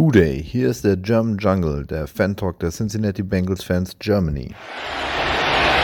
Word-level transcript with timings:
Hooday, 0.00 0.42
hier 0.42 0.70
ist 0.70 0.82
der 0.82 0.96
German 0.96 1.36
Jungle, 1.36 1.84
der 1.84 2.06
Fan-Talk 2.06 2.58
der 2.60 2.70
Cincinnati 2.70 3.22
Bengals 3.22 3.62
Fans 3.62 3.94
Germany. 4.00 4.48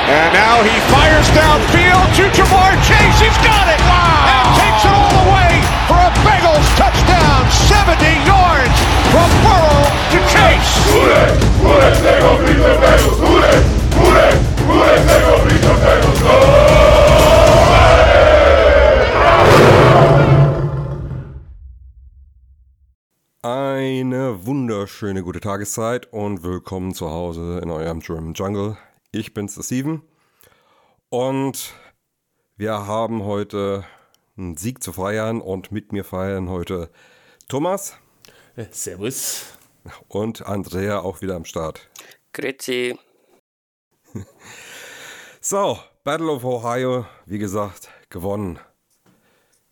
And 0.09 0.33
now 0.33 0.63
he 0.65 0.73
fires 0.89 1.29
downfield 1.37 2.09
to 2.17 2.25
Jamar 2.33 2.73
Chase. 2.81 3.21
He's 3.21 3.37
got 3.45 3.69
it! 3.69 3.79
Wow! 3.85 4.25
And 4.33 4.57
takes 4.57 4.89
it 4.89 4.95
all 4.97 5.13
the 5.21 5.27
way 5.37 5.61
for 5.85 6.01
a 6.01 6.09
Bengals 6.25 6.65
touchdown. 6.81 7.45
70 7.69 8.09
yards 8.25 8.77
from 9.13 9.29
Burrow 9.45 9.85
to 9.85 10.19
Chase. 10.33 10.73
Hooday! 10.89 11.37
Hooday! 11.61 11.93
They 12.01 12.17
go 12.17 12.41
beat 12.41 12.57
the 12.57 12.73
Bengals! 12.81 13.21
Hooday! 13.21 13.61
Hooday! 14.01 14.33
Hooday! 14.65 14.97
They 15.05 15.21
go 15.29 15.45
beat 15.45 15.61
the 15.61 15.75
Bengals! 15.85 16.46
Wunderschöne 24.77 25.23
gute 25.23 25.41
Tageszeit 25.41 26.13
und 26.13 26.43
willkommen 26.43 26.93
zu 26.93 27.11
Hause 27.11 27.61
in 27.63 27.71
eurem 27.71 28.01
German 28.01 28.35
Jungle. 28.35 28.77
Ich 29.11 29.33
bin's, 29.33 29.55
der 29.55 29.63
Steven. 29.63 30.03
Und 31.09 31.73
wir 32.59 32.87
haben 32.87 33.25
heute 33.25 33.87
einen 34.37 34.59
Sieg 34.59 34.83
zu 34.83 34.93
feiern 34.93 35.41
und 35.41 35.73
mit 35.73 35.93
mir 35.93 36.05
feiern 36.05 36.51
heute 36.51 36.91
Thomas 37.49 37.97
Äh, 38.55 38.67
Servus. 38.71 39.47
und 40.09 40.45
Andrea 40.45 41.01
auch 41.01 41.23
wieder 41.23 41.37
am 41.37 41.47
Start. 41.47 41.89
Grüezi. 42.35 42.99
So, 45.41 45.79
Battle 46.05 46.31
of 46.31 46.45
Ohio, 46.45 47.07
wie 47.25 47.39
gesagt, 47.39 47.89
gewonnen. 48.11 48.59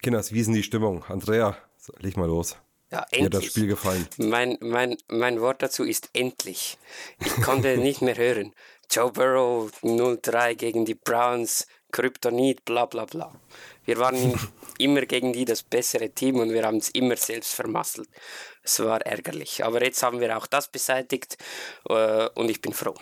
Kinders, 0.01 0.33
wie 0.33 0.41
ist 0.41 0.47
denn 0.47 0.55
die 0.55 0.63
Stimmung? 0.63 1.05
Andrea, 1.09 1.59
leg 1.99 2.17
mal 2.17 2.27
los. 2.27 2.57
Ja, 2.95 3.07
Wie 3.11 3.25
hat 3.25 3.35
das 3.35 3.43
endlich. 3.43 3.51
Spiel 3.51 3.67
gefallen? 3.67 4.09
Mein, 4.19 4.57
mein, 4.61 4.97
mein 5.09 5.41
Wort 5.41 5.63
dazu 5.63 5.85
ist 5.85 6.11
endlich. 6.13 6.79
Ich 7.25 7.35
konnte 7.43 7.77
nicht 7.89 8.03
mehr 8.03 8.17
hören. 8.17 8.53
Joe 8.91 9.11
Burrow 9.11 9.71
0-3 9.83 10.55
gegen 10.55 10.85
die 10.85 10.95
Browns, 10.95 11.67
Kryptonit, 11.91 12.65
bla 12.65 12.87
bla 12.87 13.05
bla. 13.05 13.33
Wir 13.85 13.99
waren 13.99 14.17
im- 14.17 14.39
immer 14.79 15.03
gegen 15.07 15.33
die 15.33 15.45
das 15.45 15.63
bessere 15.63 16.11
Team 16.11 16.39
und 16.39 16.51
wir 16.53 16.65
haben 16.65 16.79
es 16.79 16.91
immer 16.91 17.17
selbst 17.17 17.55
vermasselt. 17.55 18.09
Es 18.63 18.81
war 18.81 19.01
ärgerlich. 19.03 19.65
Aber 19.65 19.83
jetzt 19.85 20.03
haben 20.03 20.21
wir 20.21 20.37
auch 20.37 20.47
das 20.47 20.69
beseitigt 20.69 21.37
äh, 21.89 22.29
und 22.35 22.51
ich 22.51 22.61
bin 22.61 22.73
froh. 22.73 22.95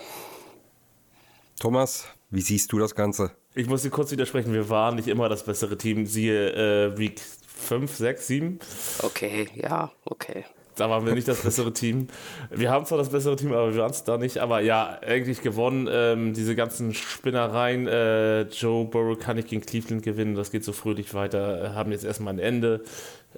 Thomas, 1.61 2.07
wie 2.31 2.41
siehst 2.41 2.73
du 2.73 2.79
das 2.79 2.95
Ganze? 2.95 3.33
Ich 3.55 3.67
muss 3.67 3.83
dir 3.83 3.91
kurz 3.91 4.11
widersprechen, 4.11 4.53
wir 4.53 4.69
waren 4.71 4.97
nicht 4.97 5.09
immer 5.09 5.29
das 5.29 5.45
bessere 5.45 5.77
Team. 5.77 6.07
Siehe 6.07 6.53
äh, 6.93 6.99
Week 6.99 7.21
5, 7.63 7.97
6, 7.97 8.27
7. 8.27 8.59
Okay, 9.03 9.49
ja, 9.55 9.91
okay. 10.05 10.45
Da 10.77 10.89
waren 10.89 11.05
wir 11.05 11.15
nicht 11.15 11.29
das 11.29 11.43
bessere 11.43 11.73
Team. 11.73 12.09
Wir 12.51 12.71
haben 12.71 12.87
zwar 12.87 12.99
das 12.99 13.11
bessere 13.11 13.37
Team, 13.37 13.53
aber 13.53 13.75
wir 13.75 13.83
waren 13.83 13.91
es 13.91 14.05
da 14.05 14.17
nicht. 14.17 14.39
Aber 14.39 14.61
ja, 14.61 14.99
eigentlich 15.03 15.43
gewonnen. 15.43 15.89
Ähm, 15.91 16.33
diese 16.33 16.55
ganzen 16.55 16.95
Spinnereien. 16.95 17.87
Äh, 17.87 18.43
Joe 18.43 18.87
Burrow 18.87 19.19
kann 19.19 19.37
nicht 19.37 19.49
gegen 19.49 19.63
Cleveland 19.63 20.03
gewinnen. 20.03 20.35
Das 20.35 20.51
geht 20.51 20.65
so 20.65 20.73
fröhlich 20.73 21.13
weiter. 21.13 21.75
Haben 21.75 21.93
jetzt 21.93 22.05
erstmal 22.05 22.35
ein 22.35 22.39
Ende. 22.39 22.83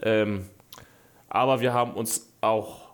Ähm, 0.02 0.46
aber 1.28 1.60
wir 1.60 1.72
haben 1.72 1.94
uns 1.94 2.28
auch 2.40 2.84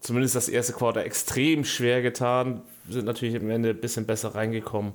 zumindest 0.00 0.34
das 0.34 0.48
erste 0.48 0.72
Quarter 0.72 1.04
extrem 1.04 1.64
schwer 1.64 2.00
getan. 2.00 2.62
Sind 2.88 3.04
natürlich 3.04 3.36
am 3.36 3.50
Ende 3.50 3.70
ein 3.70 3.80
bisschen 3.80 4.06
besser 4.06 4.34
reingekommen. 4.34 4.92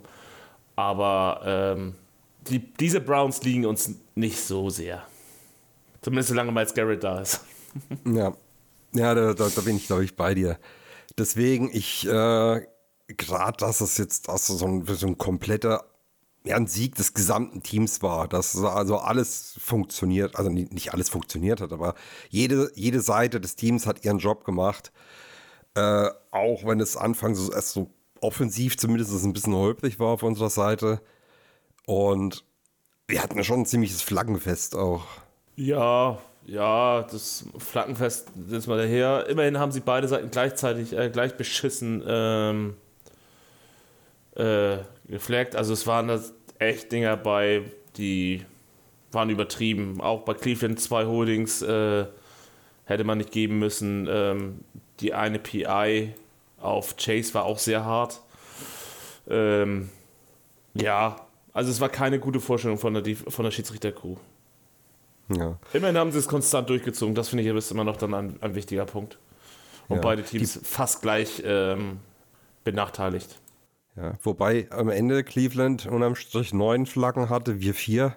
Aber 0.76 1.42
ähm, 1.46 1.96
die, 2.50 2.60
diese 2.60 3.02
Browns 3.02 3.44
liegen 3.44 3.68
uns 3.68 3.92
nicht 4.16 4.40
so 4.40 4.72
sehr. 4.72 5.04
Zumindest 6.06 6.30
solange 6.30 6.52
Miles 6.52 6.72
Garrett 6.76 7.04
da 7.04 7.20
ist. 7.20 7.42
Ja, 8.06 8.36
ja 8.94 9.16
da, 9.16 9.34
da, 9.34 9.50
da 9.50 9.62
bin 9.62 9.76
ich, 9.76 9.88
glaube 9.88 10.04
ich, 10.04 10.16
bei 10.16 10.36
dir. 10.36 10.60
Deswegen, 11.18 11.72
ich, 11.74 12.06
äh, 12.06 12.62
gerade, 13.08 13.58
dass 13.58 13.82
es 13.82 13.98
jetzt 13.98 14.30
also 14.30 14.56
so, 14.56 14.68
ein, 14.68 14.86
so 14.86 15.08
ein 15.08 15.18
kompletter 15.18 15.84
ja, 16.44 16.58
ein 16.58 16.68
Sieg 16.68 16.94
des 16.94 17.16
gesamten 17.16 17.64
Teams 17.64 18.04
war, 18.04 18.28
dass 18.28 18.56
also 18.56 19.00
alles 19.00 19.56
funktioniert, 19.60 20.36
also 20.36 20.52
nicht, 20.52 20.94
alles 20.94 21.10
funktioniert 21.10 21.60
hat, 21.60 21.74
aber 21.74 21.96
jede, 22.30 22.72
jede 22.76 23.02
Seite 23.02 23.42
des 23.42 23.56
Teams 23.56 23.88
hat 23.88 24.06
ihren 24.06 24.20
Job 24.20 24.46
gemacht. 24.46 24.92
Äh, 25.74 26.10
auch 26.30 26.66
wenn 26.66 26.80
es 26.80 26.98
anfangs 26.98 27.40
so, 27.40 27.52
erst 27.52 27.72
so 27.72 27.90
offensiv 28.22 28.78
zumindest 28.78 29.12
ein 29.26 29.34
bisschen 29.34 29.56
holprig 29.56 30.00
war 30.00 30.10
auf 30.10 30.22
unserer 30.22 30.52
Seite. 30.52 31.02
Und 31.88 32.46
wir 33.08 33.24
hatten 33.24 33.44
schon 33.44 33.62
ein 33.62 33.66
ziemliches 33.66 34.04
Flaggenfest 34.04 34.76
auch. 34.76 35.08
Ja, 35.56 36.20
ja, 36.46 37.04
das 37.04 37.46
Flaggenfest 37.58 38.30
sind 38.48 38.68
mal 38.68 38.78
daher. 38.78 39.28
Immerhin 39.30 39.58
haben 39.58 39.72
sie 39.72 39.80
beide 39.80 40.08
Seiten 40.08 40.30
gleichzeitig 40.30 40.94
äh, 40.94 41.10
gleich 41.10 41.36
beschissen 41.38 42.04
ähm, 42.06 42.76
äh, 44.36 44.78
geflaggt. 45.08 45.56
Also 45.56 45.74
es 45.74 45.88
waren 45.88 46.08
das 46.08 46.34
echt 46.60 46.92
Dinger 46.92 47.18
bei, 47.18 47.64
die 47.98 48.46
waren 49.12 49.30
übertrieben. 49.30 50.02
Auch 50.02 50.22
bei 50.22 50.34
Cleveland 50.34 50.80
zwei 50.80 51.06
Holdings 51.06 51.62
äh, 51.62 52.06
hätte 52.86 53.04
man 53.04 53.18
nicht 53.18 53.32
geben 53.32 53.58
müssen. 53.60 54.08
Ähm, 54.10 54.60
die 55.00 55.14
eine 55.14 55.40
PI 55.40 56.14
auf 56.60 56.96
Chase 56.98 57.34
war 57.34 57.46
auch 57.46 57.60
sehr 57.60 57.86
hart. 57.86 58.22
Ähm, 59.28 59.90
ja, 60.74 61.16
also 61.54 61.72
es 61.72 61.80
war 61.82 61.90
keine 61.90 62.20
gute 62.20 62.40
Vorstellung 62.40 62.78
von 62.78 62.94
der, 62.94 63.16
von 63.16 63.46
der 63.46 63.52
Schiedsrichtercrew. 63.52 64.18
Ja. 65.30 65.58
Immerhin 65.74 65.98
haben 65.98 66.12
sie 66.12 66.20
es 66.20 66.28
konstant 66.28 66.70
durchgezogen. 66.70 67.16
Das 67.16 67.30
finde 67.30 67.44
ich 67.44 67.50
ist 67.50 67.72
immer 67.72 67.84
noch 67.84 67.98
dann 67.98 68.14
ein, 68.14 68.38
ein 68.42 68.56
wichtiger 68.56 68.86
Punkt. 68.86 69.18
Und 69.88 69.98
Ja. 69.98 70.02
beide 70.02 70.24
Teams 70.24 70.60
fast 70.64 71.02
gleich 71.02 71.42
ähm, 71.46 72.00
benachteiligt. 72.64 73.40
Ja, 73.96 74.14
wobei 74.24 74.68
am 74.72 74.90
Ende 74.90 75.24
Cleveland 75.24 75.86
unterm 75.86 76.16
Strich 76.16 76.54
neun 76.54 76.86
Flaggen 76.86 77.30
hatte, 77.30 77.62
wir 77.62 77.74
vier. 77.74 78.16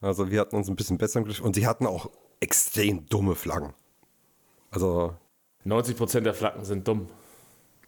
Also 0.00 0.30
wir 0.30 0.40
hatten 0.40 0.56
uns 0.56 0.68
ein 0.68 0.76
bisschen 0.76 0.98
besser 0.98 1.20
im 1.20 1.26
und 1.40 1.54
sie 1.54 1.66
hatten 1.66 1.86
auch 1.86 2.10
extrem 2.40 3.06
dumme 3.06 3.34
Flaggen. 3.34 3.74
Also 4.70 5.14
90% 5.66 6.20
der 6.20 6.34
Flaggen 6.34 6.64
sind 6.64 6.88
dumm. 6.88 7.08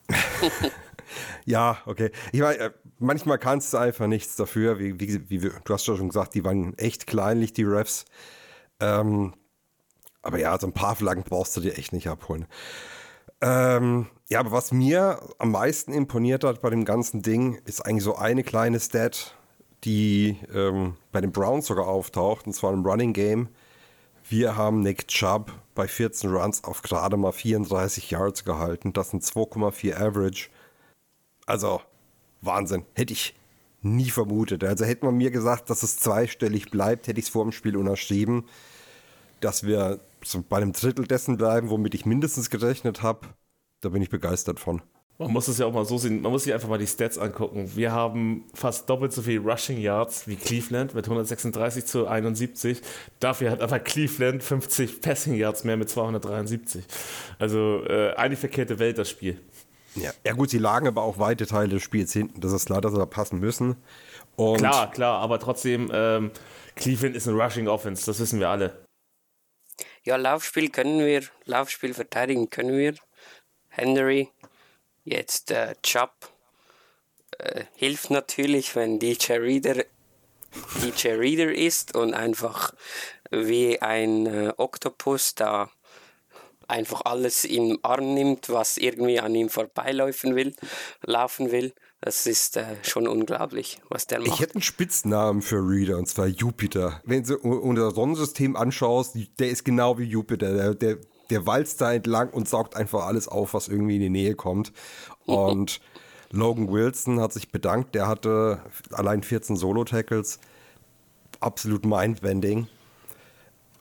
ja, 1.45 1.78
okay. 1.87 2.11
Ich 2.33 2.41
meine, 2.41 2.59
äh, 2.59 2.71
manchmal 2.99 3.39
kannst 3.39 3.73
du 3.73 3.78
einfach 3.78 4.06
nichts 4.06 4.37
dafür. 4.37 4.78
Wie, 4.78 4.99
wie, 5.00 5.31
wie 5.31 5.39
du 5.39 5.75
hast 5.75 5.87
ja 5.87 5.97
schon 5.97 6.09
gesagt, 6.09 6.34
die 6.34 6.45
waren 6.45 6.77
echt 6.78 7.06
kleinlich, 7.06 7.53
die 7.53 7.65
Refs. 7.65 8.05
Ähm, 8.81 9.34
aber 10.22 10.39
ja, 10.39 10.59
so 10.59 10.67
ein 10.67 10.72
paar 10.72 10.97
Flaggen 10.97 11.25
brauchst 11.25 11.56
du 11.56 11.61
dir 11.61 11.77
echt 11.77 11.93
nicht 11.93 12.09
abholen. 12.09 12.47
Ähm, 13.41 14.06
ja, 14.28 14.41
aber 14.41 14.53
was 14.53 14.72
mir 14.72 15.21
am 15.39 15.51
meisten 15.51 15.93
imponiert 15.93 16.45
hat 16.45 16.62
bei 16.62 16.71
dem 16.71 16.84
ganzen 16.84 17.22
Ding, 17.22 17.61
ist 17.65 17.84
eigentlich 17.84 18.05
so 18.05 18.17
eine 18.17 18.45
kleine 18.45 18.78
Stat, 18.78 19.37
die 19.84 20.39
ähm, 20.55 20.97
bei 21.11 21.21
den 21.21 21.33
Browns 21.33 21.67
sogar 21.67 21.89
auftaucht, 21.89 22.47
und 22.47 22.53
zwar 22.53 22.72
im 22.72 22.87
Running 22.87 23.12
Game. 23.12 23.49
Wir 24.28 24.56
haben 24.56 24.81
Nick 24.81 25.09
Chubb 25.09 25.53
bei 25.75 25.89
14 25.89 26.31
Runs 26.31 26.65
auf 26.65 26.83
gerade 26.83 27.17
mal 27.17 27.33
34 27.33 28.11
Yards 28.11 28.45
gehalten. 28.45 28.93
Das 28.93 29.11
sind 29.11 29.25
2,4 29.25 29.97
Average. 29.97 30.49
Also, 31.47 31.80
Wahnsinn. 32.41 32.84
Hätte 32.94 33.12
ich 33.12 33.34
nie 33.82 34.10
vermutet. 34.10 34.64
Also 34.64 34.84
hätte 34.84 35.04
man 35.04 35.16
mir 35.16 35.30
gesagt, 35.30 35.69
dass 35.70 35.82
es 35.82 35.98
zweistellig 35.98 36.70
bleibt, 36.70 37.08
hätte 37.08 37.19
ich 37.19 37.26
es 37.26 37.32
vor 37.32 37.44
dem 37.44 37.53
Spiel 37.53 37.76
unterschrieben. 37.76 38.44
Dass 39.41 39.64
wir 39.64 40.00
so 40.25 40.42
bei 40.48 40.58
einem 40.58 40.72
Drittel 40.72 41.06
dessen 41.06 41.36
bleiben, 41.36 41.69
womit 41.69 41.94
ich 41.94 42.06
mindestens 42.06 42.48
gerechnet 42.48 43.03
habe, 43.03 43.28
da 43.80 43.88
bin 43.88 44.03
ich 44.03 44.10
begeistert 44.10 44.60
von. 44.60 44.82
Man 45.19 45.32
muss 45.32 45.47
es 45.47 45.58
ja 45.58 45.66
auch 45.66 45.72
mal 45.72 45.84
so 45.84 45.98
sehen, 45.98 46.22
man 46.22 46.32
muss 46.32 46.44
sich 46.44 46.54
einfach 46.54 46.69
mal 46.69 46.78
die 46.78 46.86
Stats 46.86 47.19
angucken. 47.19 47.70
Wir 47.74 47.92
haben 47.92 48.44
fast 48.54 48.88
doppelt 48.88 49.12
so 49.12 49.22
viel 49.22 49.38
Rushing 49.41 49.78
Yards 49.78 50.26
wie 50.26 50.36
Cleveland 50.36 50.94
mit 50.94 51.04
136 51.04 51.84
zu 51.84 52.09
71. 52.09 52.80
Dafür 53.20 53.50
hat 53.50 53.60
aber 53.60 53.78
Cleveland 53.78 54.42
50 54.42 55.00
Passing 55.00 55.34
Yards 55.34 55.64
mehr 55.64 55.76
mit 55.76 55.91
273. 55.91 56.84
Also 57.38 57.84
äh, 57.84 58.15
eine 58.15 58.36
verkehrte 58.36 58.78
Welt 58.78 58.98
das 58.98 59.10
Spiel. 59.10 59.38
Ja. 59.94 60.12
ja 60.24 60.33
gut, 60.33 60.50
sie 60.50 60.59
lagen 60.59 60.86
aber 60.86 61.03
auch 61.03 61.18
weite 61.18 61.47
Teile 61.47 61.68
des 61.68 61.83
Spiels 61.83 62.12
hinten. 62.12 62.41
Das 62.41 62.53
ist 62.53 62.66
klar, 62.66 62.80
dass 62.80 62.92
sie 62.92 62.98
da 62.98 63.06
passen 63.06 63.39
müssen. 63.41 63.77
Und 64.36 64.59
Klar, 64.59 64.91
klar, 64.91 65.21
aber 65.21 65.39
trotzdem, 65.39 65.91
ähm, 65.92 66.30
Cleveland 66.74 67.16
ist 67.16 67.28
ein 67.28 67.39
Rushing 67.39 67.68
Offense, 67.68 68.06
das 68.06 68.18
wissen 68.18 68.41
wir 68.41 68.48
alle. 68.48 68.86
Ja, 70.04 70.16
Laufspiel 70.16 70.71
können 70.71 70.98
wir, 71.00 71.22
Laufspiel 71.44 71.94
verteidigen 71.94 72.48
können 72.50 72.77
wir. 72.77 72.94
Henry, 73.68 74.30
jetzt 75.04 75.50
äh, 75.50 75.74
Chubb. 75.83 76.12
Äh, 77.38 77.65
hilft 77.74 78.10
natürlich, 78.10 78.74
wenn 78.74 78.98
DJ 78.98 79.34
Reader 79.34 79.84
DJ 80.83 81.09
Reader 81.12 81.53
ist 81.53 81.95
und 81.95 82.15
einfach 82.15 82.74
wie 83.30 83.80
ein 83.80 84.27
äh, 84.27 84.53
Oktopus 84.56 85.34
da 85.34 85.71
einfach 86.72 87.03
alles 87.04 87.45
im 87.45 87.78
Arm 87.83 88.15
nimmt, 88.15 88.48
was 88.48 88.78
irgendwie 88.78 89.21
an 89.21 89.34
ihm 89.34 89.48
vorbeilaufen 89.48 90.34
will, 90.34 90.54
laufen 91.04 91.53
will. 91.53 91.72
Das 92.01 92.27
ist 92.27 92.57
äh, 92.57 92.65
schon 92.83 93.07
unglaublich, 93.07 93.80
was 93.89 94.09
der 94.09 94.21
Ich 94.22 94.28
macht. 94.28 94.41
hätte 94.41 94.54
einen 94.57 94.63
Spitznamen 94.63 95.41
für 95.41 95.59
Reader, 95.59 95.98
und 95.98 96.09
zwar 96.09 96.27
Jupiter. 96.27 97.01
Wenn 97.04 97.22
du 97.22 97.36
unser 97.36 97.92
Sonnensystem 97.92 98.57
anschaust, 98.57 99.16
der 99.39 99.51
ist 99.51 99.65
genau 99.65 99.98
wie 99.98 100.04
Jupiter. 100.04 100.53
Der, 100.53 100.74
der, 100.74 100.98
der 101.30 101.47
walzt 101.47 101.80
da 101.80 101.92
entlang 101.92 102.30
und 102.30 102.48
saugt 102.48 102.74
einfach 102.74 103.07
alles 103.07 103.28
auf, 103.28 103.54
was 103.54 103.69
irgendwie 103.69 103.95
in 103.97 104.03
die 104.03 104.10
Nähe 104.10 104.34
kommt. 104.34 104.72
Und 105.27 105.80
Logan 106.33 106.72
Wilson 106.72 107.21
hat 107.21 107.33
sich 107.33 107.53
bedankt. 107.53 107.95
Der 107.95 108.09
hatte 108.09 108.63
allein 108.91 109.22
14 109.22 109.54
Solo-Tackles. 109.54 110.41
Absolut 111.39 111.84
mindbending. 111.86 112.66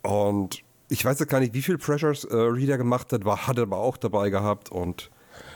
Und 0.04 0.64
ich 0.92 1.06
weiß 1.06 1.20
jetzt 1.20 1.30
gar 1.30 1.40
nicht, 1.40 1.54
wie 1.54 1.62
viel 1.62 1.78
Pressures 1.78 2.26
äh, 2.26 2.36
Reader 2.36 2.78
gemacht 2.78 3.14
hat, 3.14 3.24
war, 3.24 3.48
hat 3.48 3.58
er 3.58 3.64
aber 3.64 3.78
auch 3.78 3.96
dabei 3.96 4.30
gehabt. 4.30 4.70
Und 4.70 5.10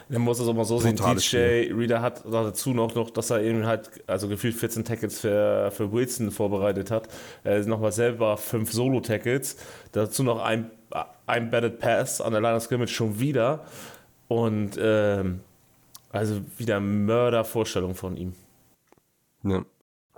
Man 0.08 0.22
muss 0.22 0.40
es 0.40 0.48
auch 0.48 0.54
mal 0.54 0.64
so 0.64 0.80
sehen, 0.80 0.96
DJ 0.96 1.74
Reader 1.74 2.02
hat 2.02 2.24
dazu 2.26 2.74
noch, 2.74 2.96
noch, 2.96 3.10
dass 3.10 3.32
er 3.32 3.42
eben 3.42 3.66
halt, 3.66 4.02
also 4.08 4.30
gefühlt 4.30 4.56
14 4.56 4.86
Tackles 4.86 5.20
für, 5.20 5.72
für 5.72 5.92
Wilson 5.92 6.32
vorbereitet 6.32 6.90
hat. 6.90 7.10
Er 7.44 7.58
ist 7.58 7.68
nochmal 7.68 7.92
selber 7.92 8.38
fünf 8.38 8.72
Solo-Tackles. 8.72 9.58
Dazu 9.92 10.24
noch 10.24 10.42
ein, 10.42 10.72
ein 11.26 11.52
Batted 11.52 11.80
Pass 11.80 12.22
an 12.22 12.32
der 12.32 12.40
Line 12.40 12.56
of 12.56 12.64
Scrimmage 12.64 12.94
schon 12.94 13.20
wieder. 13.20 13.66
Und 14.30 14.80
ähm, 14.80 15.42
also 16.12 16.40
wieder 16.58 16.80
Mördervorstellung 16.80 17.94
von 17.94 18.16
ihm. 18.16 18.34
Ja. 19.44 19.66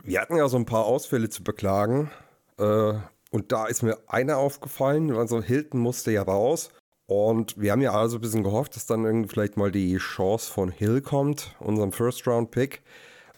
Wir 0.04 0.22
hatten 0.22 0.38
ja 0.38 0.48
so 0.48 0.58
ein 0.58 0.66
paar 0.66 0.86
Ausfälle 0.86 1.30
zu 1.30 1.44
beklagen. 1.44 2.12
Äh, 2.60 2.94
und 3.38 3.52
da 3.52 3.68
ist 3.68 3.84
mir 3.84 4.00
einer 4.08 4.38
aufgefallen. 4.38 5.16
Also 5.16 5.44
Hilton 5.44 5.80
musste 5.80 6.12
ja 6.12 6.24
raus. 6.24 6.72
Und 7.06 7.62
wir 7.62 7.72
haben 7.72 7.84
ja 7.84 7.92
also 7.92 8.18
ein 8.18 8.22
bisschen 8.22 8.42
gehofft, 8.42 8.76
dass 8.76 8.88
dann 8.88 9.06
irgendwie 9.06 9.30
vielleicht 9.30 9.58
mal 9.58 9.72
die 9.72 9.96
Chance 9.98 10.52
von 10.52 10.72
Hill 10.72 11.02
kommt, 11.02 11.56
unserem 11.60 11.92
First-Round-Pick. 11.92 12.82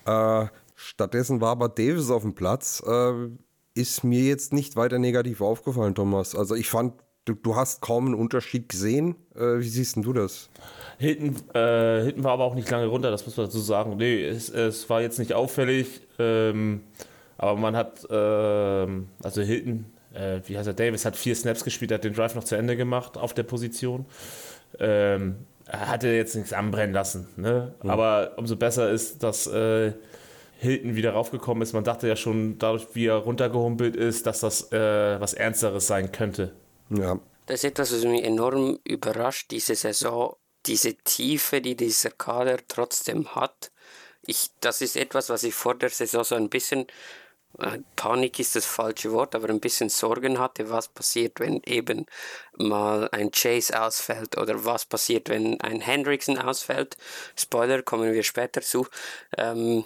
Äh, 0.06 0.46
stattdessen 0.74 1.42
war 1.42 1.50
aber 1.50 1.68
Davis 1.68 2.10
auf 2.12 2.22
dem 2.22 2.34
Platz. 2.34 2.82
Äh, 2.88 3.28
ist 3.74 4.06
mir 4.06 4.24
jetzt 4.24 4.54
nicht 4.54 4.78
weiter 4.78 5.00
negativ 5.00 5.42
aufgefallen, 5.42 5.96
Thomas. 5.96 6.34
Also 6.34 6.56
ich 6.56 6.70
fand, 6.70 6.94
du, 7.26 7.34
du 7.34 7.58
hast 7.58 7.82
kaum 7.82 8.06
einen 8.06 8.16
Unterschied 8.16 8.70
gesehen. 8.70 9.18
Äh, 9.36 9.60
wie 9.60 9.68
siehst 9.68 9.98
du 9.98 10.14
das? 10.14 10.50
Hinten, 10.98 11.36
äh, 11.54 12.06
hinten 12.06 12.24
war 12.24 12.32
aber 12.32 12.46
auch 12.46 12.56
nicht 12.56 12.70
lange 12.70 12.88
runter, 12.88 13.12
das 13.12 13.26
muss 13.26 13.36
man 13.36 13.48
dazu 13.48 13.60
sagen. 13.60 13.98
Nee, 13.98 14.24
es, 14.24 14.48
es 14.48 14.90
war 14.90 15.02
jetzt 15.02 15.20
nicht 15.20 15.34
auffällig, 15.34 16.08
ähm, 16.20 16.84
aber 17.40 17.58
man 17.58 17.76
hat, 17.76 18.06
ähm, 18.12 19.08
also 19.24 19.42
Hilton, 19.42 19.86
äh, 20.14 20.42
wie 20.46 20.58
heißt 20.58 20.68
er, 20.68 20.74
Davis 20.74 21.06
hat 21.06 21.16
vier 21.16 21.36
Snaps 21.36 21.64
gespielt, 21.64 21.92
hat 21.92 22.04
den 22.04 22.14
Drive 22.14 22.36
noch 22.36 22.44
zu 22.44 22.56
Ende 22.56 22.76
gemacht 22.76 23.18
auf 23.18 23.34
der 23.34 23.44
Position. 23.44 24.06
Ähm, 24.78 25.38
er 25.66 25.88
hatte 25.88 26.10
jetzt 26.10 26.36
nichts 26.36 26.52
anbrennen 26.52 26.94
lassen, 26.94 27.30
ne? 27.38 27.74
aber 27.80 28.34
umso 28.38 28.56
besser 28.56 28.90
ist, 28.92 29.24
dass 29.24 29.48
äh, 29.48 29.94
Hilton 30.58 30.96
wieder 30.96 31.14
raufgekommen 31.14 31.64
ist. 31.64 31.74
Man 31.74 31.86
dachte 31.86 32.08
ja 32.08 32.18
schon, 32.18 32.58
dadurch, 32.60 32.88
wie 32.94 33.06
er 33.06 33.16
runtergehumpelt 33.16 33.96
ist, 33.96 34.28
dass 34.28 34.42
das 34.42 34.72
äh, 34.74 35.20
was 35.20 35.34
Ernsteres 35.34 35.88
sein 35.88 36.12
könnte. 36.12 36.54
Ja. 36.90 37.20
Das 37.46 37.64
ist 37.64 37.72
etwas, 37.72 37.94
was 37.94 38.04
mich 38.04 38.24
enorm 38.24 38.80
überrascht, 38.84 39.52
diese 39.52 39.76
Saison, 39.76 40.36
diese 40.66 40.96
Tiefe, 40.96 41.62
die 41.62 41.76
dieser 41.76 42.12
Kader 42.12 42.58
trotzdem 42.68 43.34
hat. 43.34 43.72
Ich, 44.26 44.50
das 44.60 44.82
ist 44.82 44.98
etwas, 44.98 45.30
was 45.30 45.44
ich 45.44 45.54
vor 45.54 45.76
der 45.76 45.90
Saison 45.90 46.24
so 46.26 46.36
ein 46.36 46.50
bisschen, 46.50 46.82
äh, 46.82 46.86
Panik 47.96 48.40
ist 48.40 48.56
das 48.56 48.66
falsche 48.66 49.12
Wort, 49.12 49.36
aber 49.36 49.50
ein 49.50 49.60
bisschen 49.60 49.90
Sorgen 49.90 50.40
hatte, 50.40 50.70
was 50.70 50.88
passiert, 50.88 51.40
wenn 51.40 51.62
eben 51.66 52.06
mal 52.58 53.10
ein 53.12 53.32
Chase 53.32 53.82
ausfällt 53.82 54.38
oder 54.38 54.64
was 54.66 54.86
passiert, 54.86 55.30
wenn 55.30 55.60
ein 55.62 55.82
Hendrickson 55.82 56.38
ausfällt. 56.38 56.96
Spoiler, 57.36 57.82
kommen 57.82 58.14
wir 58.14 58.24
später 58.24 58.62
zu. 58.62 58.88
Ähm, 59.38 59.84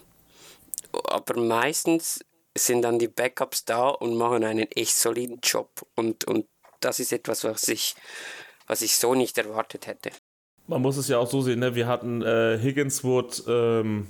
aber 0.91 1.39
meistens 1.39 2.23
sind 2.55 2.83
dann 2.83 2.99
die 2.99 3.07
Backups 3.07 3.65
da 3.65 3.89
und 3.89 4.15
machen 4.15 4.43
einen 4.43 4.71
echt 4.71 4.95
soliden 4.95 5.39
Job. 5.41 5.69
Und, 5.95 6.25
und 6.25 6.45
das 6.79 6.99
ist 6.99 7.11
etwas, 7.11 7.43
was 7.43 7.67
ich, 7.67 7.95
was 8.67 8.81
ich 8.81 8.97
so 8.97 9.15
nicht 9.15 9.37
erwartet 9.37 9.87
hätte. 9.87 10.11
Man 10.67 10.81
muss 10.81 10.97
es 10.97 11.07
ja 11.07 11.17
auch 11.17 11.29
so 11.29 11.41
sehen, 11.41 11.59
ne? 11.59 11.75
wir 11.75 11.87
hatten 11.87 12.21
äh, 12.21 12.57
Higgins 12.61 13.03
wurde, 13.03 13.43
ähm, 13.47 14.07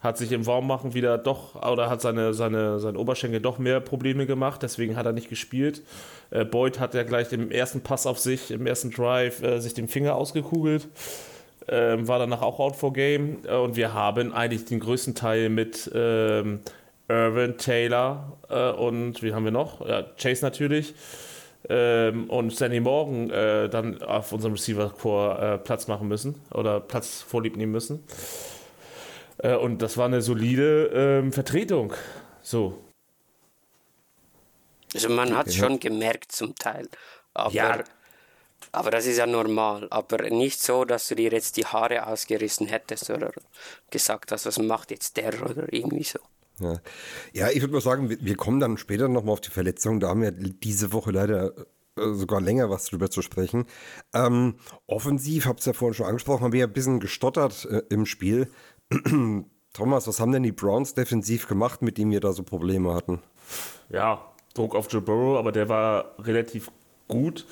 hat 0.00 0.16
sich 0.16 0.32
im 0.32 0.46
Warmmachen 0.46 0.94
wieder 0.94 1.18
doch, 1.18 1.54
oder 1.54 1.90
hat 1.90 2.00
seine, 2.00 2.32
seine, 2.32 2.80
seine 2.80 2.98
Oberschenkel 2.98 3.40
doch 3.40 3.58
mehr 3.58 3.80
Probleme 3.80 4.26
gemacht, 4.26 4.62
deswegen 4.62 4.96
hat 4.96 5.06
er 5.06 5.12
nicht 5.12 5.28
gespielt. 5.28 5.82
Äh, 6.30 6.44
Boyd 6.44 6.80
hat 6.80 6.94
ja 6.94 7.02
gleich 7.02 7.32
im 7.32 7.50
ersten 7.50 7.82
Pass 7.82 8.06
auf 8.06 8.18
sich, 8.18 8.50
im 8.50 8.66
ersten 8.66 8.90
Drive, 8.90 9.42
äh, 9.42 9.60
sich 9.60 9.74
den 9.74 9.88
Finger 9.88 10.14
ausgekugelt. 10.14 10.88
Ähm, 11.68 12.08
war 12.08 12.18
danach 12.18 12.42
auch 12.42 12.58
out 12.58 12.76
for 12.76 12.92
game. 12.92 13.38
Äh, 13.46 13.54
Und 13.54 13.76
wir 13.76 13.92
haben 13.92 14.32
eigentlich 14.32 14.64
den 14.64 14.80
größten 14.80 15.14
Teil 15.14 15.50
mit 15.50 15.90
ähm, 15.94 16.60
Irvin, 17.08 17.58
Taylor 17.58 18.38
äh, 18.48 18.70
und 18.70 19.22
wie 19.22 19.34
haben 19.34 19.44
wir 19.44 19.52
noch? 19.52 19.86
Ja, 19.86 20.02
Chase 20.16 20.44
natürlich. 20.44 20.94
Ähm, 21.68 22.30
und 22.30 22.56
Sandy 22.56 22.80
Morgan 22.80 23.28
äh, 23.30 23.68
dann 23.68 24.02
auf 24.02 24.32
unserem 24.32 24.54
Receiver-Core 24.54 25.60
Platz 25.62 25.88
machen 25.88 26.08
müssen 26.08 26.36
oder 26.52 26.80
Platz 26.80 27.20
vorlieb 27.20 27.56
nehmen 27.56 27.72
müssen. 27.72 28.02
Äh, 29.42 29.56
und 29.56 29.82
das 29.82 29.96
war 29.96 30.06
eine 30.06 30.22
solide 30.22 30.90
ähm, 30.92 31.32
Vertretung. 31.32 31.92
So. 32.42 32.78
Also 34.94 35.08
man 35.08 35.36
hat 35.36 35.48
es 35.48 35.54
schon 35.54 35.78
gemerkt 35.78 36.32
zum 36.32 36.54
Teil. 36.54 36.88
Aber, 37.32 37.52
Ja. 37.52 37.84
aber 38.72 38.90
das 38.90 39.06
ist 39.06 39.18
ja 39.18 39.26
normal. 39.26 39.86
Aber 39.90 40.28
nicht 40.30 40.60
so, 40.60 40.84
dass 40.84 41.08
du 41.08 41.14
dir 41.14 41.30
jetzt 41.30 41.56
die 41.56 41.66
Haare 41.66 42.06
ausgerissen 42.06 42.66
hättest 42.66 43.10
oder 43.10 43.32
gesagt 43.90 44.32
hast, 44.32 44.46
was 44.46 44.58
macht 44.58 44.90
jetzt 44.90 45.16
der 45.16 45.40
oder 45.42 45.72
irgendwie 45.72 46.04
so. 46.04 46.18
Ja, 46.58 46.80
ja 47.32 47.50
ich 47.50 47.60
würde 47.60 47.74
mal 47.74 47.80
sagen, 47.80 48.10
wir, 48.10 48.18
wir 48.20 48.36
kommen 48.36 48.60
dann 48.60 48.78
später 48.78 49.08
nochmal 49.08 49.34
auf 49.34 49.40
die 49.40 49.50
Verletzung. 49.50 50.00
Da 50.00 50.08
haben 50.08 50.22
wir 50.22 50.32
diese 50.32 50.92
Woche 50.92 51.12
leider 51.12 51.54
äh, 51.96 52.14
sogar 52.14 52.40
länger 52.40 52.70
was 52.70 52.86
drüber 52.86 53.10
zu 53.10 53.22
sprechen. 53.22 53.66
Ähm, 54.14 54.56
offensiv, 54.86 55.46
habt 55.46 55.60
ihr 55.62 55.66
ja 55.66 55.72
vorhin 55.72 55.94
schon 55.94 56.06
angesprochen, 56.06 56.44
haben 56.44 56.52
wir 56.52 56.66
ein 56.66 56.72
bisschen 56.72 57.00
gestottert 57.00 57.66
äh, 57.66 57.82
im 57.90 58.06
Spiel. 58.06 58.50
Thomas, 59.72 60.06
was 60.08 60.20
haben 60.20 60.32
denn 60.32 60.42
die 60.42 60.52
Browns 60.52 60.94
defensiv 60.94 61.46
gemacht, 61.46 61.82
mit 61.82 61.98
denen 61.98 62.10
wir 62.10 62.20
da 62.20 62.32
so 62.32 62.42
Probleme 62.42 62.94
hatten? 62.94 63.20
Ja, 63.88 64.20
Druck 64.54 64.74
auf 64.74 64.90
Joe 64.90 65.00
Burrow, 65.00 65.38
aber 65.38 65.52
der 65.52 65.68
war 65.68 66.14
relativ 66.18 66.70
gut. 67.08 67.46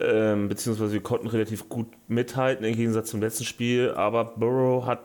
Ähm, 0.00 0.48
beziehungsweise 0.48 0.92
wir 0.92 1.02
konnten 1.02 1.26
relativ 1.26 1.68
gut 1.68 1.88
mithalten 2.08 2.64
im 2.64 2.74
Gegensatz 2.74 3.10
zum 3.10 3.20
letzten 3.20 3.44
Spiel. 3.44 3.90
Aber 3.90 4.24
Burrow 4.24 4.86
hat 4.86 5.00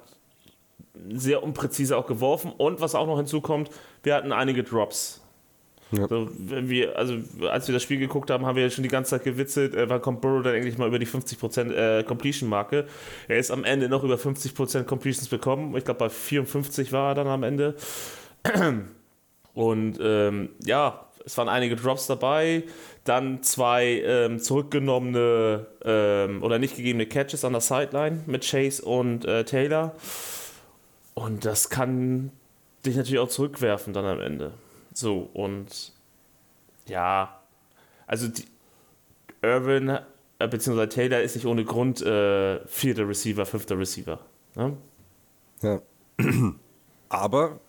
sehr 1.10 1.44
unpräzise 1.44 1.98
auch 1.98 2.08
geworfen. 2.08 2.52
Und 2.52 2.80
was 2.80 2.96
auch 2.96 3.08
noch 3.08 3.18
hinzukommt, 3.18 3.70
wir 4.04 4.16
hatten 4.16 4.32
einige 4.32 4.64
Drops. 4.64 5.22
Ja. 5.92 6.08
So, 6.08 6.30
wir, 6.38 6.98
also 6.98 7.16
als 7.50 7.68
wir 7.68 7.74
das 7.74 7.84
Spiel 7.84 7.98
geguckt 7.98 8.30
haben, 8.30 8.46
haben 8.46 8.56
wir 8.56 8.64
ja 8.64 8.70
schon 8.70 8.84
die 8.84 8.90
ganze 8.90 9.12
Zeit 9.12 9.24
gewitzelt, 9.24 9.74
äh, 9.74 9.90
wann 9.90 10.02
kommt 10.02 10.22
Burrow 10.22 10.44
dann 10.44 10.56
endlich 10.56 10.78
mal 10.78 10.88
über 10.88 11.00
die 11.00 11.08
50% 11.08 11.72
äh, 11.72 12.04
Completion-Marke. 12.04 12.88
Er 13.28 13.38
ist 13.38 13.52
am 13.52 13.64
Ende 13.64 13.88
noch 13.88 14.04
über 14.04 14.16
50% 14.16 14.84
Completions 14.84 15.30
bekommen. 15.30 15.76
Ich 15.78 15.86
glaube, 15.86 16.00
bei 16.00 16.10
54 16.10 16.92
war 16.92 17.12
er 17.12 17.16
dann 17.16 17.28
am 17.28 17.44
Ende. 17.44 17.76
Und 19.54 19.98
ähm, 20.02 20.50
ja, 20.64 21.08
es 21.26 21.38
waren 21.38 21.50
einige 21.50 21.76
Drops 21.76 22.08
dabei, 22.08 22.64
dann 23.04 23.44
zwei 23.44 24.02
ähm, 24.06 24.40
zurückgenommene 24.40 25.66
ähm, 25.84 26.44
oder 26.44 26.60
nicht 26.60 26.78
gegebene 26.78 27.06
Catches 27.06 27.44
an 27.44 27.54
der 27.54 27.62
Sideline 27.62 28.24
mit 28.28 28.50
Chase 28.50 28.84
und 28.84 29.26
äh, 29.26 29.44
Taylor. 29.44 29.96
Und 31.16 31.44
das 31.44 31.70
kann 31.70 32.32
dich 32.86 32.96
natürlich 32.96 33.20
auch 33.20 33.30
zurückwerfen 33.30 33.92
dann 33.92 34.06
am 34.06 34.22
Ende. 34.22 34.54
So, 34.98 35.30
und 35.34 35.94
ja, 36.88 37.40
also 38.08 38.30
die, 38.30 38.46
Irvin 39.44 39.90
äh, 39.90 40.48
bzw. 40.48 40.88
Taylor 40.88 41.22
ist 41.22 41.36
nicht 41.36 41.46
ohne 41.46 41.64
Grund 41.66 42.02
äh, 42.02 42.66
vierter 42.66 43.08
Receiver, 43.08 43.46
fünfter 43.46 43.78
Receiver. 43.78 44.20
Ne? 44.56 44.76
Ja. 45.62 45.82
Aber 47.10 47.60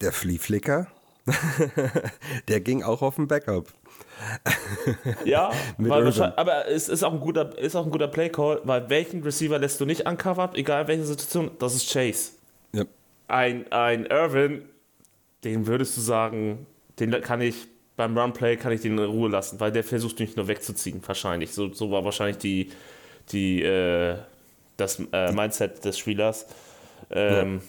der 0.00 0.10
Flieflicker, 0.10 0.88
der 2.48 2.60
ging 2.60 2.82
auch 2.82 3.00
auf 3.00 3.14
den 3.14 3.28
Backup. 3.28 3.68
Ja, 5.24 5.52
aber 6.36 6.68
es 6.68 6.88
ist 6.88 7.02
auch 7.02 7.12
ein 7.12 7.20
guter, 7.20 7.56
ist 7.58 7.76
auch 7.76 7.84
ein 7.84 7.90
guter 7.90 8.08
Play-Call, 8.08 8.62
weil 8.64 8.88
welchen 8.88 9.22
Receiver 9.22 9.58
lässt 9.58 9.80
du 9.80 9.84
nicht 9.84 10.06
uncovered, 10.06 10.56
egal 10.56 10.82
in 10.82 10.88
welcher 10.88 11.04
Situation, 11.04 11.50
das 11.58 11.74
ist 11.74 11.92
Chase. 11.92 12.32
Ja. 12.72 12.84
Ein, 13.28 13.70
ein 13.72 14.06
Irvin, 14.06 14.68
den 15.46 15.66
würdest 15.66 15.96
du 15.96 16.00
sagen, 16.00 16.66
den 16.98 17.10
kann 17.22 17.40
ich 17.40 17.68
beim 17.96 18.16
Runplay 18.16 18.56
kann 18.56 18.72
ich 18.72 18.82
den 18.82 18.98
in 18.98 19.04
Ruhe 19.04 19.30
lassen, 19.30 19.58
weil 19.58 19.72
der 19.72 19.82
versucht 19.82 20.20
nicht 20.20 20.36
nur 20.36 20.48
wegzuziehen, 20.48 21.00
wahrscheinlich. 21.06 21.52
So, 21.52 21.72
so 21.72 21.90
war 21.90 22.04
wahrscheinlich 22.04 22.36
die, 22.36 22.70
die, 23.32 23.62
äh, 23.62 24.18
das 24.76 25.00
äh, 25.12 25.32
Mindset 25.32 25.84
des 25.84 25.98
Spielers. 25.98 26.46
Ähm, 27.10 27.62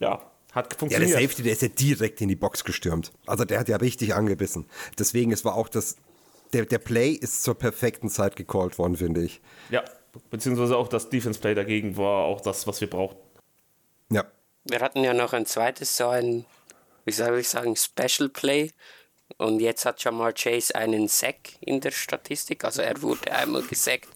ja. 0.00 0.20
hat 0.52 0.64
Ja, 0.64 0.68
der 0.68 0.78
funktioniert. 0.78 1.10
Safety, 1.12 1.42
der 1.44 1.52
ist 1.52 1.62
ja 1.62 1.68
direkt 1.68 2.20
in 2.20 2.28
die 2.28 2.36
Box 2.36 2.64
gestürmt. 2.64 3.12
Also 3.26 3.44
der 3.44 3.60
hat 3.60 3.68
ja 3.68 3.76
richtig 3.76 4.14
angebissen. 4.14 4.66
Deswegen, 4.98 5.30
es 5.30 5.44
war 5.44 5.54
auch 5.54 5.68
das, 5.68 5.96
der, 6.52 6.66
der 6.66 6.78
Play 6.78 7.10
ist 7.10 7.44
zur 7.44 7.54
perfekten 7.54 8.08
Zeit 8.08 8.34
gecallt 8.34 8.76
worden, 8.76 8.96
finde 8.96 9.22
ich. 9.22 9.40
ja, 9.70 9.84
beziehungsweise 10.30 10.76
auch 10.76 10.88
das 10.88 11.10
Defense-Play 11.10 11.54
dagegen 11.54 11.96
war 11.96 12.24
auch 12.24 12.40
das, 12.40 12.66
was 12.66 12.80
wir 12.80 12.90
brauchten. 12.90 13.20
Ja. 14.10 14.24
Wir 14.64 14.80
hatten 14.80 15.04
ja 15.04 15.14
noch 15.14 15.32
ein 15.32 15.46
zweites, 15.46 15.96
so 15.96 16.08
ein, 16.08 16.44
wie 17.04 17.12
soll 17.12 17.38
ich 17.38 17.48
sagen, 17.48 17.74
Special 17.76 18.28
Play. 18.28 18.70
Und 19.38 19.60
jetzt 19.60 19.84
hat 19.86 20.02
Jamar 20.02 20.32
Chase 20.32 20.74
einen 20.74 21.06
Sack 21.08 21.36
in 21.60 21.80
der 21.80 21.92
Statistik. 21.92 22.64
Also 22.64 22.82
er 22.82 23.00
wurde 23.00 23.32
einmal 23.32 23.62
gesackt, 23.62 24.08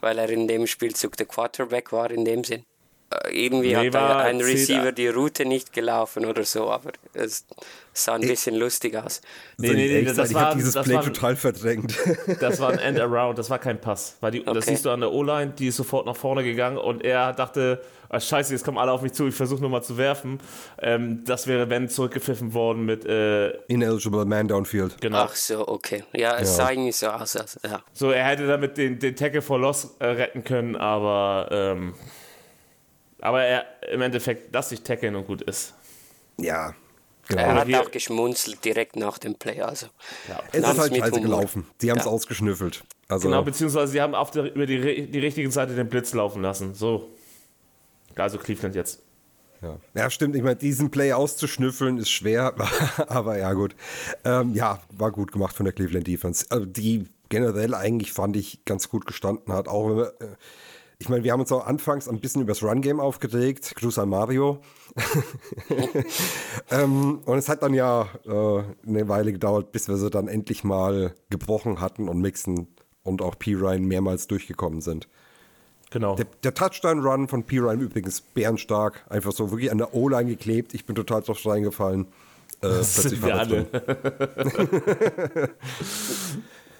weil 0.00 0.18
er 0.18 0.28
in 0.28 0.48
dem 0.48 0.66
Spielzug 0.66 1.16
der 1.16 1.26
Quarterback 1.26 1.92
war, 1.92 2.10
in 2.10 2.24
dem 2.24 2.42
Sinn. 2.42 2.64
Äh, 3.10 3.44
irgendwie 3.46 3.68
Nee, 3.68 3.86
hat 3.86 3.94
da 3.94 4.00
war- 4.08 4.24
ein 4.24 4.40
Receiver 4.40 4.90
die 4.90 5.06
Route 5.06 5.44
nicht 5.46 5.72
gelaufen 5.72 6.26
oder 6.26 6.42
so, 6.44 6.68
aber 6.68 6.90
es 7.14 7.46
sah 7.92 8.14
ein 8.16 8.22
bisschen 8.22 8.56
lustig 8.56 8.96
aus. 8.96 9.20
Nee, 9.58 9.68
nee, 9.70 10.02
nee, 10.02 10.02
das 10.12 10.30
ich 10.30 10.34
war- 10.34 10.52
dieses 10.56 10.74
das 10.74 10.84
Play 10.84 10.96
war- 10.96 11.04
total 11.04 11.36
verdrängt. 11.36 11.94
Das 12.40 12.58
war 12.58 12.70
ein 12.70 12.80
End-Around, 12.80 13.38
das 13.38 13.48
war 13.48 13.60
kein 13.60 13.80
Pass. 13.80 14.16
Weil 14.20 14.32
die, 14.32 14.42
Das 14.44 14.56
Okay. 14.56 14.70
siehst 14.70 14.84
du 14.84 14.90
an 14.90 14.98
der 15.00 15.12
O-Line, 15.12 15.52
die 15.56 15.68
ist 15.68 15.76
sofort 15.76 16.04
nach 16.06 16.16
vorne 16.16 16.42
gegangen 16.42 16.76
und 16.78 17.04
er 17.04 17.32
dachte, 17.32 17.84
ah, 18.08 18.20
scheiße, 18.20 18.52
jetzt 18.52 18.64
kommen 18.64 18.78
alle 18.78 18.92
auf 18.92 19.02
mich 19.02 19.12
zu, 19.12 19.26
ich 19.28 19.34
versuche 19.34 19.60
nur 19.60 19.70
mal 19.70 19.82
zu 19.82 19.96
werfen. 19.96 20.40
Ähm, 20.80 21.24
das 21.24 21.46
wäre, 21.46 21.68
wenn, 21.70 21.88
zurückgepfiffen 21.88 22.54
worden 22.54 22.84
mit, 22.84 23.04
äh, 23.04 23.50
Ineligible 23.68 24.24
Man 24.24 24.48
Downfield. 24.48 25.00
genau. 25.00 25.18
Ach 25.18 25.34
so, 25.34 25.66
okay. 25.68 26.04
Ja, 26.12 26.38
es 26.38 26.56
sah 26.56 26.70
irgendwie 26.70 26.92
so 26.92 27.08
aus. 27.08 27.36
Also, 27.36 27.58
ja. 27.64 27.82
So, 27.92 28.10
er 28.10 28.24
hätte 28.24 28.46
damit 28.46 28.76
den, 28.76 28.98
den 28.98 29.14
Tackle 29.16 29.42
for 29.42 29.58
Loss 29.58 29.94
äh, 29.98 30.06
retten 30.06 30.44
können, 30.44 30.76
aber, 30.76 31.48
ähm, 31.50 31.94
aber 33.20 33.42
er 33.44 33.64
im 33.90 34.02
Endeffekt, 34.02 34.52
lass 34.52 34.68
dich 34.68 34.82
tackeln 34.82 35.16
und 35.16 35.26
gut 35.26 35.42
ist. 35.42 35.74
Ja. 36.38 36.74
Er 37.28 37.34
Genau. 37.36 37.54
hat 37.60 37.66
wir- 37.66 37.80
auch 37.80 37.90
geschmunzelt 37.90 38.64
direkt 38.64 38.94
nach 38.94 39.18
dem 39.18 39.34
Play. 39.34 39.60
Also. 39.60 39.86
Es 40.52 40.60
Nahm's 40.60 40.74
ist 40.74 40.80
halt 40.80 40.96
scheiße 40.96 41.10
Humor. 41.12 41.22
gelaufen. 41.24 41.66
Die 41.82 41.90
haben 41.90 41.98
es 41.98 42.04
Ja. 42.04 42.10
ausgeschnüffelt. 42.12 42.84
Also, 43.08 43.28
Genau, 43.28 43.42
beziehungsweise 43.42 43.88
sie 43.92 44.00
haben 44.00 44.14
auf 44.14 44.30
der, 44.30 44.54
über 44.54 44.64
die, 44.66 45.06
die 45.10 45.18
richtige 45.18 45.50
Seite 45.50 45.74
den 45.74 45.88
Blitz 45.88 46.12
laufen 46.14 46.42
lassen. 46.42 46.74
So. 46.74 47.08
Also 48.16 48.38
Cleveland 48.38 48.74
jetzt. 48.74 49.02
ja. 49.62 49.78
ja, 49.94 50.10
stimmt. 50.10 50.36
Ich 50.36 50.42
meine, 50.42 50.56
diesen 50.56 50.90
Play 50.90 51.12
auszuschnüffeln 51.12 51.98
ist 51.98 52.10
schwer, 52.10 52.54
aber 53.08 53.38
ja, 53.38 53.52
gut. 53.52 53.76
Ähm, 54.24 54.54
ja, 54.54 54.80
war 54.90 55.12
gut 55.12 55.32
gemacht 55.32 55.56
von 55.56 55.64
der 55.64 55.72
Cleveland 55.72 56.06
Defense. 56.06 56.46
Also, 56.50 56.66
die 56.66 57.06
generell 57.28 57.74
eigentlich 57.74 58.12
fand 58.12 58.36
ich 58.36 58.64
ganz 58.64 58.88
gut 58.88 59.06
gestanden 59.06 59.52
hat. 59.52 59.68
Auch 59.68 59.88
wenn 59.88 59.96
wir, 59.96 60.14
äh, 60.20 60.36
ich 60.98 61.08
meine, 61.08 61.24
wir 61.24 61.32
haben 61.32 61.40
uns 61.40 61.52
auch 61.52 61.66
anfangs 61.66 62.08
ein 62.08 62.20
bisschen 62.20 62.42
übers 62.42 62.62
Run-Game 62.62 63.00
aufgeregt. 63.00 63.74
Gruß 63.76 63.98
an 63.98 64.08
Mario. 64.08 64.60
ähm, 66.70 67.20
und 67.26 67.38
es 67.38 67.48
hat 67.50 67.62
dann 67.62 67.74
ja 67.74 68.08
äh, 68.24 68.62
eine 68.88 69.08
Weile 69.08 69.32
gedauert, 69.32 69.72
bis 69.72 69.88
wir 69.88 69.96
sie 69.96 70.08
dann 70.08 70.26
endlich 70.26 70.64
mal 70.64 71.14
gebrochen 71.28 71.80
hatten 71.80 72.08
und 72.08 72.20
Mixen 72.20 72.68
und 73.02 73.20
auch 73.20 73.38
P. 73.38 73.54
Ryan 73.54 73.84
mehrmals 73.84 74.26
durchgekommen 74.26 74.80
sind. 74.80 75.08
Genau. 75.90 76.16
Der, 76.16 76.26
der 76.42 76.54
Touchdown-Run 76.54 77.28
von 77.28 77.44
P. 77.44 77.58
Ryan 77.58 77.80
übrigens 77.80 78.20
bärenstark. 78.20 79.04
Einfach 79.08 79.32
so 79.32 79.50
wirklich 79.50 79.70
an 79.70 79.78
der 79.78 79.94
O-Line 79.94 80.30
geklebt. 80.30 80.74
Ich 80.74 80.84
bin 80.84 80.96
total 80.96 81.22
drauf 81.22 81.44
reingefallen. 81.46 82.06
Äh, 82.60 82.68
plötzlich 82.68 83.08
sind 83.08 83.24
wir 83.24 83.36
alle. 83.36 83.64
drin. 83.64 85.48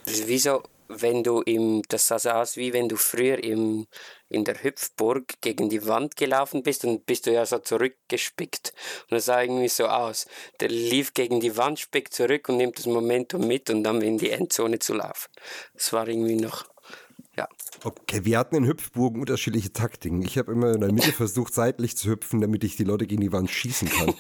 Das 0.07 0.21
ist 0.21 0.29
wie 0.29 0.39
so, 0.39 0.63
wenn 0.89 1.25
du 1.25 1.41
im, 1.43 1.83
das 1.89 2.07
sah 2.07 2.19
so 2.21 2.31
aus, 2.31 2.57
wie 2.57 2.73
wenn 2.73 2.89
du 2.89 2.97
früher 2.97 3.43
im, 3.43 3.87
in 4.29 4.45
der 4.45 4.63
Hüpfburg 4.63 5.41
gegen 5.41 5.69
die 5.69 5.85
Wand 5.87 6.17
gelaufen 6.17 6.63
bist 6.63 6.85
und 6.85 7.07
bist 7.07 7.27
du 7.27 7.33
ja 7.33 7.45
so 7.45 7.59
zurückgespickt. 7.59 8.73
Und 9.03 9.17
das 9.17 9.25
sah 9.27 9.43
irgendwie 9.43 9.69
so 9.69 9.87
aus. 9.87 10.27
Der 10.61 10.69
lief 10.69 11.13
gegen 11.13 11.41
die 11.41 11.57
Wand, 11.57 11.81
spickt 11.81 12.15
zurück 12.15 12.49
und 12.49 12.59
nimmt 12.59 12.79
das 12.79 12.87
Momentum 12.87 13.47
mit 13.47 13.69
und 13.69 13.83
dann 13.83 14.01
in 14.01 14.19
die 14.19 14.31
Endzone 14.31 14.79
zu 14.79 14.95
laufen. 14.95 15.29
Das 15.75 15.93
war 15.93 16.07
irgendwie 16.07 16.37
noch, 16.37 16.67
ja. 17.37 17.49
Okay, 17.85 18.25
wir 18.25 18.38
hatten 18.38 18.57
in 18.57 18.66
Hüpfburgen 18.66 19.21
unterschiedliche 19.21 19.73
Taktiken. 19.73 20.23
Ich 20.23 20.38
habe 20.38 20.52
immer 20.52 20.73
in 20.73 20.81
der 20.81 20.93
Mitte 20.93 21.12
versucht, 21.16 21.55
seitlich 21.55 21.97
zu 21.97 22.11
hüpfen, 22.11 22.40
damit 22.40 22.64
ich 22.64 22.76
die 22.76 22.85
Leute 22.85 23.07
gegen 23.07 23.21
die 23.21 23.33
Wand 23.33 23.50
schießen 23.50 23.88
kann. 23.88 24.14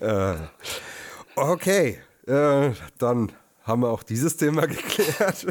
äh, 0.00 0.36
okay, 1.36 1.98
äh, 2.26 2.72
dann 2.98 3.32
haben 3.62 3.82
wir 3.82 3.88
auch 3.88 4.02
dieses 4.02 4.36
Thema 4.36 4.66
geklärt. 4.66 5.46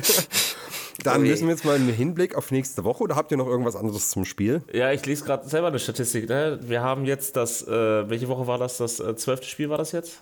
Dann 1.03 1.21
Ui. 1.21 1.27
müssen 1.27 1.47
wir 1.47 1.55
jetzt 1.55 1.65
mal 1.65 1.75
einen 1.75 1.91
Hinblick 1.91 2.35
auf 2.35 2.51
nächste 2.51 2.83
Woche 2.83 3.03
oder 3.03 3.15
habt 3.15 3.31
ihr 3.31 3.37
noch 3.37 3.47
irgendwas 3.47 3.75
anderes 3.75 4.09
zum 4.09 4.25
Spiel? 4.25 4.61
Ja, 4.71 4.91
ich 4.91 5.05
lese 5.05 5.25
gerade 5.25 5.47
selber 5.49 5.67
eine 5.67 5.79
Statistik. 5.79 6.29
Ne? 6.29 6.59
Wir 6.61 6.81
haben 6.81 7.05
jetzt 7.05 7.35
das, 7.35 7.67
äh, 7.67 8.09
welche 8.09 8.27
Woche 8.27 8.45
war 8.45 8.59
das? 8.59 8.77
Das 8.77 8.99
äh, 8.99 9.15
12. 9.15 9.43
Spiel 9.43 9.69
war 9.69 9.79
das 9.79 9.91
jetzt? 9.91 10.21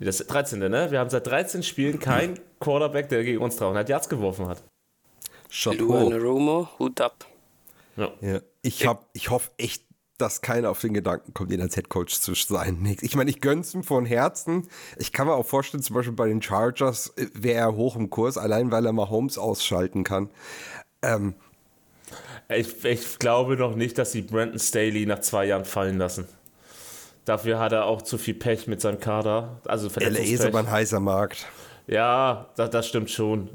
Das 0.00 0.18
13. 0.18 0.60
ne? 0.60 0.90
Wir 0.90 1.00
haben 1.00 1.10
seit 1.10 1.26
13 1.26 1.62
Spielen 1.62 1.98
keinen 1.98 2.38
Quarterback, 2.60 3.08
der 3.08 3.24
gegen 3.24 3.42
uns 3.42 3.56
300 3.56 3.88
Yards 3.88 4.08
geworfen 4.08 4.46
hat. 4.46 4.62
Chapeau. 5.50 6.08
Luan 6.08 6.12
Romo, 6.20 6.68
Hut 6.78 7.00
ab. 7.00 7.26
Ja. 7.96 8.12
Ja, 8.20 8.40
ich, 8.62 8.86
hab, 8.86 9.08
ich 9.12 9.30
hoffe 9.30 9.50
echt, 9.58 9.82
dass 10.18 10.40
keiner 10.40 10.70
auf 10.70 10.80
den 10.80 10.94
Gedanken 10.94 11.34
kommt, 11.34 11.52
ihn 11.52 11.60
als 11.60 11.76
Headcoach 11.76 12.20
zu 12.20 12.34
sein. 12.34 12.96
Ich 13.00 13.16
meine, 13.16 13.30
ich 13.30 13.40
gönn's 13.40 13.74
ihm 13.74 13.82
von 13.82 14.04
Herzen. 14.06 14.68
Ich 14.98 15.12
kann 15.12 15.26
mir 15.26 15.34
auch 15.34 15.46
vorstellen, 15.46 15.82
zum 15.82 15.94
Beispiel 15.94 16.14
bei 16.14 16.28
den 16.28 16.42
Chargers 16.42 17.12
äh, 17.16 17.26
wäre 17.34 17.58
er 17.58 17.74
hoch 17.76 17.96
im 17.96 18.10
Kurs, 18.10 18.36
allein 18.38 18.70
weil 18.70 18.86
er 18.86 18.92
mal 18.92 19.08
Holmes 19.10 19.36
ausschalten 19.38 20.04
kann. 20.04 20.30
Ähm, 21.02 21.34
Ich, 22.48 22.84
ich 22.84 23.18
glaube 23.18 23.56
noch 23.56 23.74
nicht, 23.74 23.98
dass 23.98 24.12
sie 24.12 24.22
Brandon 24.22 24.58
Staley 24.58 25.06
nach 25.06 25.20
zwei 25.20 25.46
Jahren 25.46 25.64
fallen 25.64 25.98
lassen. 25.98 26.26
Dafür 27.28 27.58
hat 27.58 27.72
er 27.72 27.84
auch 27.84 28.00
zu 28.02 28.16
viel 28.16 28.34
Pech 28.34 28.66
mit 28.68 28.80
seinem 28.80 29.00
Kader. 29.00 29.60
Also 29.66 29.88
LA 30.00 30.18
ist 30.20 30.44
aber 30.44 30.60
ein 30.60 30.70
heißer 30.70 30.98
Markt. 31.00 31.46
Ja, 31.86 32.48
das, 32.56 32.70
das 32.70 32.88
stimmt 32.88 33.10
schon. 33.10 33.50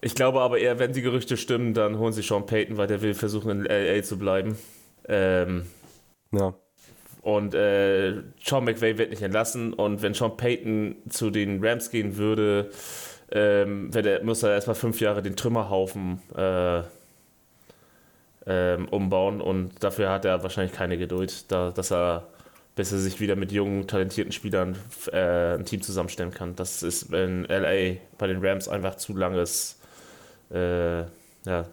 Ich 0.00 0.14
glaube 0.14 0.40
aber 0.40 0.58
eher, 0.58 0.78
wenn 0.78 0.92
die 0.92 1.02
Gerüchte 1.02 1.36
stimmen, 1.36 1.72
dann 1.74 1.98
holen 1.98 2.12
sie 2.12 2.22
Sean 2.22 2.46
Payton, 2.46 2.76
weil 2.78 2.86
der 2.88 3.02
will 3.02 3.14
versuchen, 3.14 3.50
in 3.50 3.64
LA 3.64 4.02
zu 4.02 4.18
bleiben. 4.18 4.58
Ähm, 5.08 5.66
Ja. 6.32 6.54
und 7.22 7.54
äh, 7.54 8.14
Sean 8.42 8.64
McVay 8.64 8.98
wird 8.98 9.10
nicht 9.10 9.22
entlassen. 9.22 9.72
Und 9.72 10.02
wenn 10.02 10.14
Sean 10.14 10.36
Payton 10.36 10.96
zu 11.08 11.30
den 11.30 11.64
Rams 11.64 11.90
gehen 11.90 12.16
würde, 12.16 12.70
ähm, 13.30 13.90
er, 13.94 14.24
muss 14.24 14.42
er 14.42 14.54
erstmal 14.54 14.74
fünf 14.76 15.00
Jahre 15.00 15.22
den 15.22 15.36
Trümmerhaufen 15.36 16.20
äh, 16.36 16.82
ähm, 18.50 18.88
umbauen. 18.88 19.40
Und 19.40 19.82
dafür 19.82 20.10
hat 20.10 20.24
er 20.24 20.42
wahrscheinlich 20.42 20.72
keine 20.72 20.98
Geduld, 20.98 21.50
da, 21.52 21.70
dass 21.70 21.92
er 21.92 22.26
bis 22.80 22.92
er 22.92 22.98
sich 22.98 23.20
wieder 23.20 23.36
mit 23.36 23.52
jungen, 23.52 23.86
talentierten 23.86 24.32
Spielern 24.32 24.76
äh, 25.12 25.54
ein 25.54 25.66
Team 25.66 25.82
zusammenstellen 25.82 26.32
kann. 26.32 26.56
Das 26.56 26.82
ist 26.82 27.12
in 27.12 27.44
LA 27.44 27.98
bei 28.16 28.26
den 28.26 28.38
Rams 28.44 28.68
einfach 28.68 28.94
zu 28.94 29.14
langes, 29.14 29.78
äh, 30.50 31.00
ja, 31.00 31.66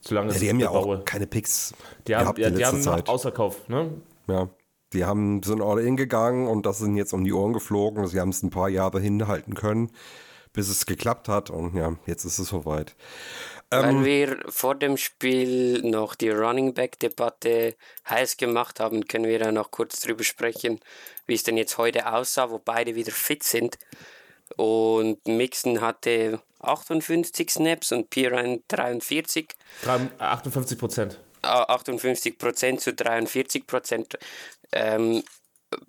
zu 0.00 0.14
langes 0.14 0.34
ja 0.34 0.40
die 0.40 0.48
haben 0.50 0.60
ja 0.60 0.70
auch 0.70 1.04
keine 1.04 1.26
Picks 1.26 1.74
Die 2.08 2.16
haben, 2.16 2.40
ja, 2.40 2.50
die 2.50 2.56
letzter 2.56 2.66
haben 2.66 2.82
Zeit. 2.82 3.06
noch 3.06 3.14
Ausverkauf, 3.14 3.68
ne? 3.68 3.90
Ja. 4.28 4.48
Die 4.92 5.04
haben, 5.04 5.42
sind 5.42 5.62
all 5.62 5.80
in 5.80 5.96
gegangen 5.96 6.46
und 6.46 6.64
das 6.64 6.78
sind 6.78 6.96
jetzt 6.96 7.12
um 7.12 7.24
die 7.24 7.32
Ohren 7.32 7.52
geflogen. 7.52 8.06
Sie 8.06 8.18
haben 8.18 8.30
es 8.30 8.42
ein 8.42 8.50
paar 8.50 8.68
Jahre 8.68 9.00
hinhalten 9.00 9.54
können, 9.54 9.90
bis 10.52 10.68
es 10.68 10.86
geklappt 10.86 11.28
hat. 11.28 11.50
Und 11.50 11.74
ja, 11.74 11.94
jetzt 12.06 12.24
ist 12.24 12.38
es 12.38 12.48
soweit. 12.48 12.96
Weil 13.70 14.04
wir 14.04 14.38
vor 14.48 14.76
dem 14.76 14.96
Spiel 14.96 15.82
noch 15.82 16.14
die 16.14 16.30
Running 16.30 16.72
Back 16.72 16.98
Debatte 17.00 17.74
heiß 18.08 18.36
gemacht 18.36 18.78
haben, 18.78 19.06
können 19.08 19.24
wir 19.26 19.38
da 19.40 19.50
noch 19.50 19.70
kurz 19.72 20.00
drüber 20.00 20.22
sprechen, 20.24 20.80
wie 21.26 21.34
es 21.34 21.42
denn 21.42 21.56
jetzt 21.56 21.76
heute 21.76 22.12
aussah, 22.12 22.50
wo 22.50 22.58
beide 22.58 22.94
wieder 22.94 23.12
fit 23.12 23.42
sind. 23.42 23.76
Und 24.56 25.26
Mixon 25.26 25.80
hatte 25.80 26.40
58 26.60 27.50
Snaps 27.50 27.90
und 27.90 28.08
Piran 28.10 28.62
43. 28.68 29.48
Drei- 29.82 30.08
58 30.18 30.78
Prozent. 30.78 31.20
äh, 31.42 31.46
58 31.48 32.38
Prozent 32.38 32.80
zu 32.80 32.94
43 32.94 33.66
Prozent. 33.66 34.18
Ähm, 34.72 35.22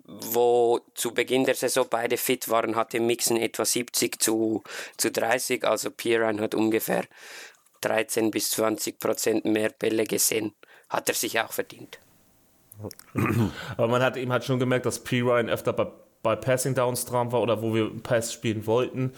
wo 0.04 0.80
zu 0.94 1.14
Beginn 1.14 1.44
der 1.44 1.54
Saison 1.54 1.86
beide 1.88 2.16
fit 2.16 2.48
waren, 2.48 2.74
hatte 2.74 2.98
Mixon 2.98 3.36
etwa 3.36 3.64
70 3.64 4.20
zu, 4.20 4.62
zu 4.96 5.12
30. 5.12 5.64
Also 5.64 5.90
Piran 5.92 6.40
hat 6.40 6.54
ungefähr 6.56 7.04
13 7.80 8.30
bis 8.30 8.50
20 8.50 8.98
Prozent 8.98 9.44
mehr 9.44 9.70
Bälle 9.70 10.04
gesehen. 10.04 10.52
Hat 10.88 11.08
er 11.08 11.14
sich 11.14 11.38
auch 11.40 11.52
verdient. 11.52 11.98
Aber 13.76 13.88
man 13.88 14.02
hat 14.02 14.16
eben 14.16 14.32
halt 14.32 14.44
schon 14.44 14.58
gemerkt, 14.58 14.86
dass 14.86 15.00
P. 15.00 15.20
Ryan 15.20 15.48
öfter 15.48 15.72
bei, 15.72 15.86
bei 16.22 16.36
Passing 16.36 16.74
Downs 16.74 17.04
dran 17.04 17.32
war 17.32 17.42
oder 17.42 17.60
wo 17.62 17.74
wir 17.74 17.90
Pass 18.02 18.32
spielen 18.32 18.66
wollten. 18.66 19.12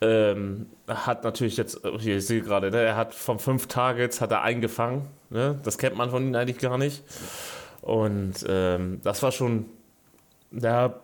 Ähm, 0.00 0.66
hat 0.88 1.24
natürlich 1.24 1.56
jetzt, 1.56 1.80
hier, 1.98 2.18
ich 2.18 2.26
sehe 2.26 2.42
gerade, 2.42 2.70
ne, 2.70 2.82
er 2.82 2.96
hat 2.96 3.14
von 3.14 3.38
fünf 3.38 3.66
Targets 3.66 4.20
hat 4.20 4.32
er 4.32 4.42
eingefangen. 4.42 5.08
Ne? 5.30 5.58
Das 5.62 5.78
kennt 5.78 5.96
man 5.96 6.10
von 6.10 6.26
ihm 6.26 6.34
eigentlich 6.34 6.58
gar 6.58 6.78
nicht. 6.78 7.02
Und 7.82 8.44
ähm, 8.48 9.00
das 9.02 9.22
war 9.22 9.32
schon, 9.32 9.66
ja, 10.50 11.00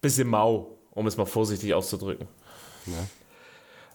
bisschen 0.00 0.28
mau, 0.28 0.78
um 0.92 1.06
es 1.06 1.16
mal 1.16 1.26
vorsichtig 1.26 1.74
auszudrücken. 1.74 2.26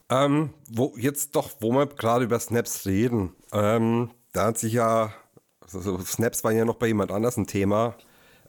Ähm, 0.09 0.53
wo 0.69 0.93
jetzt 0.97 1.35
doch, 1.35 1.51
wo 1.59 1.71
wir 1.71 1.88
gerade 1.88 2.25
über 2.25 2.39
Snaps 2.39 2.85
reden, 2.85 3.33
ähm, 3.51 4.12
da 4.33 4.47
hat 4.47 4.59
sich 4.59 4.74
ja, 4.74 5.13
also 5.62 6.00
Snaps 6.00 6.43
waren 6.43 6.55
ja 6.55 6.65
noch 6.65 6.75
bei 6.75 6.88
jemand 6.88 7.12
anders 7.12 7.38
ein 7.38 7.47
Thema. 7.47 7.95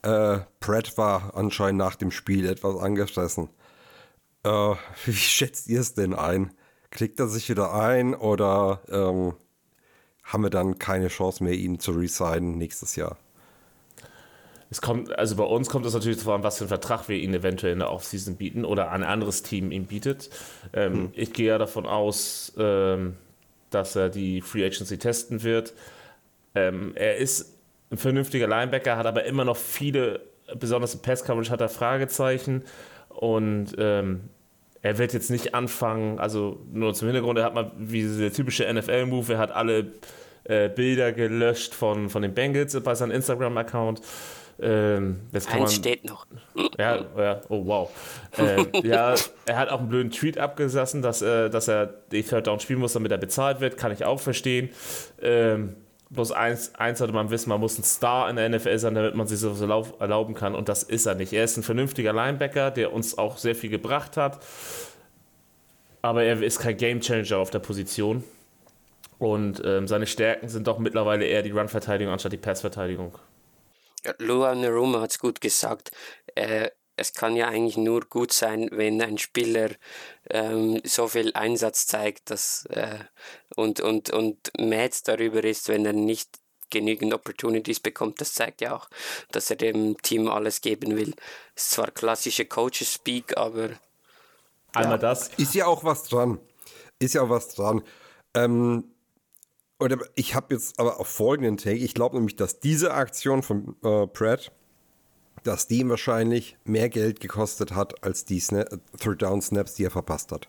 Äh, 0.02 0.40
Pratt 0.60 0.98
war 0.98 1.34
anscheinend 1.34 1.78
nach 1.78 1.96
dem 1.96 2.10
Spiel 2.10 2.46
etwas 2.46 2.76
angefressen. 2.76 3.48
Äh, 4.44 4.48
wie 5.06 5.14
schätzt 5.14 5.68
ihr 5.68 5.80
es 5.80 5.94
denn 5.94 6.14
ein? 6.14 6.52
Kriegt 6.90 7.20
er 7.20 7.28
sich 7.28 7.48
wieder 7.48 7.72
ein 7.72 8.14
oder 8.14 8.82
ähm, 8.88 9.34
haben 10.24 10.42
wir 10.42 10.50
dann 10.50 10.78
keine 10.78 11.08
Chance 11.08 11.42
mehr, 11.42 11.54
ihn 11.54 11.80
zu 11.80 11.92
resignen 11.92 12.58
nächstes 12.58 12.96
Jahr? 12.96 13.16
Es 14.70 14.80
kommt, 14.80 15.16
also 15.16 15.36
bei 15.36 15.44
uns 15.44 15.68
kommt 15.68 15.86
es 15.86 15.94
natürlich 15.94 16.18
darauf 16.18 16.34
an, 16.34 16.42
was 16.42 16.58
für 16.58 16.64
einen 16.64 16.68
Vertrag 16.68 17.08
wir 17.08 17.16
ihn 17.16 17.32
eventuell 17.32 17.72
in 17.72 17.78
der 17.78 17.90
Offseason 17.90 18.36
bieten 18.36 18.64
oder 18.64 18.90
ein 18.90 19.04
anderes 19.04 19.42
Team 19.42 19.70
ihm 19.70 19.86
bietet. 19.86 20.30
Ähm, 20.72 20.92
hm. 20.92 21.08
Ich 21.14 21.32
gehe 21.32 21.48
ja 21.48 21.58
davon 21.58 21.86
aus, 21.86 22.52
ähm, 22.58 23.16
dass 23.70 23.94
er 23.94 24.08
die 24.08 24.40
Free 24.40 24.64
Agency 24.64 24.98
testen 24.98 25.42
wird. 25.42 25.74
Ähm, 26.54 26.92
er 26.96 27.16
ist 27.16 27.54
ein 27.90 27.98
vernünftiger 27.98 28.48
Linebacker, 28.48 28.96
hat 28.96 29.06
aber 29.06 29.24
immer 29.24 29.44
noch 29.44 29.56
viele, 29.56 30.20
besonders 30.58 30.94
im 30.94 31.02
Pass-Coverage 31.02 31.50
hat 31.50 31.60
er 31.60 31.68
Fragezeichen 31.68 32.64
und 33.08 33.74
ähm, 33.78 34.28
er 34.82 34.98
wird 34.98 35.12
jetzt 35.12 35.30
nicht 35.30 35.54
anfangen, 35.54 36.18
also 36.18 36.60
nur 36.72 36.94
zum 36.94 37.08
Hintergrund, 37.08 37.38
er 37.38 37.44
hat 37.44 37.54
mal 37.54 37.72
wie 37.76 38.02
der 38.02 38.32
typische 38.32 38.72
NFL-Move, 38.72 39.32
er 39.34 39.38
hat 39.38 39.50
alle 39.52 39.92
äh, 40.44 40.68
Bilder 40.68 41.12
gelöscht 41.12 41.74
von, 41.74 42.08
von 42.08 42.22
den 42.22 42.34
Bengals 42.34 42.78
bei 42.80 42.94
seinem 42.94 43.10
Instagram-Account. 43.12 44.00
Ähm, 44.58 45.20
Eins 45.32 45.48
man, 45.50 45.68
steht 45.68 46.04
noch. 46.04 46.26
Ja, 46.78 47.04
ja 47.16 47.40
oh 47.48 47.66
wow. 47.66 47.90
Ähm, 48.38 48.68
ja, 48.82 49.14
er 49.44 49.58
hat 49.58 49.68
auch 49.68 49.80
einen 49.80 49.88
blöden 49.88 50.10
Tweet 50.10 50.38
abgesessen, 50.38 51.02
dass, 51.02 51.20
äh, 51.20 51.50
dass 51.50 51.68
er 51.68 51.86
die 52.10 52.22
Third 52.22 52.46
Down 52.46 52.60
spielen 52.60 52.78
muss, 52.78 52.94
damit 52.94 53.12
er 53.12 53.18
bezahlt 53.18 53.60
wird. 53.60 53.76
Kann 53.76 53.92
ich 53.92 54.04
auch 54.04 54.20
verstehen. 54.20 54.70
Ähm, 55.20 55.76
bloß 56.10 56.32
eins, 56.32 56.74
eins 56.74 57.00
sollte 57.00 57.12
man 57.12 57.30
wissen, 57.30 57.50
man 57.50 57.60
muss 57.60 57.78
ein 57.78 57.84
Star 57.84 58.30
in 58.30 58.36
der 58.36 58.48
NFL 58.48 58.78
sein, 58.78 58.94
damit 58.94 59.14
man 59.14 59.26
sich 59.26 59.38
sowas 59.40 59.60
erlauben 59.98 60.34
kann. 60.34 60.54
Und 60.54 60.68
das 60.70 60.82
ist 60.82 61.04
er 61.04 61.16
nicht. 61.16 61.32
Er 61.34 61.44
ist 61.44 61.58
ein 61.58 61.62
vernünftiger 61.62 62.14
Linebacker, 62.14 62.70
der 62.70 62.92
uns 62.92 63.18
auch 63.18 63.36
sehr 63.36 63.54
viel 63.54 63.70
gebracht 63.70 64.16
hat. 64.16 64.38
Aber 66.00 66.22
er 66.22 66.40
ist 66.42 66.60
kein 66.60 66.76
Game 66.76 67.00
Changer 67.00 67.38
auf 67.38 67.50
der 67.50 67.58
Position. 67.58 68.24
Und 69.18 69.62
ähm, 69.64 69.88
seine 69.88 70.06
Stärken 70.06 70.48
sind 70.48 70.66
doch 70.66 70.78
mittlerweile 70.78 71.24
eher 71.26 71.42
die 71.42 71.50
Run-Verteidigung 71.50 72.12
anstatt 72.12 72.32
die 72.32 72.38
Pass-Verteidigung. 72.38 73.18
Lua 74.18 74.54
Neruma 74.54 75.00
hat 75.00 75.10
es 75.10 75.18
gut 75.18 75.40
gesagt. 75.40 75.90
Äh, 76.34 76.70
es 76.96 77.12
kann 77.12 77.36
ja 77.36 77.48
eigentlich 77.48 77.76
nur 77.76 78.00
gut 78.00 78.32
sein, 78.32 78.68
wenn 78.72 79.02
ein 79.02 79.18
Spieler 79.18 79.70
ähm, 80.30 80.80
so 80.84 81.08
viel 81.08 81.32
Einsatz 81.34 81.86
zeigt 81.86 82.30
dass, 82.30 82.64
äh, 82.70 82.98
und, 83.54 83.80
und, 83.80 84.10
und 84.10 84.50
mad 84.58 84.96
darüber 85.04 85.44
ist, 85.44 85.68
wenn 85.68 85.84
er 85.84 85.92
nicht 85.92 86.38
genügend 86.70 87.14
Opportunities 87.14 87.80
bekommt. 87.80 88.20
Das 88.20 88.32
zeigt 88.32 88.60
ja 88.60 88.74
auch, 88.74 88.88
dass 89.30 89.50
er 89.50 89.56
dem 89.56 90.00
Team 90.02 90.28
alles 90.28 90.60
geben 90.62 90.96
will. 90.96 91.14
Ist 91.54 91.70
zwar 91.70 91.90
klassische 91.90 92.46
Coaches-Speak, 92.46 93.36
aber. 93.36 93.70
Einmal 94.72 94.92
ja. 94.92 94.98
das. 94.98 95.28
Ist 95.36 95.54
ja 95.54 95.66
auch 95.66 95.84
was 95.84 96.04
dran. 96.04 96.40
Ist 96.98 97.14
ja 97.14 97.22
auch 97.22 97.30
was 97.30 97.54
dran. 97.54 97.82
Ähm, 98.34 98.95
oder 99.78 99.98
ich 100.14 100.34
habe 100.34 100.54
jetzt 100.54 100.78
aber 100.78 101.00
auf 101.00 101.08
folgenden 101.08 101.56
Take. 101.56 101.76
Ich 101.76 101.94
glaube 101.94 102.16
nämlich, 102.16 102.36
dass 102.36 102.60
diese 102.60 102.94
Aktion 102.94 103.42
von 103.42 103.76
äh, 103.82 104.06
Pratt, 104.06 104.52
dass 105.42 105.68
die 105.68 105.80
ihm 105.80 105.90
wahrscheinlich 105.90 106.56
mehr 106.64 106.88
Geld 106.88 107.20
gekostet 107.20 107.74
hat 107.74 108.02
als 108.02 108.24
die 108.24 108.40
Sna 108.40 108.64
Third 108.98 109.22
Down 109.22 109.42
Snaps, 109.42 109.74
die 109.74 109.84
er 109.84 109.90
verpasst 109.90 110.32
hat. 110.32 110.48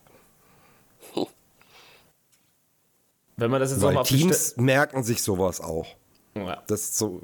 Wenn 3.36 3.50
man 3.50 3.60
das 3.60 3.70
jetzt 3.70 3.82
Weil 3.82 4.02
Teams 4.02 4.56
merken 4.56 5.04
sich 5.04 5.22
sowas 5.22 5.60
auch. 5.60 5.86
Ja. 6.34 6.62
Das 6.66 6.80
ist 6.80 6.98
so, 6.98 7.20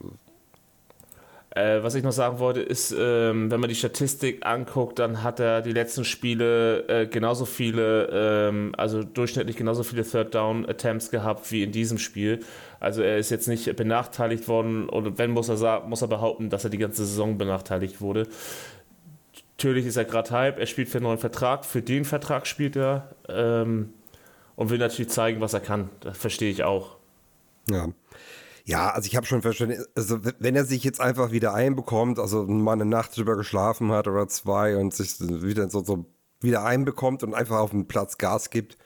äh, 1.55 1.83
was 1.83 1.95
ich 1.95 2.03
noch 2.03 2.13
sagen 2.13 2.41
wollte, 2.41 2.61
ist, 2.61 2.93
ähm, 2.99 3.51
wenn 3.51 3.61
man 3.61 3.69
die 3.69 3.77
Statistik 3.77 4.45
anguckt, 4.45 4.99
dann 4.99 5.23
hat 5.23 5.39
er 5.39 5.63
die 5.63 5.73
letzten 5.73 6.05
Spiele 6.05 6.89
äh, 6.89 7.07
genauso 7.07 7.45
viele, 7.45 8.09
ähm, 8.13 8.73
also 8.77 9.05
durchschnittlich 9.05 9.57
genauso 9.57 9.85
viele 9.85 10.05
Third 10.05 10.35
Down 10.35 10.69
Attempts 10.69 11.11
gehabt 11.11 11.51
wie 11.53 11.63
in 11.63 11.71
diesem 11.71 11.99
Spiel. 11.99 12.41
Also 12.81 13.03
er 13.03 13.19
ist 13.19 13.31
jetzt 13.31 13.47
nicht 13.47 13.77
benachteiligt 13.77 14.49
worden 14.49 14.89
und 14.89 15.17
wenn 15.17 15.31
muss 15.31 15.49
er 15.49 15.81
muss 15.83 16.03
er 16.03 16.09
behaupten, 16.09 16.51
dass 16.51 16.65
er 16.65 16.71
die 16.71 16.79
ganze 16.79 17.07
Saison 17.07 17.39
benachteiligt 17.39 18.01
wurde. 18.01 18.27
Natürlich 19.57 19.87
ist 19.87 19.97
er 19.97 20.05
gerade 20.05 20.31
Hype, 20.31 20.59
er 20.59 20.67
spielt 20.67 20.89
für 20.89 20.99
einen 20.99 21.07
neuen 21.07 21.19
Vertrag, 21.19 21.65
für 21.65 21.83
den 21.83 22.05
Vertrag 22.05 22.49
spielt 22.49 22.75
er 22.75 23.15
ähm, 23.29 23.91
und 24.57 24.71
will 24.71 24.79
natürlich 24.79 25.11
zeigen, 25.11 25.41
was 25.41 25.55
er 25.55 25.61
kann. 25.61 25.89
Das 26.01 26.19
verstehe 26.19 26.51
ich 26.51 26.65
auch. 26.65 26.97
Ja. 27.71 27.89
Ja, 28.67 28.91
also 28.91 29.07
ich 29.07 29.15
habe 29.17 29.27
schon 29.27 29.43
verstanden, 29.43 29.85
also 29.95 30.21
wenn 30.39 30.57
er 30.57 30.65
sich 30.65 30.85
jetzt 30.85 31.01
einfach 31.01 31.33
wieder 31.33 31.53
einbekommt, 31.53 32.19
also 32.19 32.45
mal 32.47 32.73
eine 32.73 32.87
Nacht 32.87 33.15
drüber 33.15 33.37
geschlafen 33.37 33.93
hat 33.93 34.09
oder 34.09 34.27
zwei 34.29 34.79
und 34.79 34.95
sich 34.95 35.21
wieder 35.21 35.69
so, 35.69 35.85
so 35.85 36.07
wieder 36.41 36.65
einbekommt 36.65 37.23
und 37.23 37.35
einfach 37.35 37.59
auf 37.59 37.71
dem 37.71 37.87
Platz 37.87 38.17
Gas 38.17 38.49
gibt, 38.49 38.79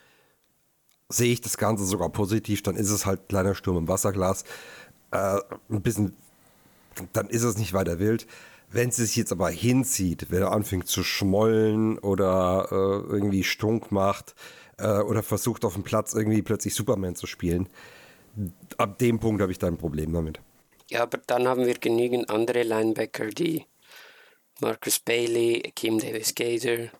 sehe 1.08 1.32
ich 1.32 1.40
das 1.40 1.58
Ganze 1.58 1.84
sogar 1.84 2.10
positiv. 2.10 2.62
Dann 2.62 2.76
ist 2.76 2.90
es 2.90 3.06
halt 3.06 3.28
kleiner 3.28 3.54
Sturm 3.54 3.76
im 3.78 3.88
Wasserglas. 3.88 4.44
Äh, 5.12 5.38
ein 5.70 5.82
bisschen, 5.82 6.16
dann 7.12 7.28
ist 7.28 7.44
es 7.44 7.56
nicht 7.56 7.72
weiter 7.72 8.00
wild. 8.00 8.26
Wenn 8.70 8.90
es 8.90 8.96
sich 8.96 9.14
jetzt 9.16 9.32
aber 9.32 9.48
hinzieht, 9.48 10.26
wenn 10.30 10.42
er 10.42 10.52
anfängt 10.52 10.88
zu 10.88 11.04
schmollen 11.04 11.98
oder 11.98 12.68
äh, 12.70 13.12
irgendwie 13.12 13.44
stunk 13.44 13.92
macht 13.92 14.34
äh, 14.76 14.98
oder 14.98 15.22
versucht 15.22 15.64
auf 15.64 15.74
dem 15.74 15.84
Platz 15.84 16.14
irgendwie 16.14 16.42
plötzlich 16.42 16.74
Superman 16.74 17.14
zu 17.14 17.26
spielen, 17.26 17.68
ab 18.76 18.98
dem 18.98 19.18
Punkt 19.18 19.42
habe 19.42 19.52
ich 19.52 19.58
da 19.58 19.66
ein 19.66 19.78
Problem 19.78 20.12
damit. 20.12 20.40
Ja, 20.90 21.02
aber 21.02 21.18
dann 21.26 21.46
haben 21.46 21.66
wir 21.66 21.74
genügend 21.74 22.30
andere 22.30 22.62
Linebacker, 22.62 23.28
die 23.28 23.66
Marcus 24.60 24.98
Bailey, 25.00 25.72
Kim 25.74 25.98
Davis 25.98 26.34
Gazer. 26.34 26.90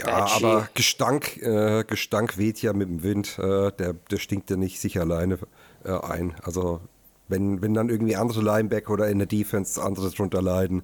Ja, 0.00 0.26
aber 0.26 0.68
Gestank, 0.74 1.36
äh, 1.36 1.84
Gestank 1.84 2.36
weht 2.36 2.60
ja 2.62 2.72
mit 2.72 2.88
dem 2.88 3.02
Wind. 3.02 3.38
Äh, 3.38 3.70
der, 3.72 3.94
der 3.94 4.18
stinkt 4.18 4.50
ja 4.50 4.56
nicht 4.56 4.80
sich 4.80 4.98
alleine 4.98 5.38
äh, 5.84 5.92
ein. 5.92 6.34
Also 6.42 6.80
wenn, 7.28 7.62
wenn 7.62 7.74
dann 7.74 7.88
irgendwie 7.88 8.16
andere 8.16 8.42
Linebacker 8.42 8.92
oder 8.92 9.08
in 9.08 9.18
der 9.18 9.28
Defense 9.28 9.80
andere 9.80 10.10
drunter 10.10 10.42
leiden, 10.42 10.82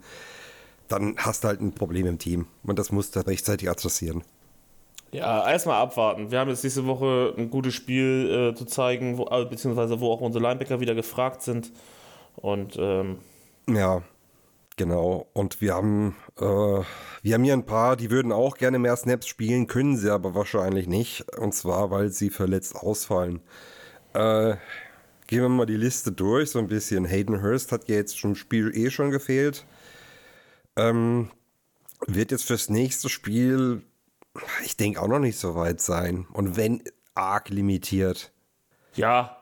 dann 0.89 1.17
hast 1.19 1.45
du 1.45 1.49
halt 1.49 1.61
ein 1.61 1.73
Problem 1.73 2.07
im 2.07 2.19
Team. 2.19 2.47
Und 2.63 2.79
das 2.79 2.93
musst 2.93 3.17
du 3.17 3.21
rechtzeitig 3.21 3.69
adressieren. 3.69 4.23
Ja, 5.13 5.51
erstmal 5.51 5.83
abwarten. 5.83 6.31
Wir 6.31 6.39
haben 6.39 6.51
jetzt 6.51 6.63
diese 6.63 6.87
Woche 6.87 7.35
ein 7.37 7.51
gutes 7.51 7.75
Spiel 7.75 8.53
äh, 8.53 8.57
zu 8.57 8.65
zeigen, 8.65 9.19
wo, 9.19 9.27
äh, 9.27 9.45
beziehungsweise 9.45 10.01
wo 10.01 10.13
auch 10.13 10.21
unsere 10.21 10.43
Linebacker 10.43 10.81
wieder 10.81 10.95
gefragt 10.95 11.43
sind. 11.43 11.73
Und 12.37 12.77
ähm 12.79 13.19
ja, 13.69 14.03
genau. 14.77 15.27
Und 15.33 15.61
wir 15.61 15.75
haben, 15.75 16.15
äh, 16.39 16.45
wir 16.45 17.35
haben 17.35 17.45
hier 17.45 17.55
ein 17.55 17.67
paar, 17.67 17.97
die 17.97 18.11
würden 18.11 18.31
auch 18.31 18.57
gerne 18.57 18.79
mehr 18.79 18.97
Snaps 18.97 19.27
spielen, 19.27 19.67
können 19.67 19.97
sie 19.97 20.13
aber 20.13 20.35
wahrscheinlich 20.35 20.87
nicht. 20.87 21.25
Und 21.37 21.55
zwar, 21.55 21.91
weil 21.91 22.11
sie 22.11 22.31
verletzt 22.31 22.77
ausfallen. 22.77 23.41
Äh, 24.15 24.55
gehen 25.27 25.43
wir 25.43 25.49
mal 25.49 25.67
die 25.67 25.77
Liste 25.77 26.13
durch, 26.13 26.51
so 26.51 26.61
ein 26.61 26.69
bisschen. 26.69 27.05
Hayden 27.05 27.43
Hurst 27.43 27.73
hat 27.73 27.89
ja 27.89 27.97
jetzt 27.97 28.17
schon 28.17 28.33
im 28.33 28.37
Spiel 28.37 28.71
eh 28.77 28.91
schon 28.91 29.11
gefehlt. 29.11 29.65
Ähm, 30.77 31.31
wird 32.07 32.31
jetzt 32.31 32.45
fürs 32.45 32.71
nächste 32.71 33.09
Spiel 33.09 33.83
ich 34.65 34.77
denke 34.77 35.01
auch 35.01 35.09
noch 35.09 35.19
nicht 35.19 35.39
so 35.39 35.55
weit 35.55 35.81
sein. 35.81 36.27
Und 36.33 36.57
wenn 36.57 36.83
arg 37.15 37.49
limitiert. 37.49 38.33
Ja, 38.95 39.37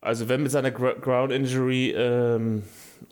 also 0.00 0.28
wenn 0.28 0.42
mit 0.42 0.52
seiner 0.52 0.70
Ground 0.70 1.32
Injury, 1.32 1.92
ähm, 1.96 2.62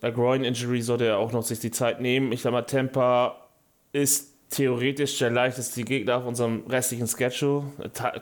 a 0.01 0.09
Groin 0.09 0.43
Injury 0.43 0.81
sollte 0.81 1.05
er 1.05 1.17
auch 1.17 1.31
noch 1.31 1.43
sich 1.43 1.59
die 1.59 1.71
Zeit 1.71 2.01
nehmen. 2.01 2.31
Ich 2.31 2.41
sag 2.41 2.51
mal, 2.51 2.61
Tampa 2.63 3.47
ist 3.91 4.33
theoretisch 4.49 5.17
der 5.19 5.29
leichteste 5.29 5.83
Gegner 5.83 6.17
auf 6.17 6.25
unserem 6.25 6.63
restlichen 6.67 7.07
Schedule. 7.07 7.65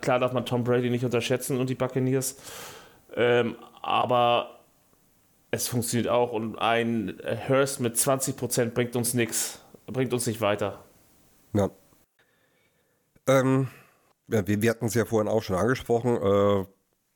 Klar 0.01 0.19
darf 0.19 0.33
man 0.33 0.45
Tom 0.45 0.63
Brady 0.63 0.89
nicht 0.89 1.05
unterschätzen 1.05 1.59
und 1.59 1.69
die 1.69 1.75
Buccaneers. 1.75 2.37
Ähm, 3.15 3.55
aber 3.81 4.59
es 5.51 5.67
funktioniert 5.67 6.09
auch 6.09 6.31
und 6.31 6.57
ein 6.57 7.19
Hurst 7.47 7.79
mit 7.79 7.95
20% 7.95 8.71
bringt 8.71 8.95
uns 8.95 9.13
nichts, 9.13 9.61
bringt 9.85 10.11
uns 10.11 10.25
nicht 10.25 10.41
weiter. 10.41 10.83
Ja. 11.53 11.69
Ähm, 13.27 13.67
ja, 14.27 14.47
wir, 14.47 14.61
wir 14.61 14.69
hatten 14.71 14.85
es 14.85 14.93
ja 14.93 15.05
vorhin 15.05 15.27
auch 15.27 15.43
schon 15.43 15.55
angesprochen. 15.55 16.17
Äh, 16.17 16.65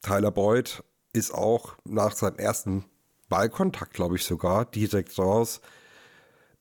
Tyler 0.02 0.32
Boyd 0.32 0.84
ist 1.14 1.34
auch 1.34 1.76
nach 1.84 2.14
seinem 2.14 2.38
ersten 2.38 2.86
Ballkontakt, 3.30 3.94
glaube 3.94 4.16
ich 4.16 4.24
sogar, 4.24 4.66
direkt 4.66 5.18
raus. 5.18 5.62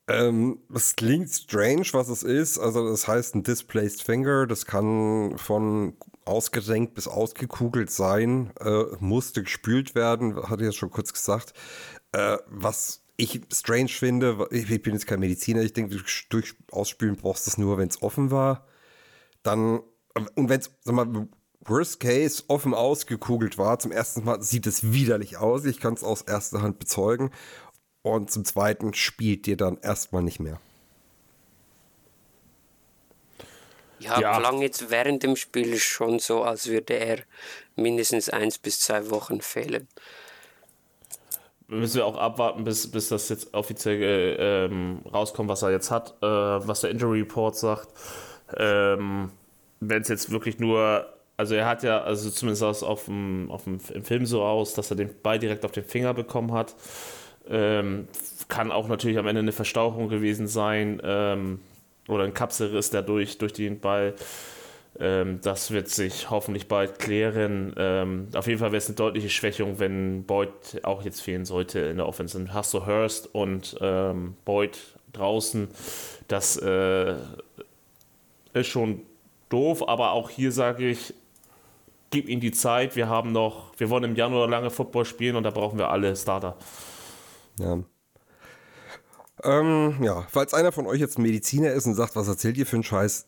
Ähm, 0.08 0.60
es 0.74 0.96
klingt 0.96 1.30
strange, 1.30 1.86
was 1.92 2.08
es 2.08 2.22
ist. 2.22 2.58
Also, 2.58 2.88
das 2.88 3.06
heißt 3.08 3.34
ein 3.34 3.42
Displaced 3.42 4.02
Finger. 4.02 4.46
Das 4.46 4.66
kann 4.66 5.36
von 5.36 5.94
ausgerenkt 6.24 6.94
bis 6.94 7.08
ausgekugelt 7.08 7.90
sein. 7.90 8.52
Äh, 8.60 8.84
musste 9.00 9.42
gespült 9.42 9.94
werden, 9.94 10.36
hatte 10.48 10.62
ich 10.62 10.66
ja 10.66 10.72
schon 10.72 10.90
kurz 10.90 11.12
gesagt. 11.12 11.52
Äh, 12.12 12.38
was 12.46 13.02
ich 13.16 13.40
strange 13.52 13.88
finde, 13.88 14.46
ich, 14.50 14.70
ich 14.70 14.82
bin 14.82 14.94
jetzt 14.94 15.06
kein 15.06 15.20
Mediziner, 15.20 15.62
ich 15.62 15.72
denke, 15.72 15.96
durch 16.30 16.54
Ausspülen 16.70 17.16
brauchst 17.16 17.46
du 17.46 17.50
es 17.50 17.58
nur, 17.58 17.76
wenn 17.78 17.88
es 17.88 18.02
offen 18.02 18.30
war 18.30 18.66
dann, 19.48 19.80
und 20.34 20.48
wenn 20.48 20.60
es, 20.60 20.70
sag 20.82 20.94
mal, 20.94 21.28
Worst 21.60 22.00
Case 22.00 22.44
offen 22.48 22.74
ausgekugelt 22.74 23.58
war, 23.58 23.78
zum 23.78 23.92
ersten 23.92 24.24
Mal 24.24 24.42
sieht 24.42 24.66
es 24.66 24.92
widerlich 24.92 25.36
aus. 25.36 25.64
Ich 25.64 25.80
kann 25.80 25.94
es 25.94 26.04
aus 26.04 26.22
erster 26.22 26.62
Hand 26.62 26.78
bezeugen. 26.78 27.30
Und 28.02 28.30
zum 28.30 28.44
zweiten 28.44 28.94
spielt 28.94 29.46
dir 29.46 29.56
dann 29.56 29.78
erstmal 29.78 30.22
nicht 30.22 30.40
mehr. 30.40 30.60
Ja, 33.98 34.20
ja, 34.20 34.38
klang 34.38 34.62
jetzt 34.62 34.90
während 34.90 35.24
dem 35.24 35.34
Spiel 35.34 35.76
schon 35.78 36.20
so, 36.20 36.44
als 36.44 36.68
würde 36.68 36.94
er 36.94 37.18
mindestens 37.74 38.28
eins 38.28 38.58
bis 38.58 38.80
zwei 38.80 39.10
Wochen 39.10 39.40
fehlen. 39.40 39.88
müssen 41.66 41.96
wir 41.96 42.06
auch 42.06 42.16
abwarten, 42.16 42.62
bis, 42.62 42.90
bis 42.90 43.08
das 43.08 43.28
jetzt 43.28 43.52
offiziell 43.54 44.00
äh, 44.00 44.64
ähm, 44.66 45.02
rauskommt, 45.12 45.48
was 45.48 45.62
er 45.62 45.72
jetzt 45.72 45.90
hat, 45.90 46.16
äh, 46.22 46.26
was 46.26 46.82
der 46.82 46.90
Injury 46.90 47.20
Report 47.20 47.56
sagt. 47.56 47.88
Ähm, 48.56 49.32
Wenn 49.80 50.02
es 50.02 50.08
jetzt 50.08 50.30
wirklich 50.30 50.58
nur, 50.58 51.06
also 51.36 51.54
er 51.54 51.66
hat 51.66 51.82
ja, 51.82 52.02
also 52.02 52.30
zumindest 52.30 52.60
sah 52.60 52.70
es 52.70 52.82
auf 52.82 53.06
dem, 53.06 53.50
auf 53.50 53.64
dem, 53.64 53.78
im 53.94 54.04
Film 54.04 54.26
so 54.26 54.42
aus, 54.42 54.74
dass 54.74 54.90
er 54.90 54.96
den 54.96 55.10
Ball 55.22 55.38
direkt 55.38 55.64
auf 55.64 55.72
den 55.72 55.84
Finger 55.84 56.14
bekommen 56.14 56.52
hat. 56.52 56.74
Ähm, 57.48 58.08
kann 58.48 58.70
auch 58.70 58.88
natürlich 58.88 59.18
am 59.18 59.26
Ende 59.26 59.40
eine 59.40 59.52
Verstauchung 59.52 60.08
gewesen 60.08 60.46
sein 60.46 61.00
ähm, 61.02 61.60
oder 62.08 62.24
ein 62.24 62.34
Kapselriss 62.34 62.90
dadurch 62.90 63.38
durch 63.38 63.52
den 63.52 63.80
Ball. 63.80 64.14
Ähm, 65.00 65.40
das 65.42 65.70
wird 65.70 65.88
sich 65.88 66.30
hoffentlich 66.30 66.66
bald 66.66 66.98
klären. 66.98 67.72
Ähm, 67.76 68.28
auf 68.34 68.46
jeden 68.46 68.58
Fall 68.58 68.72
wäre 68.72 68.78
es 68.78 68.86
eine 68.86 68.96
deutliche 68.96 69.30
Schwächung, 69.30 69.78
wenn 69.78 70.24
Boyd 70.24 70.50
auch 70.82 71.02
jetzt 71.04 71.20
fehlen 71.20 71.44
sollte 71.44 71.80
in 71.80 71.98
der 71.98 72.06
Offense. 72.06 72.36
Dann 72.36 72.52
hast 72.52 72.74
du 72.74 72.84
Hurst 72.84 73.32
und 73.34 73.76
ähm, 73.80 74.34
Boyd 74.44 74.78
draußen. 75.12 75.68
Das 76.26 76.56
äh, 76.56 77.14
ist 78.54 78.66
schon 78.66 79.02
doof, 79.48 79.88
aber 79.88 80.12
auch 80.12 80.30
hier 80.30 80.52
sage 80.52 80.88
ich, 80.88 81.14
gib 82.10 82.28
ihm 82.28 82.40
die 82.40 82.52
Zeit. 82.52 82.96
Wir 82.96 83.08
haben 83.08 83.32
noch, 83.32 83.72
wir 83.78 83.90
wollen 83.90 84.04
im 84.04 84.16
Januar 84.16 84.48
lange 84.48 84.70
Football 84.70 85.04
spielen 85.04 85.36
und 85.36 85.42
da 85.42 85.50
brauchen 85.50 85.78
wir 85.78 85.90
alle 85.90 86.14
Starter. 86.16 86.56
Ja. 87.58 87.78
Ähm, 89.44 89.96
ja, 90.02 90.26
falls 90.28 90.52
einer 90.52 90.72
von 90.72 90.86
euch 90.86 91.00
jetzt 91.00 91.18
Mediziner 91.18 91.70
ist 91.70 91.86
und 91.86 91.94
sagt, 91.94 92.16
was 92.16 92.26
erzählt 92.26 92.56
ihr 92.56 92.66
für 92.66 92.76
einen 92.76 92.82
Scheiß, 92.82 93.26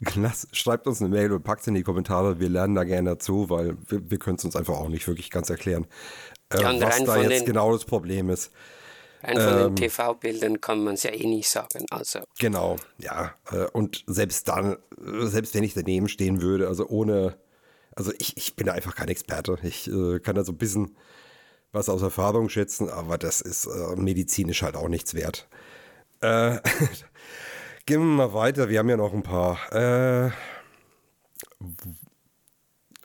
lass, 0.14 0.48
schreibt 0.52 0.86
uns 0.86 1.00
eine 1.00 1.10
Mail 1.10 1.32
und 1.32 1.42
packt 1.42 1.62
es 1.62 1.66
in 1.66 1.74
die 1.74 1.82
Kommentare. 1.82 2.38
Wir 2.38 2.48
lernen 2.48 2.74
da 2.74 2.84
gerne 2.84 3.10
dazu, 3.10 3.50
weil 3.50 3.76
wir, 3.88 4.10
wir 4.10 4.18
können 4.18 4.36
es 4.36 4.44
uns 4.44 4.54
einfach 4.56 4.74
auch 4.74 4.88
nicht 4.88 5.08
wirklich 5.08 5.30
ganz 5.30 5.50
erklären, 5.50 5.86
äh, 6.50 6.58
was 6.58 7.04
da 7.04 7.20
jetzt 7.20 7.46
genau 7.46 7.72
das 7.72 7.84
Problem 7.84 8.30
ist. 8.30 8.52
Rein 9.24 9.36
von 9.36 9.52
Ähm. 9.58 9.74
den 9.74 9.76
TV-Bildern 9.76 10.60
kann 10.60 10.84
man 10.84 10.94
es 10.94 11.02
ja 11.02 11.10
eh 11.12 11.26
nicht 11.26 11.48
sagen. 11.48 11.86
Also, 11.90 12.20
Genau, 12.38 12.76
ja. 12.98 13.34
Äh, 13.50 13.66
und 13.72 14.04
selbst 14.06 14.48
dann, 14.48 14.76
äh, 14.98 15.26
selbst 15.26 15.54
wenn 15.54 15.64
ich 15.64 15.74
daneben 15.74 16.08
stehen 16.08 16.40
würde, 16.42 16.68
also 16.68 16.86
ohne, 16.88 17.36
also 17.96 18.12
ich, 18.18 18.36
ich 18.36 18.56
bin 18.56 18.66
da 18.66 18.72
einfach 18.72 18.94
kein 18.94 19.08
Experte. 19.08 19.58
Ich 19.62 19.88
äh, 19.90 20.20
kann 20.20 20.36
da 20.36 20.44
so 20.44 20.52
ein 20.52 20.58
bisschen 20.58 20.96
was 21.72 21.88
aus 21.88 22.02
Erfahrung 22.02 22.48
schätzen, 22.48 22.88
aber 22.88 23.18
das 23.18 23.40
ist 23.40 23.66
äh, 23.66 23.96
medizinisch 23.96 24.62
halt 24.62 24.76
auch 24.76 24.88
nichts 24.88 25.14
wert. 25.14 25.48
Äh, 26.20 26.58
gehen 27.86 28.00
wir 28.00 28.28
mal 28.28 28.34
weiter. 28.34 28.68
Wir 28.68 28.78
haben 28.78 28.88
ja 28.88 28.96
noch 28.96 29.12
ein 29.12 29.22
paar. 29.22 29.58
Äh, 29.72 30.30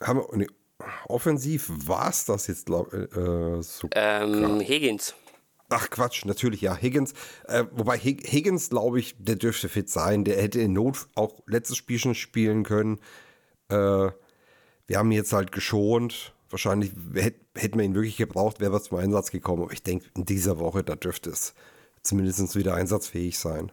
haben 0.00 0.18
wir, 0.20 0.28
nee, 0.36 0.46
offensiv 1.08 1.70
war 1.70 2.08
es 2.08 2.24
das 2.24 2.46
jetzt, 2.46 2.66
glaub, 2.66 2.92
äh, 2.92 3.62
so 3.62 3.88
ähm, 3.94 4.60
Higgins. 4.60 5.14
Ach 5.72 5.88
Quatsch, 5.88 6.24
natürlich 6.24 6.60
ja. 6.62 6.76
Higgins, 6.76 7.14
äh, 7.46 7.64
wobei 7.70 7.96
Hig 7.96 8.24
Higgins, 8.26 8.70
glaube 8.70 8.98
ich, 8.98 9.14
der 9.18 9.36
dürfte 9.36 9.68
fit 9.68 9.88
sein. 9.88 10.24
Der 10.24 10.36
hätte 10.36 10.60
in 10.60 10.72
Not 10.72 11.06
auch 11.14 11.40
letztes 11.46 11.76
Spiel 11.76 11.98
schon 11.98 12.16
spielen 12.16 12.64
können. 12.64 12.98
Äh, 13.68 14.10
wir 14.86 14.98
haben 14.98 15.10
ihn 15.12 15.16
jetzt 15.16 15.32
halt 15.32 15.52
geschont. 15.52 16.34
Wahrscheinlich 16.50 16.90
hätt, 17.14 17.36
hätten 17.54 17.78
wir 17.78 17.84
ihn 17.84 17.94
wirklich 17.94 18.16
gebraucht, 18.16 18.58
wäre 18.58 18.72
was 18.72 18.84
zum 18.84 18.98
Einsatz 18.98 19.30
gekommen. 19.30 19.62
Aber 19.62 19.72
ich 19.72 19.84
denke, 19.84 20.06
in 20.16 20.24
dieser 20.24 20.58
Woche, 20.58 20.82
da 20.82 20.96
dürfte 20.96 21.30
es 21.30 21.54
zumindest 22.02 22.56
wieder 22.56 22.74
einsatzfähig 22.74 23.38
sein. 23.38 23.70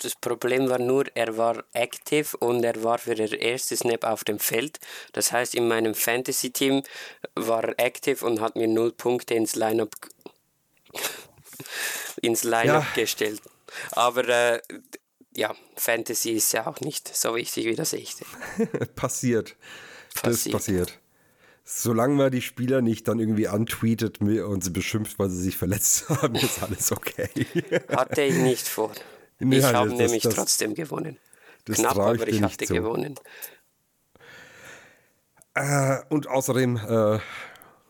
Das 0.00 0.14
Problem 0.14 0.68
war 0.68 0.78
nur, 0.78 1.04
er 1.14 1.38
war 1.38 1.64
aktiv 1.72 2.34
und 2.34 2.62
er 2.62 2.84
war 2.84 2.98
für 2.98 3.14
den 3.14 3.32
ersten 3.32 3.76
Snap 3.76 4.04
auf 4.04 4.22
dem 4.22 4.38
Feld. 4.38 4.78
Das 5.12 5.32
heißt, 5.32 5.54
in 5.54 5.66
meinem 5.66 5.94
Fantasy-Team 5.94 6.82
war 7.34 7.64
er 7.64 7.84
aktiv 7.86 8.22
und 8.22 8.40
hat 8.40 8.54
mir 8.54 8.68
null 8.68 8.92
Punkte 8.92 9.34
ins 9.34 9.56
Lineup 9.56 9.96
ins 12.22 12.44
Lineup 12.44 12.84
Ja. 12.84 12.86
gestellt. 12.94 13.40
Aber 13.92 14.26
äh, 14.28 14.60
ja, 15.36 15.54
Fantasy 15.76 16.30
ist 16.30 16.52
ja 16.52 16.66
auch 16.66 16.80
nicht 16.80 17.14
so 17.16 17.34
wichtig 17.36 17.66
wie 17.66 17.74
das 17.76 17.92
echte. 17.92 18.24
passiert. 18.96 19.56
Das 20.14 20.22
Passiert. 20.22 20.52
passiert. 20.54 20.98
Solange 21.64 22.14
man 22.14 22.30
die 22.32 22.40
Spieler 22.40 22.80
nicht 22.80 23.06
dann 23.08 23.18
irgendwie 23.20 23.46
antweetet 23.46 24.20
und 24.22 24.64
sie 24.64 24.70
beschimpft, 24.70 25.18
weil 25.18 25.28
sie 25.28 25.42
sich 25.42 25.56
verletzt 25.58 26.08
haben, 26.08 26.34
ist 26.36 26.62
alles 26.62 26.90
okay. 26.92 27.28
Hatte 27.94 28.22
ich 28.22 28.34
nicht 28.36 28.66
vor. 28.68 28.92
Nee, 29.40 29.58
ich 29.58 29.62
das- 29.62 29.72
habe 29.74 29.94
nämlich 29.94 30.22
das- 30.24 30.34
trotzdem 30.34 30.74
gewonnen. 30.74 31.16
das 31.66 31.76
Knapp, 31.76 31.96
aber 31.96 32.26
ich 32.26 32.40
nicht 32.40 32.42
hatte 32.42 32.64
zu. 32.66 32.74
gewonnen. 32.74 33.14
Äh, 35.54 35.98
und 36.08 36.26
außerdem, 36.26 36.76
äh, 36.76 37.18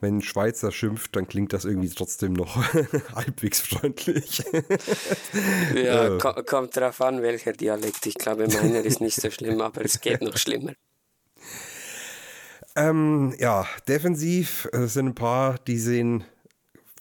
wenn 0.01 0.19
ein 0.19 0.23
Schweizer 0.23 0.71
schimpft, 0.73 1.17
dann 1.17 1.27
klingt 1.27 1.53
das 1.53 1.65
irgendwie 1.65 1.89
trotzdem 1.89 2.33
noch 2.35 2.57
halbwegs 3.15 3.61
freundlich. 3.61 4.43
Ja, 5.75 6.15
Äh. 6.17 6.19
ko 6.19 6.33
kommt 6.45 6.77
drauf 6.77 7.01
an, 7.01 7.23
welcher 7.23 7.53
Dialekt. 7.53 8.07
Ich 8.07 8.15
glaube, 8.15 8.47
meiner 8.49 8.81
ist 8.85 9.01
nicht 9.01 9.21
so 9.21 9.31
schlimm, 9.31 9.61
aber 9.61 9.85
es 9.85 10.01
geht 10.01 10.23
noch 10.23 10.37
schlimmer. 10.37 10.73
ähm, 12.77 13.35
ja, 13.39 13.67
defensiv 13.89 14.69
äh, 14.73 14.87
sind 14.87 15.07
ein 15.09 15.15
paar, 15.15 15.59
die 15.67 15.79
sehen 15.79 16.25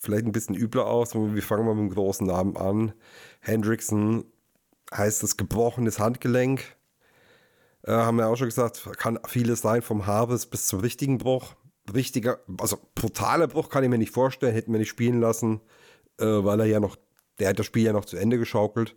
vielleicht 0.02 0.26
ein 0.26 0.32
bisschen 0.32 0.56
übler 0.56 0.88
aus. 0.88 1.16
aber 1.16 1.34
Wir 1.36 1.44
fangen 1.44 1.66
mal 1.66 1.76
mit 1.76 1.92
dem 1.92 1.96
großen 1.96 2.26
Namen 2.28 2.58
an. 2.58 2.94
Hendrickson 3.42 4.26
heißt 4.96 5.22
das 5.24 5.38
gebrochenes 5.38 6.00
Handgelenk. 6.00 6.76
Äh, 7.84 7.92
haben 7.92 8.18
wir 8.18 8.28
auch 8.28 8.36
schon 8.36 8.48
gesagt, 8.48 8.88
kann 8.98 9.20
vieles 9.28 9.62
sein, 9.62 9.82
vom 9.82 10.06
Harvest 10.08 10.50
bis 10.52 10.68
zum 10.68 10.80
richtigen 10.80 11.18
Bruch. 11.18 11.54
Richtiger, 11.94 12.40
also 12.60 12.78
brutaler 12.96 13.48
Bruch 13.48 13.70
kann 13.70 13.84
ich 13.84 13.90
mir 13.90 13.98
nicht 13.98 14.12
vorstellen, 14.12 14.54
hätten 14.54 14.72
wir 14.72 14.80
nicht 14.80 14.90
spielen 14.90 15.22
lassen, 15.22 15.62
äh, 16.20 16.26
weil 16.26 16.60
er 16.60 16.66
ja 16.66 16.80
noch, 16.80 16.98
der 17.40 17.50
hat 17.50 17.60
das 17.60 17.66
Spiel 17.66 17.84
ja 17.84 17.94
noch 17.94 18.06
zu 18.06 18.18
Ende 18.18 18.38
geschaukelt. 18.38 18.96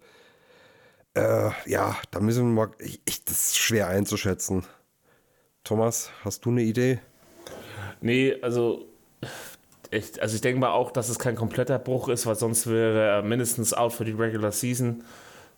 Äh, 1.14 1.50
ja, 1.66 1.96
da 2.11 2.20
müssen 2.20 2.55
wir 2.55 2.66
mal, 2.66 2.70
ich, 2.79 3.00
ich, 3.05 3.24
das 3.24 3.48
ist 3.48 3.59
schwer 3.59 3.88
einzuschätzen. 3.88 4.64
Thomas, 5.64 6.11
hast 6.24 6.44
du 6.44 6.50
eine 6.50 6.62
Idee? 6.62 7.00
Nee, 8.00 8.37
also 8.42 8.87
ich, 9.90 10.22
also 10.22 10.35
ich 10.35 10.40
denke 10.40 10.61
mal 10.61 10.70
auch, 10.70 10.90
dass 10.90 11.09
es 11.09 11.18
kein 11.18 11.35
kompletter 11.35 11.79
Bruch 11.79 12.09
ist, 12.09 12.26
weil 12.26 12.37
sonst 12.37 12.68
wäre 12.68 13.00
er 13.00 13.22
mindestens 13.22 13.74
out 13.74 13.92
für 13.92 14.05
die 14.05 14.12
Regular 14.12 14.53
Season. 14.53 15.05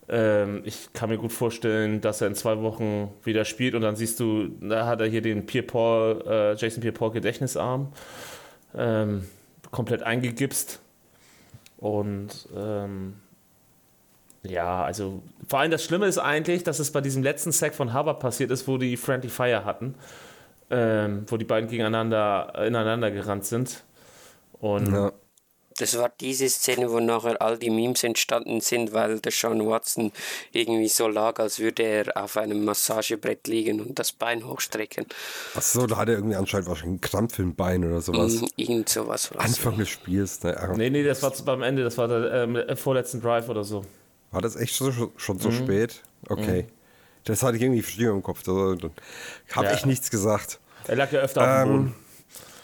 Ähm, 0.09 0.63
ich 0.65 0.93
kann 0.93 1.11
mir 1.11 1.19
gut 1.19 1.33
vorstellen, 1.33 2.01
dass 2.01 2.21
er 2.21 2.27
in 2.27 2.35
zwei 2.35 2.61
Wochen 2.61 3.13
wieder 3.25 3.45
spielt 3.45 3.75
und 3.75 3.83
dann 3.83 3.97
siehst 3.97 4.19
du, 4.21 4.49
da 4.61 4.87
hat 4.87 5.01
er 5.01 5.07
hier 5.07 5.23
den 5.23 5.47
Pierre 5.47 5.67
Paul, 5.67 6.25
äh, 6.27 6.55
Jason 6.55 6.81
Pierre 6.81 6.97
Paul 6.97 7.13
Gedächtnisarm 7.13 7.93
ähm, 8.77 9.27
komplett 9.71 10.03
eingegipst. 10.03 10.81
Und 11.79 12.49
ähm, 12.57 13.15
ja, 14.45 14.85
also 14.85 15.23
vor 15.49 15.61
allem 15.61 15.71
das 15.71 15.85
Schlimme 15.85 16.07
ist 16.07 16.19
eigentlich, 16.19 16.65
dass 16.65 16.79
es 16.79 16.91
bei 16.91 17.01
diesem 17.01 17.23
letzten 17.23 17.53
Sack 17.53 17.75
von 17.75 17.93
Harvard 17.93 18.21
passiert 18.21 18.51
ist, 18.51 18.67
wo 18.67 18.79
die 18.79 18.97
Friendly 18.97 19.29
Fire 19.29 19.65
hatten, 19.65 19.95
ähm, 20.71 21.25
wo 21.29 21.37
die 21.37 21.45
beiden 21.45 21.69
gegeneinander 21.69 22.53
ineinander 22.67 23.11
gerannt 23.11 23.45
sind. 23.45 23.83
Und 24.61 24.93
Ja. 24.93 25.13
Das 25.83 25.99
war 25.99 26.13
diese 26.21 26.49
Szene, 26.49 26.91
wo 26.93 27.01
nachher 27.01 27.43
all 27.43 27.59
die 27.59 27.71
Memes 27.71 28.05
entstanden 28.05 28.61
sind, 28.61 28.93
weil 28.93 29.19
der 29.19 29.33
Sean 29.33 29.67
Watson 29.67 30.13
irgendwie 30.53 30.87
so 30.89 31.09
lag, 31.09 31.41
als 31.41 31.59
würde 31.59 31.83
er 31.83 32.17
auf 32.23 32.37
einem 32.37 32.65
Massagebrett 32.65 33.49
liegen 33.49 33.81
und 33.81 33.99
das 33.99 34.13
Bein 34.13 34.47
hochstrecken. 34.47 35.07
Achso, 35.57 35.87
da 35.89 35.97
hat 35.97 36.09
er 36.09 36.15
irgendwie 36.15 36.37
anscheinend 36.37 36.69
wahrscheinlich 36.69 36.93
einen 36.93 37.01
Krampf 37.01 37.39
im 37.41 37.55
Bein 37.57 37.85
oder 37.85 38.01
sowas. 38.01 38.41
Mm, 38.41 38.45
Irgend 38.57 38.89
sowas 38.89 39.31
war 39.35 39.41
es. 39.45 39.57
Anfang 39.57 39.77
des 39.77 39.89
Spiels. 39.89 40.43
Ne? 40.45 40.53
Ja. 40.53 40.73
nee, 40.77 40.89
nee, 40.89 41.03
das 41.03 41.21
war 41.23 41.33
beim 41.45 41.63
Ende, 41.63 41.83
das 41.83 41.99
war 41.99 42.07
der 42.07 42.45
ähm, 42.45 42.77
vorletzten 42.77 43.21
Drive 43.21 43.49
oder 43.49 43.65
so. 43.65 43.85
War 44.31 44.41
das 44.41 44.55
echt 44.57 44.75
so, 44.77 44.93
schon 45.17 45.39
so 45.41 45.51
spät? 45.51 46.01
Okay. 46.29 46.67
Das 47.25 47.43
hatte 47.43 47.57
ich 47.57 47.63
irgendwie 47.63 47.83
früher 47.83 48.13
im 48.13 48.23
Kopf. 48.23 48.43
Da, 48.45 48.53
da 48.81 48.89
habe 49.57 49.67
Ja. 49.67 49.75
ich 49.75 49.85
nichts 49.85 50.11
gesagt. 50.11 50.61
Er 50.87 50.97
lag 50.97 51.11
ja 51.13 51.21
öfter 51.21 51.41
auf 51.41 51.47
dem 51.67 51.73
Ähm, 51.73 51.77
Boden. 51.87 51.95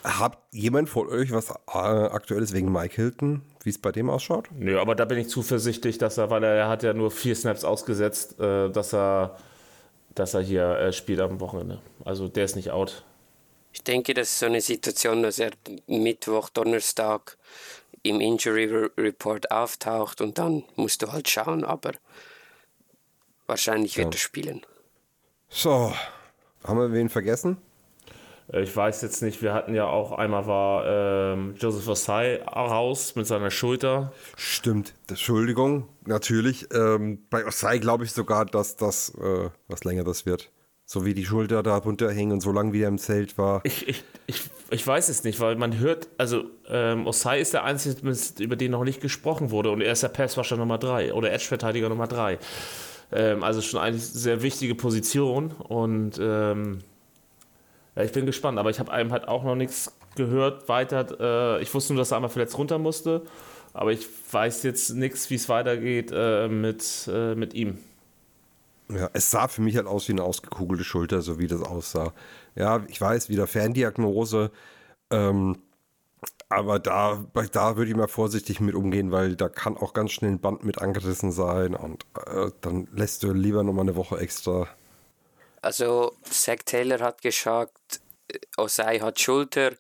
Habt 0.05 0.55
jemand 0.55 0.89
von 0.89 1.09
euch 1.09 1.33
was 1.33 1.51
äh, 1.51 1.55
Aktuelles 1.73 2.53
wegen 2.53 2.73
Mike 2.73 2.95
Hilton, 2.95 3.43
wie 3.63 3.71
es 3.71 3.79
bei 3.79 3.93
dem 3.93 4.09
ausschaut? 4.11 4.49
Nö, 4.53 4.79
aber 4.81 4.95
da 4.95 5.05
bin 5.05 5.19
ich 5.19 5.29
zuversichtlich, 5.29 5.99
dass 5.99 6.19
er, 6.19 6.31
weil 6.31 6.45
er, 6.45 6.55
er 6.55 6.69
hat 6.69 6.83
ja 6.83 6.93
nur 6.93 7.11
vier 7.11 7.35
Snaps 7.35 7.65
ausgesetzt, 7.65 8.39
äh, 8.41 8.71
dass 8.71 8.95
er 8.95 9.37
dass 10.15 10.35
er 10.35 10.41
hier 10.41 10.71
äh, 10.79 10.93
spielt 10.93 11.21
am 11.21 11.39
Wochenende. 11.39 11.81
Also 12.05 12.27
der 12.29 12.45
ist 12.45 12.57
nicht 12.57 12.71
out. 12.71 13.05
Ich 13.73 13.85
denke, 13.85 14.15
das 14.15 14.31
ist 14.31 14.39
so 14.41 14.47
eine 14.47 14.61
Situation, 14.61 15.23
dass 15.23 15.39
er 15.39 15.53
Mittwoch, 15.87 16.49
Donnerstag 16.49 17.37
im 18.03 18.21
Injury 18.21 18.65
Re- 18.65 18.91
Report 18.99 19.51
auftaucht 19.53 20.21
und 20.21 20.39
dann 20.39 20.65
musst 20.75 21.03
du 21.03 21.13
halt 21.13 21.29
schauen, 21.29 21.65
aber 21.65 21.93
wahrscheinlich 23.47 23.97
wird 23.97 24.15
er 24.15 24.19
spielen. 24.19 24.63
So, 25.49 25.93
haben 26.65 26.79
wir 26.79 26.93
wen 26.93 27.09
vergessen? 27.09 27.59
Äh, 28.53 28.63
Ich 28.63 28.77
weiß 28.77 29.03
jetzt 29.03 29.23
nicht, 29.23 29.43
wir 29.43 29.55
hatten 29.55 29.75
ja 29.75 29.87
auch 29.87 30.13
einmal 30.13 30.47
war 30.47 30.85
ähm, 30.87 31.55
Joseph 31.59 31.87
Osai 31.89 32.43
raus 32.43 33.15
mit 33.15 33.27
seiner 33.27 33.51
Schulter. 33.51 34.13
Stimmt, 34.37 34.95
Entschuldigung, 35.09 35.89
natürlich. 36.07 36.69
Ähm, 36.73 37.21
bei 37.31 37.47
Osai 37.47 37.79
glaube 37.79 38.05
ich 38.05 38.13
sogar, 38.13 38.45
dass 38.47 38.77
das 38.77 39.15
äh, 39.21 39.51
was 39.69 39.85
längeres 39.85 40.27
wird. 40.27 40.51
So 40.85 41.05
wie 41.05 41.13
die 41.13 41.27
Schulter 41.27 41.63
da 41.63 41.77
runterhängen 41.77 42.33
und 42.33 42.41
so 42.41 42.51
lange 42.51 42.73
wie 42.73 42.83
er 42.83 42.89
im 42.89 42.99
Zelt 42.99 43.37
war. 43.37 43.61
Ich, 43.65 43.87
ich, 43.87 44.05
ich 44.27 44.41
ich 44.71 44.87
weiß 44.87 45.09
es 45.09 45.25
nicht, 45.25 45.41
weil 45.41 45.57
man 45.57 45.79
hört, 45.79 46.09
also 46.19 46.45
ähm, 46.69 47.07
Osai 47.07 47.41
ist 47.41 47.55
der 47.55 47.65
Einzige, 47.65 48.15
über 48.39 48.57
den 48.57 48.71
noch 48.71 48.85
nicht 48.85 49.01
gesprochen 49.01 49.51
wurde 49.51 49.71
und 49.71 49.81
er 49.81 49.93
ist 49.93 50.03
der 50.03 50.09
Passwasher 50.09 50.57
Nummer 50.57 50.79
3 50.79 51.15
oder 51.15 51.33
Edge-Verteidiger 51.33 51.89
Nummer 51.89 52.07
3. 52.07 52.39
Ähm, 53.11 53.43
also 53.43 53.63
schon 53.63 53.81
eigentlich 53.81 54.05
sehr 54.05 54.43
wichtige 54.43 54.75
Position 54.75 55.53
und 55.53 56.19
ähm, 56.21 56.81
ich 58.03 58.13
bin 58.13 58.27
gespannt, 58.27 58.59
aber 58.59 58.71
ich 58.71 58.79
habe 58.79 58.93
einem 58.93 59.13
halt 59.13 59.29
auch 59.29 59.45
noch 59.45 59.55
nichts 59.55 59.93
gehört 60.17 60.69
weiter. 60.69 61.59
Äh, 61.59 61.63
ich 61.63 61.73
wusste 61.73 61.95
nur, 61.95 62.01
dass 62.01 62.13
er 62.13 62.17
einmal 62.17 62.31
verletzt 62.31 62.59
runter 62.59 62.79
musste, 62.79 63.23
aber 63.73 63.93
ich 63.93 64.07
weiß 64.31 64.63
jetzt 64.65 64.91
nichts, 64.91 65.31
wie 65.31 65.37
es 65.37 65.49
weitergeht 65.49 66.11
äh, 66.13 66.49
mit, 66.49 67.09
äh, 67.13 67.35
mit 67.35 67.55
ihm. 67.55 67.79
Ja, 68.91 69.11
es 69.13 69.31
sah 69.31 69.49
für 69.49 69.61
mich 69.61 69.77
halt 69.77 69.87
aus 69.87 70.09
wie 70.09 70.13
eine 70.13 70.23
ausgekugelte 70.23 70.85
Schulter, 70.85 71.21
so 71.21 71.39
wie 71.39 71.47
das 71.47 71.63
aussah. 71.63 72.15
Ja, 72.55 72.83
ich 72.89 73.01
weiß, 73.01 73.29
wieder 73.29 73.47
Ferndiagnose. 73.47 74.51
Ähm, 75.11 75.59
aber 76.49 76.79
da, 76.79 77.25
da 77.53 77.77
würde 77.77 77.91
ich 77.91 77.97
mal 77.97 78.09
vorsichtig 78.09 78.61
mit 78.61 78.75
umgehen, 78.75 79.13
weil 79.13 79.37
da 79.37 79.49
kann 79.49 79.77
auch 79.77 79.93
ganz 79.93 80.13
schnell 80.13 80.33
ein 80.33 80.41
Band 80.41 80.65
mit 80.65 80.81
angerissen 80.81 81.31
sein 81.31 81.75
und 81.75 82.07
äh, 82.27 82.51
dann 82.63 82.89
lässt 82.93 83.23
du 83.23 83.33
lieber 83.33 83.63
nochmal 83.63 83.83
eine 83.85 83.97
Woche 83.97 84.19
extra. 84.19 84.67
Also, 85.63 86.17
Zack 86.25 86.67
Taylor 86.67 87.01
hat 87.01 87.23
gesagt, 87.23 88.01
äh, 88.33 88.39
Osei 88.57 89.01
hat 89.01 89.21
Schulter, 89.21 89.73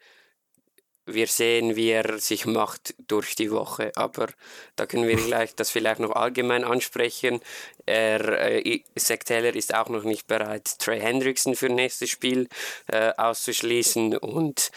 wir 1.09 1.27
sehen, 1.27 1.75
wie 1.75 1.89
er 1.89 2.19
sich 2.19 2.47
macht 2.47 2.95
durch 3.09 3.35
die 3.35 3.51
Woche. 3.51 3.93
Aber 3.97 4.29
da 4.77 4.87
können 4.87 5.09
wir 5.09 5.17
gleich 5.27 5.55
das 5.55 5.71
vielleicht 5.71 6.01
noch 6.01 6.13
allgemein 6.13 6.65
ansprechen. 6.65 7.41
Er, 7.87 8.21
äh, 8.65 8.83
Zach 8.97 9.21
Taylor 9.25 9.55
ist 9.55 9.75
auch 9.75 9.89
noch 9.89 10.05
nicht 10.05 10.27
bereit, 10.27 10.79
Trey 10.79 11.01
Hendrickson 11.01 11.57
für 11.57 11.69
nächstes 11.69 12.11
Spiel 12.11 12.49
äh, 12.89 13.13
auszuschließen 13.17 14.17
und 14.19 14.71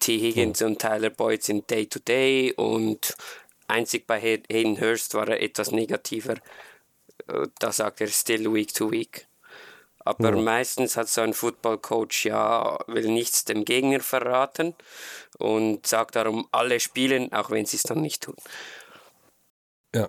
T. 0.00 0.18
Higgins 0.18 0.62
und 0.62 0.80
Tyler 0.80 1.10
Boyd 1.10 1.42
sind 1.42 1.70
Day-to-Day 1.70 2.50
-Day 2.50 2.54
und 2.56 3.14
einzig 3.68 4.06
bei 4.06 4.20
Hayden 4.20 4.80
Hurst 4.80 5.14
war 5.14 5.28
er 5.28 5.40
etwas 5.40 5.70
negativer. 5.70 6.34
Äh, 7.28 7.46
da 7.58 7.72
sagt 7.72 8.00
er 8.00 8.08
still 8.08 8.52
week 8.52 8.74
to 8.74 8.90
week. 8.90 9.26
Aber 10.06 10.36
ja. 10.36 10.40
meistens 10.40 10.96
hat 10.96 11.08
so 11.08 11.20
ein 11.20 11.34
Football 11.34 11.78
Coach 11.78 12.24
ja 12.26 12.78
will 12.86 13.08
nichts 13.08 13.44
dem 13.44 13.64
Gegner 13.64 13.98
verraten 13.98 14.74
und 15.38 15.84
sagt 15.84 16.14
darum 16.14 16.46
alle 16.52 16.78
spielen, 16.78 17.32
auch 17.32 17.50
wenn 17.50 17.66
sie 17.66 17.76
es 17.76 17.82
dann 17.82 18.00
nicht 18.00 18.22
tun. 18.22 18.36
Ja. 19.94 20.08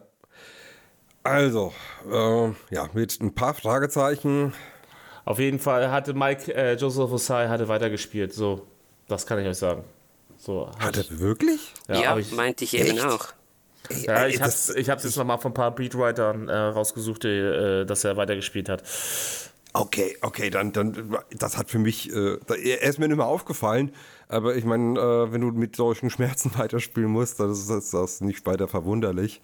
Also, 1.24 1.74
äh, 2.10 2.50
ja, 2.70 2.90
mit 2.94 3.20
ein 3.20 3.34
paar 3.34 3.56
Fragezeichen. 3.56 4.54
Auf 5.26 5.40
jeden 5.40 5.60
Fall 5.60 5.90
hatte 5.90 6.14
Mike 6.14 6.54
äh, 6.54 6.76
Joseph 6.76 7.12
Osai 7.12 7.48
hatte 7.48 7.68
weitergespielt. 7.68 8.34
So, 8.34 8.68
das 9.08 9.26
kann 9.26 9.40
ich 9.40 9.48
euch 9.48 9.58
sagen. 9.58 9.84
So, 10.38 10.70
hat 10.80 10.96
er 10.96 11.20
wirklich? 11.20 11.74
Ja, 11.88 12.02
ja 12.02 12.18
ich, 12.18 12.32
meinte 12.34 12.64
ich 12.64 12.76
eben 12.76 13.00
auch. 13.00 13.30
Ja, 13.90 14.28
ich 14.28 14.42
habe 14.42 14.50
es 14.50 14.76
jetzt 14.76 15.18
nochmal 15.18 15.40
von 15.40 15.52
ein 15.52 15.56
paar 15.56 15.74
Beatwritern 15.74 16.50
äh, 16.50 16.56
rausgesucht, 16.56 17.24
die, 17.24 17.30
äh, 17.30 17.86
dass 17.86 18.04
er 18.04 18.16
weitergespielt 18.16 18.70
hat. 18.70 18.84
Okay, 19.74 20.18
okay, 20.22 20.50
dann, 20.50 20.72
dann, 20.72 21.18
das 21.38 21.58
hat 21.58 21.70
für 21.70 21.80
mich, 21.80 22.12
äh, 22.12 22.38
er 22.48 22.82
ist 22.84 23.00
mir 23.00 23.08
nicht 23.08 23.18
mehr 23.18 23.28
aufgefallen, 23.28 23.92
aber 24.28 24.56
ich 24.56 24.66
meine, 24.66 25.00
äh, 25.00 25.32
wenn 25.32 25.42
du 25.42 25.52
mit 25.52 25.76
solchen 25.76 26.10
Schmerzen 26.10 26.52
weiterspielen 26.58 27.10
musst, 27.10 27.40
dann 27.40 27.52
ist 27.52 27.70
das, 27.70 27.92
das 27.92 28.22
nicht 28.22 28.46
weiter 28.46 28.68
verwunderlich. 28.68 29.42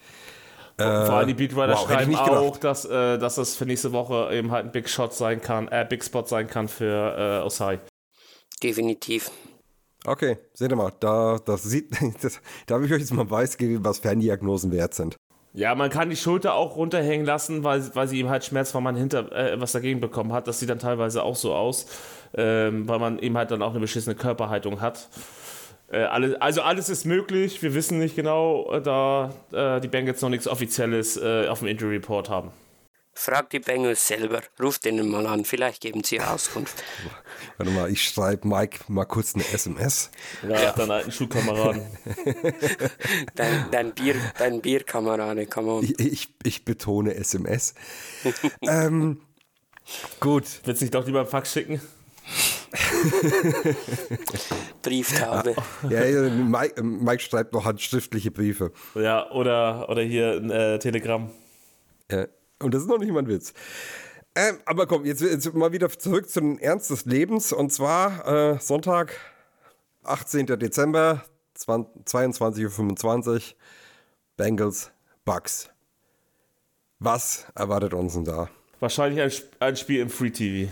Vor 0.76 0.88
allem 0.88 1.28
die 1.28 1.36
Beatwriter 1.36 1.74
wow, 1.74 1.86
schreiben 1.86 2.16
auch, 2.16 2.58
dass, 2.58 2.86
äh, 2.86 3.20
dass 3.20 3.36
das 3.36 3.56
für 3.56 3.66
nächste 3.66 3.92
Woche 3.92 4.34
eben 4.34 4.50
halt 4.50 4.66
ein 4.66 4.72
Big 4.72 4.90
Shot 4.90 5.14
sein 5.14 5.40
kann, 5.40 5.68
äh, 5.68 5.86
Big 5.88 6.04
Spot 6.04 6.26
sein 6.26 6.48
kann 6.48 6.68
für 6.68 7.42
äh, 7.42 7.46
Osai. 7.46 7.80
Definitiv. 8.62 9.30
Okay, 10.06 10.38
seht 10.54 10.72
ihr 10.72 10.76
mal, 10.76 10.92
da, 11.00 11.38
das 11.46 11.64
sieht, 11.64 11.92
das, 12.22 12.42
da 12.66 12.76
habe 12.76 12.86
ich 12.86 12.92
euch 12.92 13.00
jetzt 13.00 13.14
mal 13.14 13.30
weiß 13.30 13.58
gegeben, 13.58 13.86
was 13.86 14.00
Ferndiagnosen 14.00 14.72
wert 14.72 14.96
sind. 14.96 15.16
Ja, 15.56 15.76
man 15.76 15.92
kann 15.92 16.10
die 16.10 16.16
Schulter 16.16 16.56
auch 16.56 16.76
runterhängen 16.76 17.28
lassen, 17.28 17.64
weil, 17.64 17.84
weil 17.94 18.08
sie 18.08 18.20
eben 18.20 18.30
halt 18.30 18.44
Schmerz, 18.44 18.74
weil 18.74 18.82
man 18.82 18.96
hinter 18.96 19.32
äh, 19.32 19.62
was 19.62 19.72
dagegen 19.72 20.00
bekommen 20.00 20.34
hat. 20.34 20.48
Das 20.48 20.60
sieht 20.60 20.70
dann 20.70 20.80
teilweise 20.80 21.22
auch 21.22 21.36
so 21.36 21.54
aus, 21.54 21.86
ähm, 22.36 22.88
weil 22.88 22.98
man 22.98 23.20
eben 23.20 23.38
halt 23.38 23.52
dann 23.52 23.62
auch 23.62 23.70
eine 23.70 23.80
beschissene 23.80 24.16
Körperhaltung 24.16 24.82
hat. 24.82 25.10
Äh, 25.92 26.06
alles, 26.06 26.34
also 26.42 26.64
alles 26.64 26.90
ist 26.90 27.06
möglich. 27.06 27.62
Wir 27.62 27.76
wissen 27.76 28.00
nicht 28.00 28.16
genau, 28.16 28.72
äh, 28.74 28.82
da 28.82 29.32
äh, 29.52 29.80
die 29.80 29.88
Bengals 29.88 30.22
noch 30.24 30.30
nichts 30.30 30.48
Offizielles 30.48 31.18
äh, 31.18 31.48
auf 31.48 31.60
dem 31.60 31.68
Injury 31.68 31.98
Report 31.98 32.30
haben. 32.30 32.52
Frag 33.16 33.52
die 33.52 33.60
Bengals 33.60 34.08
selber, 34.08 34.42
ruft 34.60 34.86
denen 34.86 35.08
mal 35.08 35.28
an, 35.28 35.46
vielleicht 35.46 35.82
geben 35.82 36.04
sie 36.04 36.20
Auskunft. 36.20 36.84
Warte 37.58 37.72
mal, 37.72 37.92
ich 37.92 38.04
schreibe 38.04 38.48
Mike 38.48 38.80
mal 38.88 39.06
kurz 39.06 39.36
eine 39.36 39.46
SMS. 39.46 40.10
Ja, 40.42 40.60
ja. 40.60 40.72
deinen 40.72 40.92
alten 40.92 41.12
Schulkameraden. 41.12 41.86
dein, 43.36 43.66
dein, 43.72 43.94
Bier, 43.94 44.16
dein 44.40 44.62
Bierkamerade, 44.62 45.46
come 45.46 45.72
on. 45.72 45.84
Ich, 45.84 46.00
ich, 46.00 46.30
ich 46.44 46.66
betone 46.66 47.14
SMS. 47.14 47.76
ähm, 48.62 49.22
gut. 50.20 50.46
Willst 50.64 50.82
du 50.82 50.86
dich 50.86 50.92
doch 50.92 51.06
lieber 51.06 51.20
einen 51.20 51.30
Fax 51.30 51.54
schicken? 51.54 51.82
Brieftaube. 54.82 55.56
Ja, 55.88 56.04
ja 56.04 56.30
Mike, 56.30 56.82
Mike, 56.82 57.22
schreibt 57.22 57.54
noch 57.54 57.66
handschriftliche 57.66 58.32
Briefe. 58.32 58.72
Ja, 58.96 59.30
oder, 59.32 59.88
oder 59.90 60.02
hier 60.02 60.32
ein 60.32 60.50
äh, 60.50 60.80
Telegramm. 60.80 61.30
Ja. 62.12 62.26
Und 62.64 62.74
das 62.74 62.84
ist 62.84 62.88
noch 62.88 62.98
nicht 62.98 63.12
mal 63.12 63.20
ein 63.20 63.28
Witz. 63.28 63.54
Ähm, 64.36 64.58
aber 64.66 64.88
komm, 64.88 65.06
jetzt, 65.06 65.22
jetzt, 65.22 65.54
mal 65.54 65.72
wieder 65.72 65.90
zurück 65.90 66.30
zu 66.30 66.42
den 66.42 66.58
Ernst 66.60 66.90
des 66.90 67.06
Lebens. 67.06 67.54
Und 67.54 67.72
zwar 67.72 68.54
äh, 68.56 68.60
Sonntag, 68.60 69.14
18. 70.04 70.48
Dezember, 70.48 71.24
22.25 71.58 73.30
Uhr, 73.30 73.42
Bengals, 74.38 74.92
Bucks. 75.24 75.70
Was 77.00 77.46
erwartet 77.56 77.94
uns 77.94 78.14
denn 78.14 78.26
da? 78.26 78.50
Wahrscheinlich 78.80 79.22
ein, 79.22 79.32
ein 79.60 79.76
Spiel 79.76 80.00
im 80.00 80.10
Free 80.10 80.32
TV. 80.32 80.72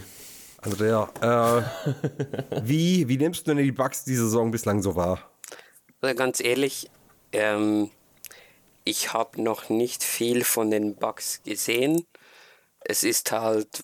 Andrea, 0.62 1.10
äh, 1.22 2.64
wie, 2.64 3.08
wie 3.08 3.18
nimmst 3.18 3.48
du 3.48 3.54
denn 3.54 3.64
die 3.64 3.72
Bucks 3.72 4.04
diese 4.04 4.24
Saison 4.26 4.52
bislang 4.52 4.82
so 4.82 4.96
wahr? 4.96 5.32
Also 6.02 6.16
ganz 6.16 6.40
ehrlich, 6.40 6.90
ähm, 7.32 7.90
ich 8.84 9.14
habe 9.14 9.42
noch 9.42 9.70
nicht 9.70 10.04
viel 10.04 10.44
von 10.44 10.72
den 10.72 10.96
Bucks 10.96 11.42
gesehen. 11.44 12.06
Es 12.82 13.04
ist 13.04 13.32
halt 13.32 13.84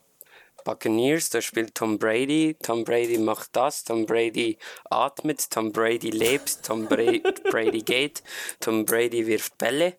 Buccaneers, 0.67 1.29
da 1.29 1.41
spielt 1.41 1.75
Tom 1.75 1.97
Brady. 1.97 2.57
Tom 2.62 2.83
Brady 2.83 3.17
macht 3.17 3.55
das, 3.55 3.86
Tom 3.86 4.05
Brady 4.05 4.57
atmet, 4.89 5.49
Tom 5.49 5.71
Brady 5.71 6.10
lebt, 6.10 6.63
Tom 6.63 6.88
Bra 6.88 7.13
Brady 7.51 7.83
geht, 7.83 8.21
Tom 8.60 8.83
Brady 8.83 9.25
wirft 9.27 9.57
Bälle. 9.57 9.93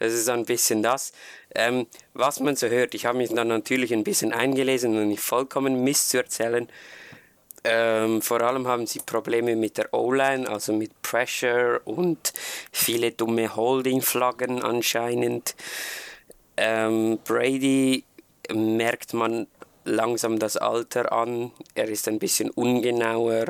Das 0.00 0.12
ist 0.12 0.28
ein 0.28 0.44
bisschen 0.44 0.82
das. 0.82 1.12
Ähm, 1.54 1.86
was 2.12 2.40
man 2.40 2.56
so 2.56 2.68
hört, 2.68 2.94
ich 2.94 3.06
habe 3.06 3.18
mich 3.18 3.30
dann 3.30 3.48
natürlich 3.48 3.92
ein 3.92 4.04
bisschen 4.04 4.32
eingelesen 4.32 4.96
und 4.96 5.08
nicht 5.08 5.22
vollkommen 5.22 5.84
Mist 5.84 6.10
zu 6.10 6.18
erzählen. 6.18 6.68
Ähm, 7.64 8.22
vor 8.22 8.40
allem 8.40 8.66
haben 8.66 8.86
sie 8.86 9.00
Probleme 9.00 9.56
mit 9.56 9.78
der 9.78 9.92
O-Line, 9.92 10.48
also 10.48 10.72
mit 10.72 11.02
Pressure 11.02 11.80
und 11.84 12.32
viele 12.72 13.12
dumme 13.12 13.54
Holding-Flaggen 13.54 14.62
anscheinend. 14.62 15.54
Ähm, 16.56 17.18
Brady 17.24 18.04
merkt 18.52 19.12
man 19.12 19.46
langsam 19.84 20.38
das 20.38 20.56
Alter 20.56 21.12
an. 21.12 21.52
Er 21.74 21.88
ist 21.88 22.08
ein 22.08 22.18
bisschen 22.18 22.50
ungenauer. 22.50 23.46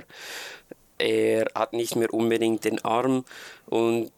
Er 0.99 1.47
hat 1.55 1.73
nicht 1.73 1.97
mehr 1.97 2.13
unbedingt 2.13 2.65
den 2.65 2.85
Arm 2.85 3.25
und 3.67 4.11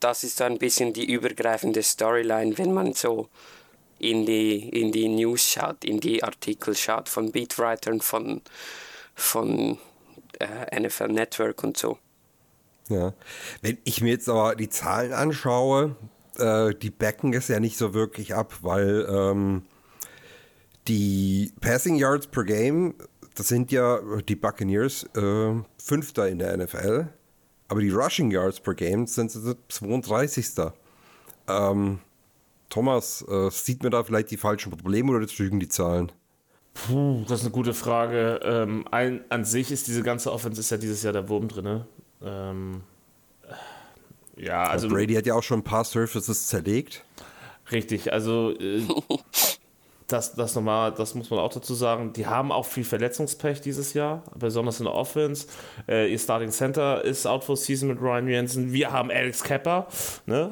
das 0.00 0.24
ist 0.24 0.38
so 0.38 0.44
ein 0.44 0.58
bisschen 0.58 0.92
die 0.92 1.10
übergreifende 1.10 1.82
Storyline, 1.82 2.56
wenn 2.58 2.72
man 2.72 2.94
so 2.94 3.28
in 3.98 4.24
die, 4.24 4.68
in 4.68 4.92
die 4.92 5.08
News 5.08 5.50
schaut, 5.52 5.84
in 5.84 6.00
die 6.00 6.22
Artikel 6.22 6.74
schaut 6.74 7.08
von 7.08 7.32
Beatwritern, 7.32 8.00
von 8.00 8.40
von 9.20 9.78
äh, 10.38 10.80
NFL 10.80 11.08
Network 11.08 11.62
und 11.62 11.76
so. 11.76 11.98
Ja, 12.88 13.14
wenn 13.62 13.78
ich 13.84 14.00
mir 14.00 14.10
jetzt 14.10 14.28
aber 14.28 14.56
die 14.56 14.68
Zahlen 14.68 15.12
anschaue, 15.12 15.96
äh, 16.38 16.74
die 16.74 16.90
backen 16.90 17.32
es 17.34 17.48
ja 17.48 17.60
nicht 17.60 17.76
so 17.76 17.94
wirklich 17.94 18.34
ab, 18.34 18.54
weil 18.62 19.06
ähm, 19.08 19.62
die 20.88 21.52
Passing 21.60 21.96
Yards 21.96 22.26
per 22.26 22.44
Game, 22.44 22.94
das 23.36 23.48
sind 23.48 23.70
ja 23.70 24.00
die 24.28 24.34
Buccaneers 24.34 25.04
äh, 25.14 25.54
Fünfter 25.78 26.28
in 26.28 26.38
der 26.40 26.56
NFL, 26.56 27.08
aber 27.68 27.80
die 27.80 27.90
Rushing 27.90 28.32
Yards 28.32 28.60
per 28.60 28.74
Game 28.74 29.06
sind 29.06 29.30
32. 29.30 30.46
Ähm, 31.46 32.00
Thomas, 32.70 33.24
äh, 33.28 33.50
sieht 33.50 33.82
mir 33.82 33.90
da 33.90 34.02
vielleicht 34.02 34.30
die 34.30 34.36
falschen 34.36 34.72
Probleme 34.72 35.12
oder 35.12 35.26
trügen 35.26 35.60
die 35.60 35.68
Zahlen? 35.68 36.10
Puh, 36.74 37.24
das 37.26 37.40
ist 37.40 37.46
eine 37.46 37.52
gute 37.52 37.74
Frage. 37.74 38.40
Ähm, 38.42 38.84
ein, 38.90 39.24
an 39.28 39.44
sich 39.44 39.70
ist 39.72 39.86
diese 39.88 40.02
ganze 40.02 40.32
Offense 40.32 40.60
ist 40.60 40.70
ja 40.70 40.76
dieses 40.76 41.02
Jahr 41.02 41.12
der 41.12 41.28
Wurm 41.28 41.48
drin. 41.48 41.64
Ne? 41.64 41.86
Ähm, 42.22 42.82
ja, 44.36 44.64
also. 44.64 44.88
Brady 44.88 45.14
hat 45.14 45.26
ja 45.26 45.34
auch 45.34 45.42
schon 45.42 45.60
ein 45.60 45.64
paar 45.64 45.84
Surfaces 45.84 46.46
zerlegt. 46.46 47.04
Richtig, 47.70 48.12
also. 48.12 48.52
Äh, 48.58 48.82
das, 50.12 50.34
das, 50.34 50.54
nochmal, 50.54 50.92
das 50.92 51.14
muss 51.14 51.30
man 51.30 51.40
auch 51.40 51.52
dazu 51.52 51.74
sagen. 51.74 52.12
Die 52.12 52.26
haben 52.26 52.52
auch 52.52 52.66
viel 52.66 52.84
Verletzungspech 52.84 53.60
dieses 53.60 53.94
Jahr, 53.94 54.22
besonders 54.34 54.80
in 54.80 54.84
der 54.84 54.94
Offense. 54.94 55.46
Äh, 55.88 56.10
ihr 56.10 56.18
Starting 56.18 56.50
Center 56.50 57.04
ist 57.04 57.26
out 57.26 57.44
for 57.44 57.56
season 57.56 57.88
mit 57.88 58.00
Ryan 58.00 58.28
Jensen. 58.28 58.72
Wir 58.72 58.92
haben 58.92 59.10
Alex 59.10 59.42
Kepper. 59.42 59.86
Ne? 60.26 60.50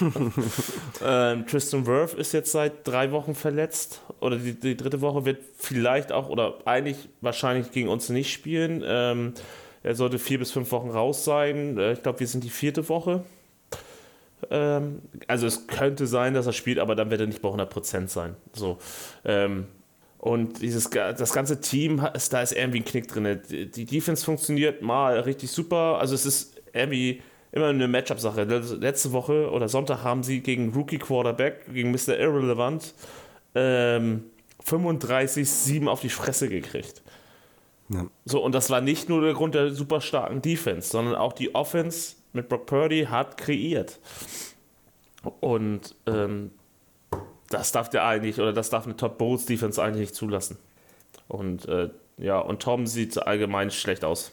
ähm, 1.04 1.46
Tristan 1.46 1.86
Wirth 1.86 2.14
ist 2.14 2.32
jetzt 2.32 2.52
seit 2.52 2.86
drei 2.86 3.12
Wochen 3.12 3.34
verletzt. 3.34 4.02
Oder 4.20 4.36
die, 4.36 4.58
die, 4.58 4.76
dritte 4.76 5.00
Woche 5.00 5.24
wird 5.24 5.42
vielleicht 5.56 6.12
auch, 6.12 6.28
oder 6.28 6.58
eigentlich 6.64 7.08
wahrscheinlich 7.20 7.70
gegen 7.70 7.88
uns 7.88 8.08
nicht 8.08 8.32
spielen. 8.32 8.82
Ähm, 8.86 9.34
er 9.82 9.94
sollte 9.94 10.18
vier 10.18 10.38
bis 10.38 10.50
fünf 10.50 10.72
Wochen 10.72 10.90
raus 10.90 11.24
sein. 11.24 11.78
Äh, 11.78 11.92
ich 11.92 12.02
glaube, 12.02 12.20
wir 12.20 12.26
sind 12.26 12.44
die 12.44 12.50
vierte 12.50 12.88
Woche. 12.88 13.24
Ähm, 14.50 15.02
also 15.26 15.46
es 15.46 15.66
könnte 15.66 16.06
sein, 16.06 16.34
dass 16.34 16.46
er 16.46 16.52
spielt, 16.52 16.78
aber 16.78 16.94
dann 16.94 17.10
wird 17.10 17.20
er 17.20 17.26
nicht 17.26 17.42
bei 17.42 17.48
100% 17.48 18.08
sein. 18.08 18.36
So. 18.52 18.78
Ähm, 19.24 19.66
und 20.18 20.60
dieses, 20.62 20.90
das 20.90 21.32
ganze 21.32 21.60
Team, 21.60 22.04
ist, 22.14 22.32
da 22.32 22.42
ist 22.42 22.52
irgendwie 22.52 22.80
ein 22.80 22.84
Knick 22.84 23.08
drin. 23.08 23.40
Die 23.48 23.84
Defense 23.84 24.24
funktioniert 24.24 24.82
mal 24.82 25.20
richtig 25.20 25.50
super. 25.50 25.98
Also 26.00 26.14
es 26.14 26.26
ist 26.26 26.60
irgendwie 26.72 27.22
immer 27.52 27.68
eine 27.68 27.88
Matchup-Sache. 27.88 28.42
Letzte 28.44 29.12
Woche 29.12 29.50
oder 29.50 29.68
Sonntag 29.68 30.02
haben 30.02 30.22
sie 30.22 30.40
gegen 30.40 30.72
Rookie 30.72 30.98
Quarterback, 30.98 31.72
gegen 31.72 31.90
Mr. 31.90 32.18
Irrelevant, 32.18 32.94
ähm, 33.54 34.24
35-7 34.64 35.86
auf 35.86 36.00
die 36.00 36.08
Fresse 36.08 36.48
gekriegt. 36.48 37.02
Ja. 37.88 38.06
So, 38.24 38.42
und 38.42 38.52
das 38.52 38.68
war 38.68 38.80
nicht 38.80 39.08
nur 39.08 39.20
der 39.22 39.34
Grund 39.34 39.54
der 39.54 39.70
super 39.70 40.00
starken 40.00 40.42
Defense, 40.42 40.90
sondern 40.90 41.14
auch 41.14 41.32
die 41.32 41.54
Offense 41.54 42.16
mit 42.36 42.48
Brock 42.48 42.66
Purdy 42.66 43.06
hat 43.10 43.36
kreiert. 43.36 43.98
Und 45.40 45.96
ähm, 46.06 46.52
das 47.50 47.72
darf 47.72 47.90
der 47.90 48.04
eigentlich, 48.04 48.38
oder 48.40 48.52
das 48.52 48.70
darf 48.70 48.84
eine 48.84 48.96
Top 48.96 49.18
Bowls 49.18 49.46
Defense 49.46 49.82
eigentlich 49.82 50.00
nicht 50.00 50.14
zulassen. 50.14 50.58
Und 51.28 51.66
äh, 51.66 51.90
ja, 52.18 52.38
und 52.38 52.62
Tom 52.62 52.86
sieht 52.86 53.18
allgemein 53.18 53.70
schlecht 53.70 54.04
aus. 54.04 54.32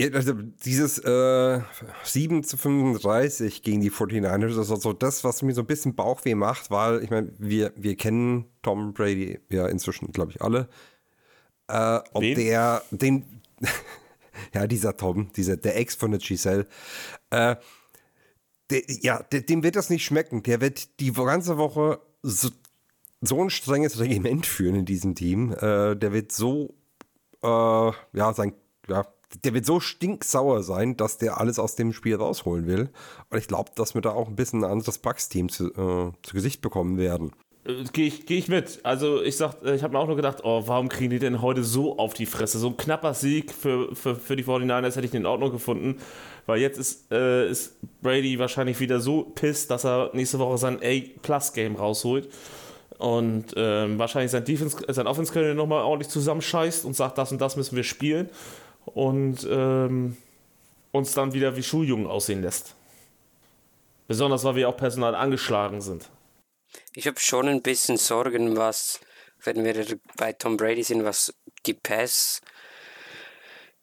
Also 0.00 0.32
dieses 0.32 0.98
äh, 0.98 1.60
7 2.02 2.44
zu 2.44 2.56
35 2.56 3.62
gegen 3.62 3.82
die 3.82 3.90
49ers, 3.90 4.56
das 4.56 4.66
ist 4.66 4.72
also 4.72 4.92
das, 4.94 5.22
was 5.22 5.42
mir 5.42 5.52
so 5.52 5.62
ein 5.62 5.66
bisschen 5.66 5.94
Bauchweh 5.94 6.34
macht, 6.34 6.70
weil 6.70 7.02
ich 7.04 7.10
meine, 7.10 7.30
wir, 7.38 7.72
wir 7.76 7.96
kennen 7.96 8.46
Tom 8.62 8.94
Brady 8.94 9.38
ja 9.50 9.66
inzwischen, 9.66 10.10
glaube 10.12 10.32
ich, 10.32 10.40
alle. 10.40 10.68
Äh, 11.68 12.00
ob 12.12 12.22
Wen? 12.22 12.36
der 12.36 12.82
den 12.90 13.42
ja, 14.54 14.66
dieser 14.66 14.96
Tom, 14.96 15.30
dieser, 15.32 15.56
der 15.56 15.76
Ex 15.76 15.94
von 15.94 16.10
der 16.10 16.20
Giselle, 16.20 16.66
äh, 17.30 17.56
der, 18.70 18.82
ja, 18.86 19.22
der, 19.22 19.42
dem 19.42 19.62
wird 19.62 19.76
das 19.76 19.90
nicht 19.90 20.04
schmecken. 20.04 20.42
Der 20.42 20.60
wird 20.60 21.00
die 21.00 21.12
ganze 21.12 21.58
Woche 21.58 22.00
so, 22.22 22.48
so 23.20 23.42
ein 23.42 23.50
strenges 23.50 23.98
Regiment 23.98 24.46
führen 24.46 24.76
in 24.76 24.84
diesem 24.84 25.14
Team. 25.14 25.52
Äh, 25.52 25.96
der 25.96 26.12
wird 26.12 26.32
so, 26.32 26.74
äh, 27.42 27.46
ja, 27.46 28.32
sein, 28.34 28.54
ja, 28.88 29.06
der 29.44 29.54
wird 29.54 29.66
so 29.66 29.80
stinksauer 29.80 30.62
sein, 30.62 30.96
dass 30.96 31.18
der 31.18 31.38
alles 31.38 31.58
aus 31.58 31.76
dem 31.76 31.92
Spiel 31.92 32.16
rausholen 32.16 32.66
will. 32.66 32.90
Und 33.30 33.38
ich 33.38 33.48
glaube, 33.48 33.70
dass 33.74 33.94
wir 33.94 34.02
da 34.02 34.10
auch 34.10 34.28
ein 34.28 34.36
bisschen 34.36 34.64
ein 34.64 34.70
anderes 34.70 34.98
Bucks-Team 34.98 35.48
zu, 35.48 35.72
äh, 35.72 36.12
zu 36.22 36.34
Gesicht 36.34 36.60
bekommen 36.60 36.98
werden. 36.98 37.32
Äh, 37.64 37.84
Gehe 37.92 38.06
ich, 38.06 38.26
geh 38.26 38.38
ich 38.38 38.48
mit. 38.48 38.80
Also 38.82 39.22
ich 39.22 39.36
sag, 39.36 39.62
äh, 39.64 39.74
ich 39.74 39.82
habe 39.82 39.94
mir 39.94 40.00
auch 40.00 40.06
nur 40.06 40.16
gedacht, 40.16 40.38
oh, 40.42 40.62
warum 40.66 40.88
kriegen 40.88 41.10
die 41.10 41.18
denn 41.18 41.42
heute 41.42 41.62
so 41.64 41.98
auf 41.98 42.14
die 42.14 42.26
Fresse? 42.26 42.58
So 42.58 42.68
ein 42.68 42.76
knapper 42.76 43.14
Sieg 43.14 43.52
für, 43.52 43.94
für, 43.94 44.16
für 44.16 44.36
die 44.36 44.44
49ers 44.44 44.96
hätte 44.96 45.06
ich 45.06 45.14
in 45.14 45.26
Ordnung 45.26 45.52
gefunden. 45.52 45.98
Weil 46.46 46.60
jetzt 46.60 46.78
ist, 46.78 47.12
äh, 47.12 47.48
ist 47.48 47.76
Brady 48.02 48.38
wahrscheinlich 48.38 48.80
wieder 48.80 49.00
so 49.00 49.22
pisst, 49.22 49.70
dass 49.70 49.84
er 49.84 50.10
nächste 50.12 50.38
Woche 50.38 50.58
sein 50.58 50.78
A-Plus-Game 50.82 51.76
rausholt. 51.76 52.28
Und 52.98 53.46
ähm, 53.56 53.98
wahrscheinlich 53.98 54.30
sein 54.30 54.44
Defense, 54.44 54.76
sein 54.88 55.06
Offense 55.06 55.32
könnte 55.32 55.54
nochmal 55.54 55.82
ordentlich 55.82 56.08
zusammenscheißt 56.08 56.84
und 56.84 56.94
sagt, 56.94 57.18
das 57.18 57.32
und 57.32 57.40
das 57.40 57.56
müssen 57.56 57.74
wir 57.76 57.84
spielen. 57.84 58.28
Und 58.86 59.46
ähm, 59.48 60.16
uns 60.92 61.14
dann 61.14 61.32
wieder 61.32 61.56
wie 61.56 61.62
Schuljungen 61.62 62.06
aussehen 62.06 62.42
lässt. 62.42 62.74
Besonders, 64.08 64.44
weil 64.44 64.56
wir 64.56 64.68
auch 64.68 64.76
personal 64.76 65.14
angeschlagen 65.14 65.80
sind. 65.80 66.10
Ich 66.94 67.06
habe 67.06 67.18
schon 67.20 67.48
ein 67.48 67.62
bisschen 67.62 67.96
Sorgen, 67.96 68.56
was, 68.56 69.00
wenn 69.44 69.64
wir 69.64 69.98
bei 70.16 70.32
Tom 70.32 70.56
Brady 70.56 70.82
sind, 70.82 71.04
was 71.04 71.34
die 71.66 71.74
Pass, 71.74 72.40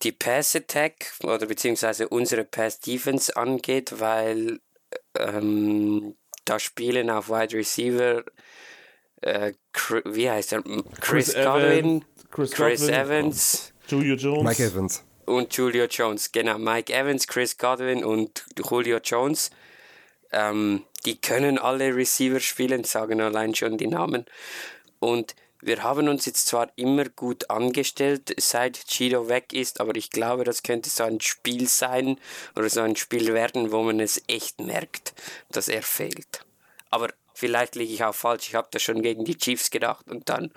die 0.04 0.12
Pass 0.12 0.56
Attack 0.56 1.14
oder 1.24 1.46
beziehungsweise 1.46 2.08
unsere 2.08 2.44
Pass 2.44 2.80
Defense 2.80 3.36
angeht, 3.36 4.00
weil 4.00 4.60
ähm, 5.18 6.16
da 6.46 6.60
spielen 6.60 7.10
auf 7.10 7.30
Wide 7.30 7.56
Receiver 7.56 8.24
äh, 9.22 9.54
wie 10.06 10.30
heißt 10.30 10.54
er? 10.54 10.64
Chris, 11.02 11.34
Chris 11.34 11.34
Godwin, 11.34 12.06
Chris, 12.32 12.52
Chris 12.52 12.88
Evans, 12.88 13.74
Julio 13.88 14.16
Jones, 14.16 14.44
Mike 14.44 14.64
Evans 14.64 15.04
und 15.26 15.56
Julio 15.56 15.86
Jones. 15.86 16.32
Genau, 16.32 16.58
Mike 16.58 16.94
Evans, 16.94 17.28
Chris 17.28 17.58
Godwin 17.58 18.04
und 18.04 18.46
Julio 18.58 19.00
Jones. 19.04 19.52
Ähm, 20.32 20.86
die 21.06 21.20
können 21.20 21.58
alle 21.58 21.96
Receiver 21.96 22.40
spielen, 22.40 22.84
sagen 22.84 23.22
allein 23.22 23.56
schon 23.56 23.78
die 23.78 23.88
Namen. 23.88 24.26
Und 25.00 25.36
wir 25.62 25.84
haben 25.84 26.08
uns 26.08 26.26
jetzt 26.26 26.48
zwar 26.48 26.72
immer 26.78 27.06
gut 27.06 27.50
angestellt, 27.50 28.34
seit 28.38 28.88
Chido 28.88 29.28
weg 29.28 29.52
ist, 29.52 29.82
aber 29.82 29.96
ich 29.96 30.10
glaube, 30.10 30.46
das 30.46 30.64
könnte 30.64 30.90
so 30.90 31.04
ein 31.04 31.20
Spiel 31.20 31.68
sein 31.68 32.18
oder 32.56 32.70
so 32.70 32.82
ein 32.82 32.96
Spiel 32.96 33.34
werden, 33.34 33.72
wo 33.72 33.84
man 33.84 34.00
es 34.00 34.22
echt 34.28 34.62
merkt, 34.62 35.14
dass 35.52 35.68
er 35.68 35.82
fehlt. 35.82 36.46
Aber 36.90 37.10
vielleicht 37.34 37.76
liege 37.76 37.94
ich 37.94 38.04
auch 38.04 38.16
falsch, 38.16 38.48
ich 38.48 38.56
habe 38.56 38.70
das 38.72 38.82
schon 38.82 39.02
gegen 39.02 39.26
die 39.26 39.38
Chiefs 39.38 39.70
gedacht 39.70 40.10
und 40.10 40.30
dann 40.30 40.52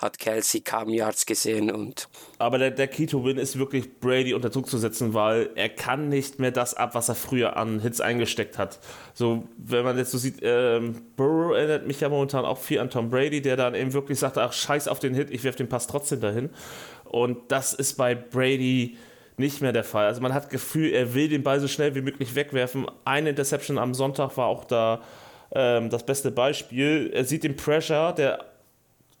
hat 0.00 0.18
Kelsey 0.18 0.62
kaum 0.62 0.88
Yards 0.88 1.26
gesehen 1.26 1.70
und. 1.70 2.08
Aber 2.38 2.56
der, 2.56 2.70
der 2.70 2.88
Keto-Win 2.88 3.36
ist 3.36 3.58
wirklich 3.58 4.00
Brady 4.00 4.32
unter 4.32 4.48
Druck 4.48 4.66
zu 4.66 4.78
setzen, 4.78 5.12
weil 5.12 5.50
er 5.56 5.68
kann 5.68 6.08
nicht 6.08 6.38
mehr 6.38 6.50
das 6.50 6.72
ab, 6.72 6.94
was 6.94 7.10
er 7.10 7.14
früher 7.14 7.56
an 7.58 7.80
Hits 7.80 8.00
eingesteckt 8.00 8.56
hat. 8.56 8.78
So, 9.12 9.44
wenn 9.58 9.84
man 9.84 9.98
jetzt 9.98 10.10
so 10.10 10.18
sieht, 10.18 10.38
ähm, 10.40 11.02
Burrow 11.16 11.54
erinnert 11.54 11.86
mich 11.86 12.00
ja 12.00 12.08
momentan 12.08 12.46
auch 12.46 12.58
viel 12.58 12.80
an 12.80 12.88
Tom 12.88 13.10
Brady, 13.10 13.42
der 13.42 13.56
dann 13.56 13.74
eben 13.74 13.92
wirklich 13.92 14.18
sagt, 14.18 14.38
ach 14.38 14.54
scheiß 14.54 14.88
auf 14.88 15.00
den 15.00 15.14
Hit, 15.14 15.30
ich 15.30 15.44
werfe 15.44 15.58
den 15.58 15.68
Pass 15.68 15.86
trotzdem 15.86 16.20
dahin. 16.20 16.48
Und 17.04 17.38
das 17.48 17.74
ist 17.74 17.98
bei 17.98 18.14
Brady 18.14 18.96
nicht 19.36 19.60
mehr 19.60 19.72
der 19.72 19.84
Fall. 19.84 20.06
Also 20.06 20.22
man 20.22 20.32
hat 20.32 20.48
Gefühl, 20.48 20.92
er 20.92 21.12
will 21.14 21.28
den 21.28 21.42
Ball 21.42 21.60
so 21.60 21.68
schnell 21.68 21.94
wie 21.94 22.00
möglich 22.00 22.34
wegwerfen. 22.34 22.86
Eine 23.04 23.30
Interception 23.30 23.78
am 23.78 23.92
Sonntag 23.92 24.36
war 24.36 24.46
auch 24.46 24.64
da 24.64 25.02
ähm, 25.52 25.90
das 25.90 26.06
beste 26.06 26.30
Beispiel. 26.30 27.10
Er 27.12 27.24
sieht 27.24 27.44
den 27.44 27.56
Pressure, 27.56 28.14
der 28.14 28.49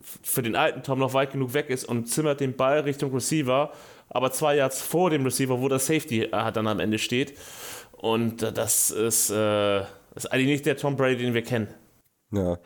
für 0.00 0.42
den 0.42 0.56
alten 0.56 0.82
Tom 0.82 0.98
noch 0.98 1.14
weit 1.14 1.32
genug 1.32 1.54
weg 1.54 1.70
ist 1.70 1.84
und 1.84 2.06
zimmert 2.06 2.40
den 2.40 2.56
Ball 2.56 2.80
Richtung 2.80 3.12
Receiver, 3.12 3.72
aber 4.08 4.32
zwei 4.32 4.56
Yards 4.56 4.80
vor 4.80 5.10
dem 5.10 5.24
Receiver, 5.24 5.60
wo 5.60 5.68
der 5.68 5.78
Safety 5.78 6.24
äh, 6.24 6.52
dann 6.52 6.66
am 6.66 6.80
Ende 6.80 6.98
steht. 6.98 7.36
Und 7.92 8.42
äh, 8.42 8.52
das 8.52 8.90
ist, 8.90 9.30
äh, 9.30 9.80
ist 10.14 10.32
eigentlich 10.32 10.46
nicht 10.46 10.66
der 10.66 10.76
Tom 10.76 10.96
Brady, 10.96 11.22
den 11.22 11.34
wir 11.34 11.42
kennen. 11.42 11.68
Ja. 12.32 12.58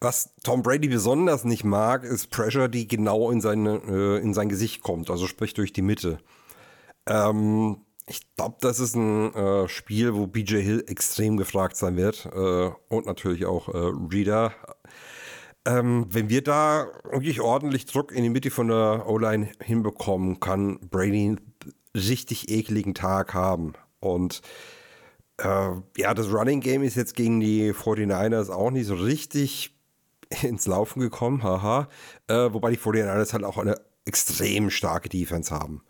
Was 0.00 0.34
Tom 0.42 0.62
Brady 0.62 0.88
besonders 0.88 1.44
nicht 1.44 1.64
mag, 1.64 2.04
ist 2.04 2.30
Pressure, 2.30 2.68
die 2.68 2.86
genau 2.86 3.30
in, 3.30 3.40
seine, 3.40 3.80
äh, 3.88 4.22
in 4.22 4.34
sein 4.34 4.48
Gesicht 4.48 4.82
kommt, 4.82 5.10
also 5.10 5.26
sprich 5.26 5.54
durch 5.54 5.72
die 5.72 5.82
Mitte. 5.82 6.18
Ähm, 7.06 7.78
ich 8.08 8.20
glaube, 8.36 8.56
das 8.60 8.78
ist 8.78 8.94
ein 8.94 9.34
äh, 9.34 9.68
Spiel, 9.68 10.14
wo 10.14 10.26
BJ 10.26 10.58
Hill 10.58 10.84
extrem 10.86 11.36
gefragt 11.36 11.76
sein 11.76 11.96
wird 11.96 12.26
äh, 12.26 12.70
und 12.88 13.06
natürlich 13.06 13.46
auch 13.46 13.68
äh, 13.68 13.92
Reader. 14.12 14.52
Ähm, 15.66 16.06
wenn 16.08 16.28
wir 16.28 16.42
da 16.42 16.86
wirklich 17.10 17.40
ordentlich 17.40 17.86
Druck 17.86 18.12
in 18.12 18.22
die 18.22 18.30
Mitte 18.30 18.50
von 18.50 18.68
der 18.68 19.04
O-Line 19.06 19.48
hinbekommen, 19.60 20.38
kann 20.38 20.78
Brady 20.78 21.26
einen 21.26 21.40
richtig 21.94 22.48
ekligen 22.50 22.94
Tag 22.94 23.34
haben. 23.34 23.72
Und 23.98 24.42
äh, 25.38 25.70
ja, 25.96 26.14
das 26.14 26.32
Running 26.32 26.60
Game 26.60 26.84
ist 26.84 26.94
jetzt 26.94 27.16
gegen 27.16 27.40
die 27.40 27.72
49ers 27.72 28.50
auch 28.50 28.70
nicht 28.70 28.86
so 28.86 28.94
richtig 28.94 29.74
ins 30.42 30.68
Laufen 30.68 31.00
gekommen, 31.00 31.42
haha. 31.42 31.88
Äh, 32.28 32.52
wobei 32.52 32.70
die 32.70 32.78
49ers 32.78 33.32
halt 33.32 33.42
auch 33.42 33.58
eine 33.58 33.74
extrem 34.04 34.70
starke 34.70 35.08
Defense 35.08 35.52
haben. 35.52 35.82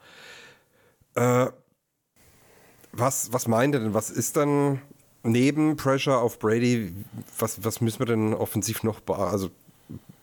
Äh, 1.15 1.49
was, 2.93 3.31
was 3.33 3.47
meint 3.47 3.75
ihr 3.75 3.81
denn? 3.81 3.93
Was 3.93 4.09
ist 4.09 4.39
dann 4.39 4.81
neben 5.23 5.77
Pressure 5.77 6.19
auf 6.19 6.39
Brady, 6.39 6.95
was, 7.39 7.63
was 7.63 7.83
müssen 7.83 7.99
wir 7.99 8.07
denn 8.07 8.33
offensiv 8.33 8.83
noch, 8.83 9.07
also 9.07 9.51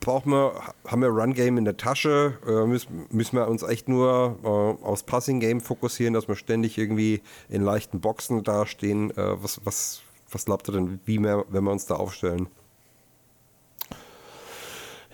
brauchen 0.00 0.32
wir, 0.32 0.52
haben 0.86 1.00
wir 1.00 1.08
Run-Game 1.08 1.56
in 1.58 1.64
der 1.64 1.76
Tasche, 1.76 2.38
äh, 2.46 2.66
müssen, 2.66 3.06
müssen 3.10 3.36
wir 3.36 3.48
uns 3.48 3.62
echt 3.62 3.88
nur 3.88 4.38
äh, 4.42 4.84
aufs 4.84 5.02
Passing-Game 5.02 5.60
fokussieren, 5.60 6.14
dass 6.14 6.28
wir 6.28 6.36
ständig 6.36 6.76
irgendwie 6.76 7.22
in 7.48 7.62
leichten 7.62 8.00
Boxen 8.00 8.42
dastehen. 8.44 9.10
Äh, 9.12 9.42
was, 9.42 9.60
was, 9.64 10.02
was 10.30 10.44
glaubt 10.44 10.68
ihr 10.68 10.72
denn, 10.72 11.00
wie 11.06 11.18
mehr, 11.18 11.44
wenn 11.48 11.64
wir 11.64 11.72
uns 11.72 11.86
da 11.86 11.94
aufstellen? 11.94 12.48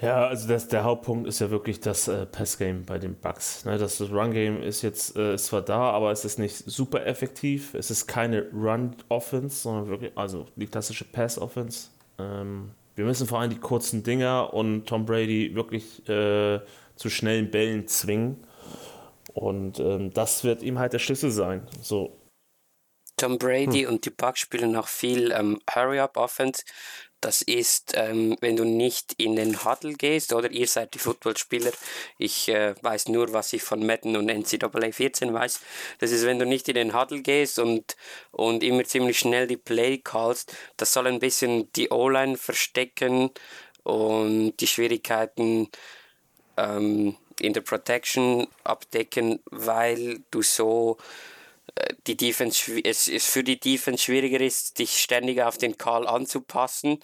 Ja, 0.00 0.26
also 0.26 0.48
das, 0.48 0.66
der 0.66 0.82
Hauptpunkt 0.82 1.28
ist 1.28 1.40
ja 1.40 1.50
wirklich 1.50 1.80
das 1.80 2.08
äh, 2.08 2.24
Pass-Game 2.24 2.84
bei 2.86 2.98
den 2.98 3.14
Bucks. 3.14 3.66
Ne, 3.66 3.76
das 3.76 3.98
das 3.98 4.10
Run-Game 4.10 4.62
ist 4.62 4.80
jetzt 4.80 5.14
äh, 5.14 5.34
ist 5.34 5.46
zwar 5.46 5.60
da, 5.60 5.90
aber 5.90 6.10
es 6.10 6.24
ist 6.24 6.38
nicht 6.38 6.56
super 6.56 7.04
effektiv. 7.06 7.74
Es 7.74 7.90
ist 7.90 8.06
keine 8.06 8.50
Run-Offense, 8.50 9.60
sondern 9.60 9.88
wirklich, 9.88 10.12
also 10.16 10.46
die 10.56 10.66
klassische 10.66 11.04
Pass-Offense. 11.04 11.88
Ähm, 12.18 12.70
Wir 12.96 13.04
müssen 13.04 13.26
vor 13.26 13.40
allem 13.40 13.50
die 13.50 13.58
kurzen 13.58 14.02
Dinger 14.02 14.52
und 14.52 14.86
Tom 14.86 15.06
Brady 15.06 15.54
wirklich 15.54 16.06
äh, 16.08 16.60
zu 16.96 17.08
schnellen 17.08 17.50
Bällen 17.50 17.86
zwingen. 17.86 18.44
Und 19.32 19.78
ähm, 19.78 20.12
das 20.12 20.44
wird 20.44 20.62
ihm 20.62 20.78
halt 20.78 20.92
der 20.92 20.98
Schlüssel 20.98 21.30
sein. 21.30 21.66
So. 21.80 22.16
Tom 23.16 23.38
Brady 23.38 23.86
und 23.86 24.06
die 24.06 24.10
Bucks 24.10 24.40
spielen 24.40 24.74
auch 24.76 24.88
viel 24.88 25.30
ähm, 25.32 25.60
Hurry-Up-Offense. 25.70 26.64
Das 27.20 27.42
ist, 27.42 27.92
ähm, 27.96 28.36
wenn 28.40 28.56
du 28.56 28.64
nicht 28.64 29.14
in 29.18 29.36
den 29.36 29.64
Huddle 29.64 29.92
gehst, 29.92 30.32
oder 30.32 30.50
ihr 30.50 30.66
seid 30.66 30.94
die 30.94 30.98
Footballspieler, 30.98 31.70
ich 32.16 32.48
äh, 32.48 32.74
weiß 32.80 33.08
nur, 33.08 33.32
was 33.32 33.52
ich 33.52 33.62
von 33.62 33.84
Madden 33.84 34.16
und 34.16 34.26
NCAA 34.26 34.92
14 34.92 35.32
weiß. 35.32 35.60
Das 35.98 36.12
ist, 36.12 36.24
wenn 36.24 36.38
du 36.38 36.46
nicht 36.46 36.68
in 36.68 36.76
den 36.76 36.98
Huddle 36.98 37.20
gehst 37.20 37.58
und, 37.58 37.96
und 38.30 38.62
immer 38.62 38.84
ziemlich 38.84 39.18
schnell 39.18 39.46
die 39.46 39.58
Play 39.58 39.98
callst, 39.98 40.54
das 40.78 40.92
soll 40.92 41.06
ein 41.06 41.18
bisschen 41.18 41.70
die 41.74 41.90
O-Line 41.90 42.38
verstecken 42.38 43.30
und 43.82 44.56
die 44.58 44.66
Schwierigkeiten 44.66 45.68
ähm, 46.56 47.16
in 47.40 47.52
der 47.52 47.62
Protection 47.62 48.46
abdecken, 48.64 49.40
weil 49.50 50.20
du 50.30 50.42
so 50.42 50.98
die 52.06 52.16
Defense, 52.16 52.80
es 52.84 53.08
ist 53.08 53.26
für 53.26 53.44
die 53.44 53.58
Defense 53.58 54.04
schwieriger 54.04 54.40
ist, 54.40 54.78
dich 54.78 54.98
ständig 54.98 55.42
auf 55.42 55.58
den 55.58 55.76
Call 55.78 56.06
anzupassen, 56.06 56.98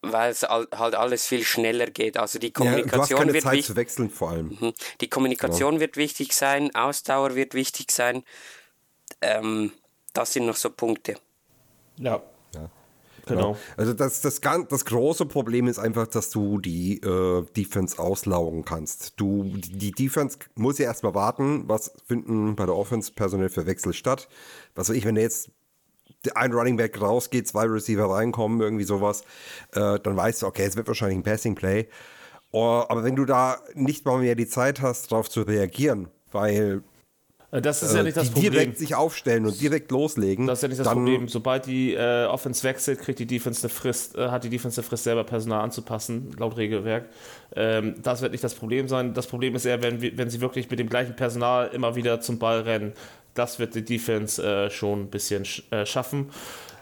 weil 0.00 0.30
es 0.30 0.42
halt 0.42 0.94
alles 0.94 1.26
viel 1.26 1.44
schneller 1.44 1.86
geht. 1.86 2.16
Also 2.16 2.38
die 2.38 2.52
Kommunikation 2.52 2.86
ja, 2.90 2.96
du 2.96 3.02
hast 3.02 3.18
keine 3.18 3.32
wird 3.32 3.44
Zeit 3.44 3.52
wichtig. 3.52 3.66
zu 3.66 3.76
wechseln 3.76 4.10
vor 4.10 4.30
allem. 4.30 4.56
Mhm. 4.60 4.72
Die 5.00 5.08
Kommunikation 5.08 5.72
genau. 5.72 5.80
wird 5.80 5.96
wichtig 5.96 6.32
sein, 6.32 6.74
Ausdauer 6.74 7.34
wird 7.34 7.54
wichtig 7.54 7.90
sein. 7.90 8.24
Ähm, 9.20 9.72
das 10.12 10.32
sind 10.32 10.46
noch 10.46 10.56
so 10.56 10.70
Punkte. 10.70 11.16
Ja, 11.98 12.22
Genau. 13.28 13.56
Also 13.76 13.92
das, 13.92 14.20
das, 14.20 14.40
das 14.40 14.84
große 14.84 15.26
Problem 15.26 15.66
ist 15.68 15.78
einfach, 15.78 16.06
dass 16.06 16.30
du 16.30 16.58
die 16.58 17.00
äh, 17.00 17.44
Defense 17.56 17.98
auslaugen 17.98 18.64
kannst. 18.64 19.14
Du, 19.16 19.44
die 19.44 19.92
Defense 19.92 20.38
muss 20.54 20.78
ja 20.78 20.86
erstmal 20.86 21.14
warten, 21.14 21.64
was 21.68 21.92
finden 22.06 22.56
bei 22.56 22.66
der 22.66 22.76
Offense 22.76 23.12
personell 23.12 23.48
für 23.48 23.66
Wechsel 23.66 23.92
statt. 23.92 24.28
Was 24.74 24.88
weiß 24.88 24.96
ich, 24.96 25.04
wenn 25.04 25.16
jetzt 25.16 25.50
ein 26.34 26.52
Running 26.52 26.76
Back 26.76 27.00
rausgeht, 27.00 27.46
zwei 27.46 27.64
Receiver 27.64 28.10
reinkommen, 28.10 28.60
irgendwie 28.60 28.84
sowas, 28.84 29.22
äh, 29.72 29.98
dann 30.00 30.16
weißt 30.16 30.42
du, 30.42 30.46
okay, 30.46 30.64
es 30.64 30.76
wird 30.76 30.88
wahrscheinlich 30.88 31.18
ein 31.18 31.22
Passing 31.22 31.54
Play. 31.54 31.88
Oh, 32.50 32.84
aber 32.88 33.04
wenn 33.04 33.14
du 33.14 33.24
da 33.24 33.58
nicht 33.74 34.04
mal 34.06 34.18
mehr 34.18 34.34
die 34.34 34.48
Zeit 34.48 34.80
hast, 34.80 35.12
darauf 35.12 35.28
zu 35.28 35.42
reagieren, 35.42 36.08
weil 36.32 36.82
das 37.50 37.82
ist 37.82 37.94
ja 37.94 38.02
nicht 38.02 38.16
das 38.16 38.28
Problem. 38.30 38.52
direkt 38.52 38.78
sich 38.78 38.94
aufstellen 38.94 39.46
und 39.46 39.58
direkt 39.58 39.90
loslegen. 39.90 40.46
Das 40.46 40.58
ist 40.58 40.62
ja 40.62 40.68
nicht 40.68 40.80
das 40.80 40.88
Problem. 40.88 41.28
Sobald 41.28 41.64
die 41.64 41.94
äh, 41.94 42.26
Offense 42.26 42.62
wechselt, 42.62 43.00
kriegt 43.00 43.18
die 43.18 43.26
Defense 43.26 43.62
eine 43.62 43.70
Frist, 43.70 44.16
äh, 44.16 44.28
hat 44.28 44.44
die 44.44 44.50
Defense 44.50 44.78
eine 44.78 44.86
Frist, 44.86 45.04
selber 45.04 45.24
Personal 45.24 45.62
anzupassen, 45.62 46.32
laut 46.38 46.58
Regelwerk. 46.58 47.08
Ähm, 47.56 47.94
das 48.02 48.20
wird 48.20 48.32
nicht 48.32 48.44
das 48.44 48.54
Problem 48.54 48.86
sein. 48.86 49.14
Das 49.14 49.26
Problem 49.26 49.54
ist 49.54 49.64
eher, 49.64 49.82
wenn, 49.82 50.02
wenn 50.18 50.28
sie 50.28 50.42
wirklich 50.42 50.68
mit 50.68 50.78
dem 50.78 50.90
gleichen 50.90 51.16
Personal 51.16 51.68
immer 51.68 51.96
wieder 51.96 52.20
zum 52.20 52.38
Ball 52.38 52.60
rennen. 52.60 52.92
Das 53.32 53.58
wird 53.58 53.74
die 53.74 53.84
Defense 53.84 54.42
äh, 54.42 54.70
schon 54.70 55.02
ein 55.02 55.10
bisschen 55.10 55.46
sch 55.46 55.62
äh, 55.70 55.86
schaffen. 55.86 56.30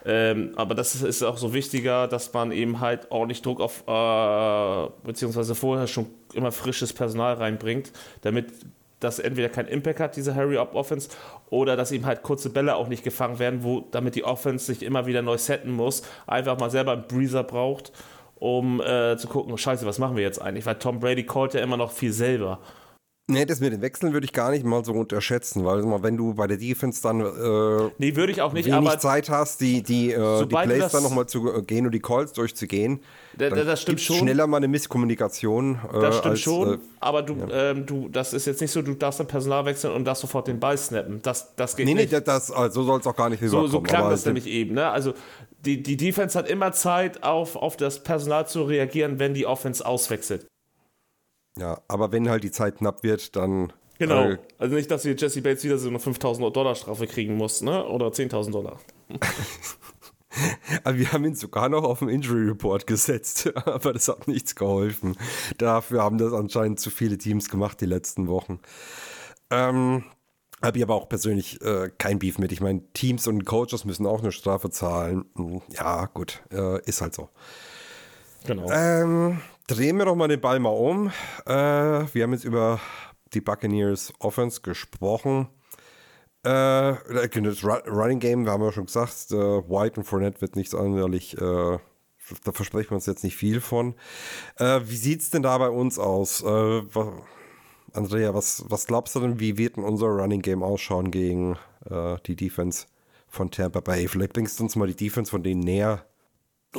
Ähm, 0.05 0.53
aber 0.57 0.75
das 0.75 0.95
ist, 0.97 1.03
ist, 1.03 1.23
auch 1.23 1.37
so 1.37 1.53
wichtiger, 1.53 2.09
dass 2.09 2.33
man 2.33 2.51
eben 2.51 2.81
halt 2.81 3.11
ordentlich 3.11 3.43
Druck 3.43 3.61
auf, 3.61 3.85
äh, 3.87 4.91
beziehungsweise 5.05 5.55
vorher 5.55 5.87
schon 5.87 6.07
immer 6.33 6.53
frisches 6.53 6.93
Personal 6.93 7.35
reinbringt, 7.35 7.93
damit 8.23 8.53
dass 9.01 9.19
entweder 9.19 9.49
kein 9.49 9.67
Impact 9.67 10.01
hat, 10.01 10.17
diese 10.17 10.35
Hurry-Up-Offense, 10.35 11.11
oder 11.51 11.77
dass 11.77 11.93
ihm 11.93 12.07
halt 12.07 12.23
kurze 12.23 12.51
Bälle 12.51 12.77
auch 12.77 12.89
nicht 12.89 13.05
gefangen 13.05 13.39
werden, 13.39 13.63
wo 13.63 13.81
damit 13.91 14.15
die 14.15 14.25
Offense 14.25 14.67
sich 14.67 14.83
immer 14.83 15.07
wieder 15.07 15.23
neu 15.23 15.39
setten 15.39 15.71
muss, 15.71 16.03
einfach 16.27 16.59
mal 16.59 16.71
selber 16.71 16.93
einen 16.93 17.07
Breezer 17.07 17.45
braucht, 17.45 17.93
um 18.37 18.81
äh, 18.81 19.17
zu 19.17 19.29
gucken, 19.29 19.57
scheiße, 19.57 19.87
was 19.87 19.99
machen 19.99 20.17
wir 20.17 20.23
jetzt 20.23 20.41
eigentlich? 20.41 20.67
Weil 20.67 20.77
Tom 20.77 21.01
Brady 21.01 21.25
callt 21.25 21.55
ja 21.55 21.61
immer 21.61 21.77
noch 21.77 21.93
viel 21.93 22.13
selber. 22.13 22.61
Nee, 23.29 23.45
das 23.45 23.59
mit 23.59 23.73
den 23.73 23.83
Wechseln 23.83 24.13
würde 24.13 24.25
ich 24.25 24.33
gar 24.33 24.53
nicht 24.53 24.65
mal 24.65 24.85
so 24.85 24.93
unterschätzen, 24.93 25.65
weil 25.65 25.83
wenn 26.01 26.17
du 26.17 26.35
bei 26.35 26.47
der 26.47 26.59
Defense 26.59 27.03
dann 27.03 27.21
äh, 27.21 27.91
nee, 27.99 28.15
würde 28.15 28.31
ich 28.31 28.41
auch 28.41 28.53
nicht, 28.53 28.67
wenig 28.67 28.79
aber 28.79 29.01
Zeit 29.01 29.29
hast, 29.31 29.61
die, 29.61 29.83
die, 29.83 30.13
äh, 30.13 30.47
die 30.47 30.55
Plays 30.55 30.93
dann 30.93 31.03
nochmal 31.03 31.27
zu 31.27 31.53
äh, 31.53 31.63
gehen 31.63 31.87
und 31.87 31.93
die 31.93 31.99
Calls 31.99 32.33
durchzugehen, 32.35 33.01
da, 33.37 33.51
dann 33.51 33.67
das 33.67 33.83
stimmt 33.83 34.01
schon. 34.01 34.19
schneller 34.19 34.47
mal 34.47 34.59
eine 34.59 34.69
Misskommunikation. 34.69 35.81
Äh, 35.93 36.01
das 36.01 36.19
stimmt 36.19 36.31
als, 36.31 36.41
schon, 36.41 36.75
äh, 36.75 36.79
aber 37.01 37.23
du, 37.23 37.35
ja. 37.35 37.71
ähm, 37.71 37.85
du, 37.85 38.09
das 38.09 38.33
ist 38.33 38.47
jetzt 38.47 38.61
nicht 38.61 38.71
so, 38.71 38.81
du 38.81 38.95
darfst 38.95 39.19
dann 39.19 39.27
Personal 39.27 39.65
wechseln 39.65 39.93
und 39.93 40.05
darfst 40.05 40.21
sofort 40.21 40.47
den 40.47 40.61
Ball 40.61 40.79
snappen. 40.79 41.21
Das, 41.23 41.53
das 41.57 41.75
geht 41.75 41.87
nee, 41.87 41.95
nicht. 41.95 42.13
Nee, 42.13 42.21
das, 42.21 42.53
also 42.53 42.83
so 42.83 42.87
soll 42.87 43.01
es 43.01 43.09
auch 43.09 43.17
gar 43.17 43.29
nicht 43.29 43.43
rüberkommen. 43.43 43.67
So, 43.69 43.79
so 43.79 43.83
klang 43.83 44.09
das 44.09 44.25
nämlich 44.25 44.47
eben. 44.47 44.77
Ne? 44.77 44.89
Also 44.89 45.15
die, 45.65 45.83
die 45.83 45.97
Defense 45.97 46.39
hat 46.39 46.49
immer 46.49 46.71
Zeit, 46.71 47.25
auf, 47.25 47.57
auf 47.57 47.77
das 47.77 48.05
Personal 48.05 48.47
zu 48.47 48.63
reagieren, 48.63 49.19
wenn 49.19 49.35
die 49.35 49.47
Offense 49.47 49.85
auswechselt. 49.85 50.47
Ja, 51.59 51.81
aber 51.89 52.13
wenn 52.13 52.29
halt 52.29 52.45
die 52.45 52.51
Zeit 52.51 52.77
knapp 52.77 53.03
wird, 53.03 53.35
dann 53.37 53.73
Genau. 53.99 54.35
Also 54.59 54.75
nicht, 54.75 54.91
dass 54.91 55.05
wir 55.05 55.15
Jesse 55.15 55.41
Bates 55.41 55.65
wieder 55.65 55.79
so 55.79 55.89
eine 55.89 55.99
5000 55.99 56.55
Dollar 56.55 56.75
Strafe 56.75 57.07
kriegen 57.07 57.37
muss, 57.37 57.63
ne? 57.63 57.87
Oder 57.87 58.09
10.000 58.09 58.51
Dollar. 58.51 58.79
aber 60.85 60.99
wir 60.99 61.13
haben 61.13 61.25
ihn 61.25 61.35
sogar 61.35 61.69
noch 61.69 61.85
auf 61.85 62.01
den 62.01 62.09
Injury 62.09 62.49
Report 62.49 62.87
gesetzt, 62.87 63.51
aber 63.65 63.93
das 63.95 64.09
hat 64.09 64.29
nichts 64.29 64.55
geholfen. 64.55 65.17
Dafür 65.59 66.03
haben 66.03 66.19
das 66.19 66.33
anscheinend 66.33 66.81
zu 66.81 66.91
viele 66.91 67.17
Teams 67.17 67.49
gemacht 67.49 67.81
die 67.81 67.87
letzten 67.87 68.29
Wochen. 68.29 68.61
Ähm, 69.51 70.05
habe 70.63 70.79
ich 70.79 70.85
aber 70.85 70.95
auch 70.95 71.09
persönlich 71.09 71.61
äh, 71.63 71.91
kein 71.97 72.19
Beef 72.19 72.39
mit. 72.39 72.53
Ich 72.53 72.61
meine, 72.61 72.83
Teams 72.93 73.27
und 73.27 73.45
Coaches 73.45 73.85
müssen 73.85 74.07
auch 74.07 74.21
eine 74.21 74.33
Strafe 74.33 74.71
zahlen. 74.71 75.25
Hm, 75.37 75.63
ja, 75.71 76.07
gut, 76.07 76.43
äh, 76.53 76.83
ist 76.85 77.01
halt 77.01 77.15
so. 77.15 77.31
Genau. 78.47 78.71
Ähm, 78.71 79.41
drehen 79.67 79.97
wir 79.99 80.05
doch 80.05 80.15
mal 80.15 80.29
den 80.29 80.41
Ball 80.41 80.59
mal 80.59 80.71
um. 80.71 81.09
Äh, 81.47 81.53
wir 81.53 82.23
haben 82.23 82.33
jetzt 82.33 82.45
über 82.45 82.81
die 83.35 83.41
Buccaneers 83.41 84.13
Offense 84.19 84.61
gesprochen. 84.61 85.49
Äh, 86.45 86.95
das 87.03 87.65
Running 87.65 88.21
Game, 88.21 88.45
wir 88.45 88.53
haben 88.53 88.63
ja 88.63 88.73
schon 88.73 88.87
gesagt, 88.87 89.33
äh, 89.33 89.37
White 89.37 90.01
und 90.01 90.05
Fournette 90.05 90.41
wird 90.41 90.57
nicht 90.57 90.71
sonderlich, 90.71 91.37
äh, 91.37 91.79
da 92.45 92.53
versprechen 92.53 92.91
wir 92.91 92.97
uns 92.97 93.07
jetzt 93.07 93.25
nicht 93.25 93.37
viel 93.37 93.61
von. 93.61 93.95
Äh, 94.59 94.81
wie 94.85 94.97
sieht 94.97 95.23
es 95.23 95.31
denn 95.31 95.43
da 95.43 95.59
bei 95.59 95.69
uns 95.69 95.99
aus? 95.99 96.43
Äh, 96.43 96.83
Andrea, 97.93 98.35
was, 98.35 98.65
was 98.69 98.87
glaubst 98.87 99.15
du 99.15 99.21
denn, 99.21 99.41
wie 99.41 99.59
wird 99.59 99.77
denn 99.77 99.85
unser 99.85 100.07
Running 100.07 100.43
Game 100.43 100.63
ausschauen 100.63 101.11
gegen 101.11 101.57
äh, 101.91 102.17
die 102.27 102.37
Defense 102.37 102.87
von 103.29 103.51
Tampa 103.51 103.81
Bay? 103.81 104.07
Vielleicht 104.07 104.35
bringst 104.35 104.61
du 104.61 104.65
uns 104.65 104.77
mal 104.77 104.87
die 104.87 104.95
Defense 104.95 105.31
von 105.31 105.43
denen 105.43 105.61
näher 105.61 106.07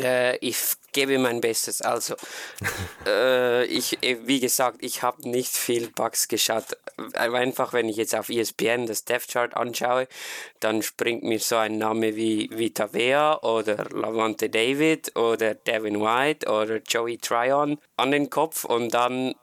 äh, 0.02 0.38
ich 0.38 0.58
gebe 0.92 1.18
mein 1.20 1.42
Bestes. 1.42 1.82
Also, 1.82 2.16
äh, 3.06 3.66
ich, 3.66 4.02
äh, 4.04 4.18
wie 4.26 4.40
gesagt, 4.40 4.78
ich 4.82 5.04
habe 5.04 5.30
nicht 5.30 5.56
viel 5.56 5.90
Bugs 5.90 6.28
geschaut. 6.28 6.78
Einfach, 7.14 7.74
wenn 7.74 7.90
ich 7.90 7.98
jetzt 7.98 8.16
auf 8.16 8.30
ESPN 8.30 8.88
das 8.88 9.06
Death 9.06 9.28
Chart 9.28 9.56
anschaue, 9.56 10.08
dann 10.60 10.82
springt 10.82 11.24
mir 11.24 11.40
so 11.40 11.58
ein 11.58 11.78
Name 11.78 12.16
wie 12.16 12.50
Vita 12.52 12.94
Vea 12.94 13.40
oder 13.42 13.86
Lavante 13.90 14.50
David 14.50 15.16
oder 15.16 15.56
Devin 15.56 16.02
White 16.02 16.50
oder 16.50 16.78
Joey 16.78 17.18
Tryon 17.18 17.78
an 17.96 18.12
den 18.12 18.30
Kopf 18.30 18.66
und 18.66 18.94
dann 18.94 19.36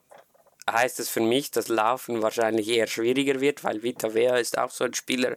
heißt 0.70 0.98
es 1.00 1.10
für 1.10 1.20
mich, 1.20 1.50
dass 1.50 1.68
Laufen 1.68 2.22
wahrscheinlich 2.22 2.68
eher 2.68 2.86
schwieriger 2.86 3.40
wird, 3.40 3.64
weil 3.64 3.82
Vita 3.82 4.14
Vea 4.14 4.36
ist 4.36 4.58
auch 4.58 4.70
so 4.70 4.84
ein 4.84 4.94
Spieler, 4.94 5.36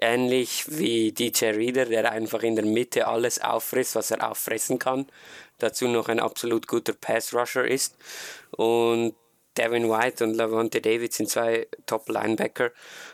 ähnlich 0.00 0.64
wie 0.68 1.12
DJ 1.12 1.46
Reader, 1.46 1.86
der 1.86 2.10
einfach 2.12 2.42
in 2.42 2.56
der 2.56 2.64
Mitte 2.64 3.06
alles 3.06 3.40
auffrisst, 3.40 3.94
was 3.94 4.10
er 4.10 4.30
auffressen 4.30 4.78
kann. 4.78 5.06
Dazu 5.58 5.88
noch 5.88 6.08
ein 6.08 6.20
absolut 6.20 6.66
guter 6.66 6.92
Pass-Rusher 6.92 7.66
ist. 7.66 7.96
Und 8.50 9.14
Devin 9.56 9.88
White 9.88 10.24
und 10.24 10.34
Lavonte 10.34 10.80
David 10.80 11.12
sind 11.12 11.30
zwei 11.30 11.66
Top-Linebacker. 11.86 12.72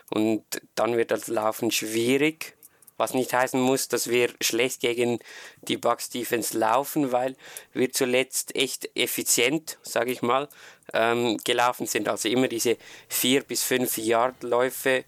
Und 0.09 0.43
dann 0.75 0.97
wird 0.97 1.11
das 1.11 1.27
Laufen 1.27 1.71
schwierig. 1.71 2.55
Was 2.97 3.13
nicht 3.13 3.33
heißen 3.33 3.59
muss, 3.59 3.87
dass 3.87 4.09
wir 4.09 4.29
schlecht 4.39 4.81
gegen 4.81 5.19
die 5.61 5.77
Bucks 5.77 6.09
Defense 6.09 6.57
laufen, 6.57 7.11
weil 7.11 7.35
wir 7.73 7.91
zuletzt 7.91 8.55
echt 8.55 8.95
effizient, 8.95 9.79
sage 9.81 10.11
ich 10.11 10.21
mal, 10.21 10.47
ähm, 10.93 11.37
gelaufen 11.43 11.87
sind. 11.87 12.07
Also 12.07 12.29
immer 12.29 12.47
diese 12.47 12.77
vier 13.07 13.41
bis 13.43 13.63
fünf 13.63 13.97
Yard 13.97 14.43
Läufe 14.43 15.05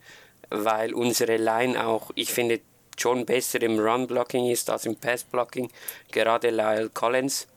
weil 0.49 0.93
unsere 0.93 1.37
Line 1.37 1.85
auch, 1.85 2.11
ich 2.15 2.31
finde, 2.31 2.61
schon 2.97 3.25
besser 3.25 3.61
im 3.61 3.79
Run-Blocking 3.79 4.49
ist 4.49 4.69
als 4.69 4.85
im 4.85 4.95
Pass-Blocking, 4.95 5.69
gerade 6.11 6.49
Lyle 6.49 6.89
Collins. 6.89 7.47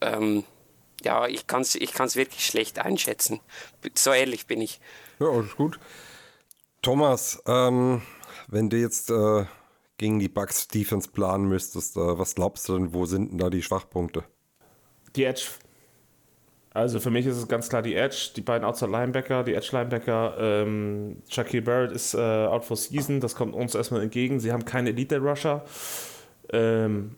Ähm, 0.00 0.44
ja, 1.02 1.26
ich 1.26 1.46
kann 1.46 1.62
es 1.62 1.74
ich 1.74 1.92
kann's 1.92 2.16
wirklich 2.16 2.46
schlecht 2.46 2.78
einschätzen. 2.78 3.40
So 3.94 4.12
ehrlich 4.12 4.46
bin 4.46 4.60
ich. 4.60 4.80
Ja, 5.18 5.28
alles 5.28 5.54
gut. 5.56 5.78
Thomas, 6.82 7.42
ähm, 7.46 8.02
wenn 8.48 8.70
du 8.70 8.76
jetzt 8.76 9.10
äh, 9.10 9.44
gegen 9.98 10.18
die 10.18 10.28
Bucks 10.28 10.68
Defense 10.68 11.08
planen 11.10 11.48
müsstest, 11.48 11.96
äh, 11.96 12.18
was 12.18 12.34
glaubst 12.34 12.68
du 12.68 12.74
denn, 12.74 12.92
wo 12.92 13.06
sind 13.06 13.32
denn 13.32 13.38
da 13.38 13.50
die 13.50 13.62
Schwachpunkte? 13.62 14.24
Die 15.16 15.24
Edge 15.24 15.46
also 16.74 17.00
für 17.00 17.10
mich 17.10 17.24
ist 17.24 17.36
es 17.36 17.48
ganz 17.48 17.68
klar 17.70 17.80
die 17.82 17.94
Edge, 17.94 18.30
die 18.36 18.40
beiden 18.42 18.64
Outside 18.66 18.90
Linebacker, 18.90 19.42
die 19.44 19.54
Edge 19.54 19.68
Linebacker. 19.72 20.34
Ähm, 20.38 21.22
Shaquille 21.30 21.62
Barrett 21.62 21.92
ist 21.92 22.14
äh, 22.14 22.18
out 22.18 22.64
for 22.64 22.76
season, 22.76 23.20
das 23.20 23.34
kommt 23.34 23.54
uns 23.54 23.74
erstmal 23.74 24.02
entgegen. 24.02 24.40
Sie 24.40 24.52
haben 24.52 24.64
keine 24.66 24.90
Elite 24.90 25.18
Rusher. 25.18 25.64
Ähm, 26.52 27.14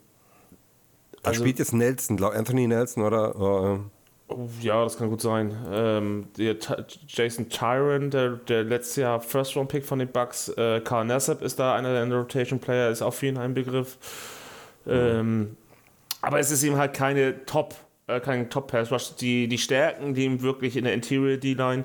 Da 1.22 1.30
Also- 1.30 1.42
spielt 1.42 1.58
jetzt 1.58 1.72
Nelson, 1.72 2.22
Anthony 2.22 2.68
Nelson 2.68 3.02
oder? 3.02 3.80
Äh, 4.30 4.34
Ja, 4.60 4.82
das 4.84 4.96
kann 4.98 5.08
gut 5.08 5.20
sein. 5.20 5.56
Ähm, 5.72 6.28
der 6.36 6.56
Jason 7.08 7.48
Tyron, 7.48 8.10
der, 8.10 8.30
der 8.32 8.62
letztes 8.64 8.96
Jahr 8.96 9.20
First-Round-Pick 9.20 9.84
von 9.84 9.98
den 10.00 10.08
Bucks, 10.08 10.48
äh, 10.50 10.80
Carl 10.80 11.04
Nassib 11.06 11.42
ist 11.42 11.58
da 11.58 11.74
einer 11.76 11.92
der 12.04 12.16
Rotation-Player, 12.16 12.90
ist 12.90 13.02
auch 13.02 13.14
für 13.14 13.26
ihn 13.26 13.38
ein 13.38 13.54
Begriff. 13.54 13.96
Ähm, 14.86 15.56
aber 16.22 16.38
es 16.40 16.50
ist 16.50 16.62
eben 16.64 16.76
halt 16.76 16.92
keine 16.94 17.44
Top, 17.46 17.74
äh, 18.06 18.20
kein 18.20 18.50
Top-Pass-Rush. 18.50 19.16
Die, 19.16 19.48
die 19.48 19.58
Stärken, 19.58 20.14
die 20.14 20.24
ihm 20.24 20.42
wirklich 20.42 20.76
in 20.76 20.84
der 20.84 20.94
Interior 20.94 21.36
D-Line 21.36 21.84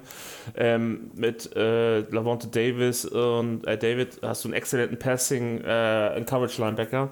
ähm, 0.55 1.11
mit 1.15 1.55
äh, 1.55 1.99
Lavonte 1.99 2.47
Davis 2.47 3.05
und 3.05 3.65
äh, 3.65 3.77
David 3.77 4.19
hast 4.21 4.43
du 4.43 4.49
einen 4.49 4.53
exzellenten 4.55 4.99
Passing, 4.99 5.61
äh, 5.61 5.67
einen 5.67 6.25
Coverage-Linebacker. 6.25 7.11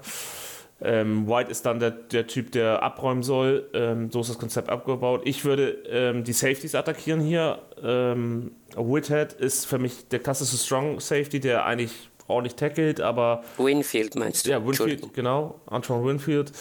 Ähm, 0.82 1.28
White 1.28 1.51
ist 1.51 1.66
dann 1.66 1.80
der, 1.80 1.91
der 1.91 2.28
Typ, 2.28 2.53
der 2.53 2.82
abräumen 2.82 3.22
soll. 3.22 3.70
Ähm, 3.74 4.12
so 4.12 4.22
ist 4.22 4.30
das 4.30 4.38
Konzept 4.38 4.70
abgebaut. 4.70 5.22
Ich 5.26 5.43
würde 5.43 5.72
ähm, 5.89 6.24
die 6.24 6.32
Safeties 6.32 6.74
attackieren 6.74 7.20
hier. 7.20 7.60
Ähm, 7.84 8.51
Whithead 8.78 9.34
ist 9.34 9.66
für 9.66 9.78
mich 9.78 10.07
der 10.07 10.20
klassische 10.20 10.55
Strong 10.55 11.01
Safety, 11.01 11.41
der 11.41 11.66
eigentlich 11.66 11.91
ordentlich 12.28 12.55
tackelt, 12.55 13.01
aber 13.01 13.43
Winfield 13.57 14.16
meinst 14.16 14.45
du? 14.45 14.51
ja, 14.51 14.66
Winfield, 14.66 15.14
genau, 15.14 15.60
Antoine 15.66 16.05
Winfield. 16.05 16.51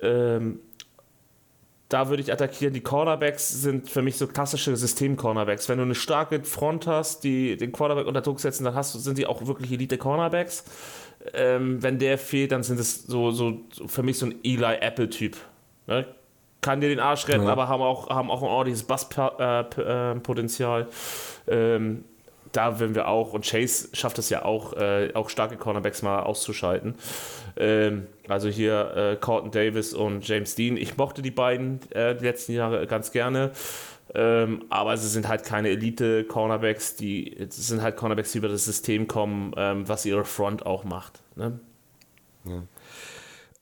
Ähm, 0.00 0.60
da 1.92 2.08
würde 2.08 2.22
ich 2.22 2.32
attackieren. 2.32 2.72
Die 2.72 2.80
Cornerbacks 2.80 3.48
sind 3.48 3.90
für 3.90 4.02
mich 4.02 4.16
so 4.16 4.26
klassische 4.26 4.74
System-Cornerbacks. 4.76 5.68
Wenn 5.68 5.78
du 5.78 5.84
eine 5.84 5.94
starke 5.94 6.42
Front 6.44 6.86
hast, 6.86 7.24
die 7.24 7.56
den 7.56 7.72
Quarterback 7.72 8.06
unter 8.06 8.22
Druck 8.22 8.40
setzen, 8.40 8.64
dann 8.64 8.74
hast 8.74 8.94
du, 8.94 8.98
sind 8.98 9.18
die 9.18 9.26
auch 9.26 9.46
wirklich 9.46 9.70
Elite-Cornerbacks. 9.72 10.64
Ähm, 11.34 11.82
wenn 11.82 11.98
der 11.98 12.16
fehlt, 12.18 12.52
dann 12.52 12.62
sind 12.62 12.80
es 12.80 13.04
so, 13.04 13.30
so, 13.30 13.60
für 13.86 14.02
mich 14.02 14.18
so 14.18 14.26
ein 14.26 14.36
Eli-Apple-Typ. 14.42 15.36
Ne? 15.86 16.06
Kann 16.60 16.80
dir 16.80 16.88
den 16.88 17.00
Arsch 17.00 17.28
retten, 17.28 17.48
aber 17.48 17.68
haben 17.68 17.82
auch, 17.82 18.08
haben 18.08 18.30
auch 18.30 18.42
ein 18.42 18.48
ordentliches 18.48 18.84
Basspotenzial. 18.84 20.88
Ähm, 21.48 22.04
da 22.52 22.78
werden 22.78 22.94
wir 22.94 23.08
auch, 23.08 23.32
und 23.32 23.44
Chase 23.44 23.88
schafft 23.92 24.18
es 24.18 24.28
ja 24.30 24.44
auch, 24.44 24.74
äh, 24.74 25.10
auch 25.14 25.28
starke 25.28 25.56
Cornerbacks 25.56 26.02
mal 26.02 26.20
auszuschalten. 26.20 26.94
Ähm, 27.56 28.06
also 28.28 28.48
hier 28.48 28.94
äh, 28.96 29.16
Corton 29.16 29.50
Davis 29.50 29.94
und 29.94 30.26
James 30.26 30.54
Dean. 30.54 30.76
Ich 30.76 30.96
mochte 30.96 31.22
die 31.22 31.30
beiden 31.30 31.80
äh, 31.92 32.14
die 32.16 32.24
letzten 32.24 32.52
Jahre 32.52 32.86
ganz 32.86 33.12
gerne. 33.12 33.52
Ähm, 34.14 34.64
aber 34.68 34.96
sie 34.98 35.08
sind 35.08 35.26
halt 35.26 35.44
keine 35.44 35.70
Elite-Cornerbacks, 35.70 36.96
die 36.96 37.34
sind 37.48 37.80
halt 37.80 37.96
Cornerbacks, 37.96 38.32
die 38.32 38.38
über 38.38 38.48
das 38.48 38.64
System 38.64 39.08
kommen, 39.08 39.54
ähm, 39.56 39.88
was 39.88 40.04
ihre 40.04 40.26
Front 40.26 40.66
auch 40.66 40.84
macht. 40.84 41.22
Ne? 41.34 41.58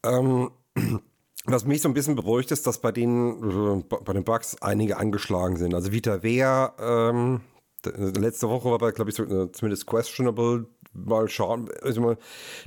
Ähm, 0.03 0.51
was 1.45 1.65
mich 1.65 1.83
so 1.83 1.89
ein 1.89 1.95
bisschen 1.95 2.17
beruhigt, 2.17 2.51
ist, 2.51 2.67
dass 2.67 2.81
bei 2.81 2.91
den, 2.91 3.81
äh, 3.81 3.97
bei 4.05 4.13
den 4.13 4.25
Bugs 4.25 4.61
einige 4.61 4.97
angeschlagen 4.97 5.57
sind. 5.57 5.75
Also 5.75 5.93
Vita 5.93 6.23
Wehr, 6.23 6.75
ähm, 6.81 7.43
letzte 7.87 8.49
Woche 8.49 8.71
war 8.71 8.83
er, 8.83 8.93
glaube 8.93 9.11
ich, 9.11 9.17
so, 9.17 9.47
zumindest 9.47 9.87
questionable. 9.87 10.67
Mal 10.93 11.29
schauen. 11.29 11.71
Also 11.83 12.01
mal, 12.01 12.19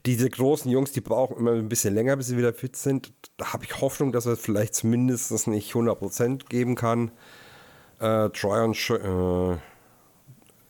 diese 0.05 0.29
großen 0.29 0.71
Jungs, 0.71 0.93
die 0.93 1.01
brauchen 1.01 1.35
immer 1.37 1.51
ein 1.51 1.67
bisschen 1.67 1.93
länger, 1.93 2.15
bis 2.15 2.27
sie 2.27 2.37
wieder 2.37 2.53
fit 2.53 2.77
sind. 2.77 3.11
Da 3.35 3.51
habe 3.51 3.65
ich 3.65 3.81
Hoffnung, 3.81 4.13
dass 4.13 4.25
er 4.25 4.37
vielleicht 4.37 4.75
zumindest 4.75 5.47
nicht 5.47 5.73
100% 5.73 6.47
geben 6.47 6.75
kann. 6.75 7.11
Äh, 7.99 8.29
Tryon 8.29 8.73
äh, 8.73 9.57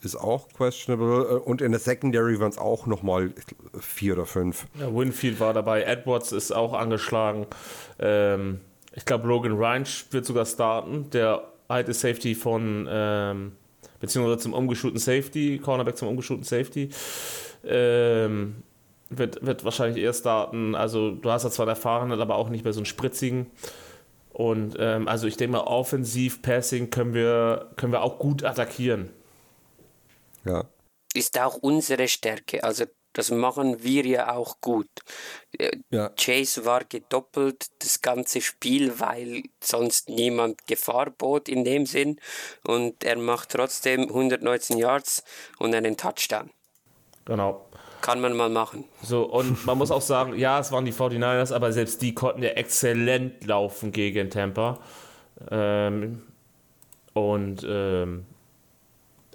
ist 0.06 0.16
auch 0.16 0.50
questionable. 0.50 1.26
Äh, 1.26 1.34
Und 1.36 1.62
in 1.62 1.72
der 1.72 1.80
Secondary 1.80 2.39
waren 2.39 2.50
es 2.50 2.58
auch 2.58 2.86
nochmal 2.88 3.34
vier 3.80 4.14
oder 4.14 4.26
fünf. 4.26 4.66
Ja, 4.80 4.94
Winfield 4.94 5.39
war 5.39 5.54
dabei, 5.54 5.84
Edwards 5.84 6.32
ist 6.32 6.52
auch 6.52 6.74
angeschlagen. 6.74 7.48
Ähm, 8.00 8.62
ich 8.94 9.06
glaube, 9.06 9.28
Logan 9.28 9.58
Reinsch 9.58 10.06
wird 10.12 10.26
sogar 10.26 10.46
starten, 10.46 11.10
der 11.12 11.48
alte 11.68 11.94
Safety 11.94 12.36
von, 12.36 12.88
ähm, 12.89 13.54
beziehungsweise 14.04 14.39
zum 14.39 14.51
umgeschulten 14.51 14.99
Safety, 14.99 15.60
Cornerback 15.64 15.95
zum 15.95 16.10
umgeschulten 16.10 16.43
Safety. 16.43 16.89
Ähm, 17.64 18.64
wird, 19.10 19.45
wird 19.45 19.64
wahrscheinlich 19.64 20.04
eher 20.04 20.12
starten. 20.12 20.76
Also, 20.76 21.12
du 21.12 21.32
hast 21.32 21.43
ja 21.45 21.49
zwar 21.49 21.68
einen 21.68 21.76
erfahrenen, 21.78 22.20
aber 22.20 22.36
auch 22.36 22.49
nicht 22.49 22.66
mehr 22.66 22.74
so 22.74 22.82
einen 22.82 22.86
spritzigen. 22.86 23.47
Und 24.34 24.76
ähm, 24.78 25.08
also 25.08 25.26
ich 25.28 25.38
denke 25.38 25.54
mal, 25.54 25.64
offensiv, 25.64 26.41
Passing 26.41 26.89
können 26.89 27.14
wir, 27.14 27.72
können 27.78 27.93
wir 27.93 28.01
auch 28.01 28.20
gut 28.20 28.43
attackieren. 28.43 29.10
Ja. 30.43 30.66
Ist 31.14 31.39
auch 31.39 31.56
unsere 31.56 32.10
Stärke. 32.10 32.62
Also 32.62 32.84
das 33.14 33.32
machen 33.32 33.84
wir 33.84 34.05
ja 34.05 34.34
auch 34.34 34.59
gut. 34.61 34.89
Äh, 35.57 35.78
Ja. 35.89 36.09
Chase 36.09 36.66
war 36.66 36.84
gedoppelt 36.84 37.68
das 37.80 38.01
ganze 38.01 38.41
Spiel, 38.41 38.99
weil 38.99 39.43
sonst 39.61 40.09
niemand 40.09 40.68
Gefahr 40.68 41.09
bot 41.11 41.47
in 41.47 41.64
dem 41.64 41.86
Sinn. 41.86 42.20
Und 42.68 43.03
er 43.03 43.18
macht 43.18 43.49
trotzdem 43.49 44.01
119 44.03 44.78
Yards 44.78 45.24
und 45.59 45.74
einen 45.74 45.95
Touchdown. 45.97 46.49
Genau. 47.26 47.66
Kann 48.01 48.20
man 48.20 48.36
mal 48.36 48.49
machen. 48.49 48.84
So, 49.01 49.24
und 49.24 49.66
man 49.66 49.78
muss 49.78 49.89
auch 49.89 50.01
sagen, 50.01 50.38
ja, 50.38 50.59
es 50.59 50.74
waren 50.74 50.84
die 50.84 50.91
49ers, 50.91 51.53
aber 51.53 51.72
selbst 51.72 52.01
die 52.01 52.14
konnten 52.14 52.43
ja 52.43 52.49
exzellent 52.49 53.45
laufen 53.45 53.93
gegen 53.93 54.30
Tampa. 54.30 54.80
Ähm, 55.49 56.24
und 57.14 57.66
ähm, 57.66 58.26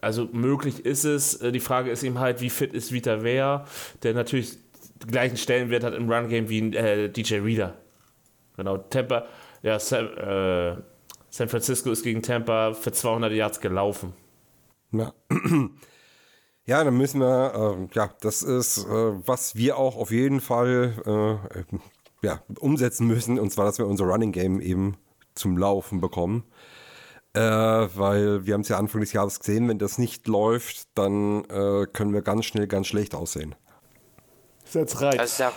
also 0.02 0.28
möglich 0.32 0.84
ist 0.84 1.04
es. 1.04 1.36
Äh, 1.36 1.52
Die 1.52 1.60
Frage 1.60 1.90
ist 1.90 2.02
eben 2.02 2.18
halt, 2.18 2.40
wie 2.40 2.50
fit 2.50 2.72
ist 2.72 2.92
Vita 2.92 3.22
Vea, 3.22 3.64
der 4.02 4.14
natürlich 4.14 4.58
den 5.02 5.10
gleichen 5.10 5.36
Stellenwert 5.36 5.84
hat 5.84 5.94
im 5.94 6.10
Run-Game 6.10 6.48
wie 6.48 6.74
äh, 6.74 7.08
DJ 7.08 7.36
Reader. 7.36 7.74
Genau, 8.56 8.78
Tampa, 8.78 9.26
ja, 9.62 9.78
San, 9.78 10.06
äh, 10.16 10.76
San 11.30 11.48
Francisco 11.48 11.90
ist 11.90 12.02
gegen 12.02 12.22
Tampa 12.22 12.72
für 12.74 12.92
200 12.92 13.32
Yards 13.32 13.60
gelaufen. 13.60 14.12
Ja. 14.92 15.12
Ja, 16.68 16.84
dann 16.84 16.98
müssen 16.98 17.22
wir, 17.22 17.54
ähm, 17.54 17.88
ja, 17.94 18.10
das 18.20 18.42
ist, 18.42 18.84
äh, 18.84 19.26
was 19.26 19.56
wir 19.56 19.78
auch 19.78 19.96
auf 19.96 20.10
jeden 20.10 20.42
Fall 20.42 20.92
äh, 21.06 21.60
äh, 21.60 21.64
ja, 22.20 22.42
umsetzen 22.60 23.06
müssen, 23.06 23.38
und 23.38 23.50
zwar, 23.50 23.64
dass 23.64 23.78
wir 23.78 23.86
unser 23.86 24.04
Running 24.04 24.32
Game 24.32 24.60
eben 24.60 24.98
zum 25.34 25.56
Laufen 25.56 26.02
bekommen. 26.02 26.44
Äh, 27.38 27.96
weil 27.96 28.46
wir 28.46 28.54
haben 28.54 28.62
es 28.62 28.68
ja 28.68 28.78
Anfang 28.78 29.00
des 29.00 29.12
Jahres 29.12 29.38
gesehen, 29.38 29.68
wenn 29.68 29.78
das 29.78 29.96
nicht 29.96 30.26
läuft, 30.26 30.88
dann 30.94 31.44
äh, 31.44 31.86
können 31.86 32.12
wir 32.12 32.22
ganz 32.22 32.46
schnell 32.46 32.66
ganz 32.66 32.88
schlecht 32.88 33.14
aussehen. 33.14 33.54
Setz 34.64 35.00
rein. 35.00 35.16
Das 35.16 35.34
ist 35.34 35.42
auch, 35.42 35.52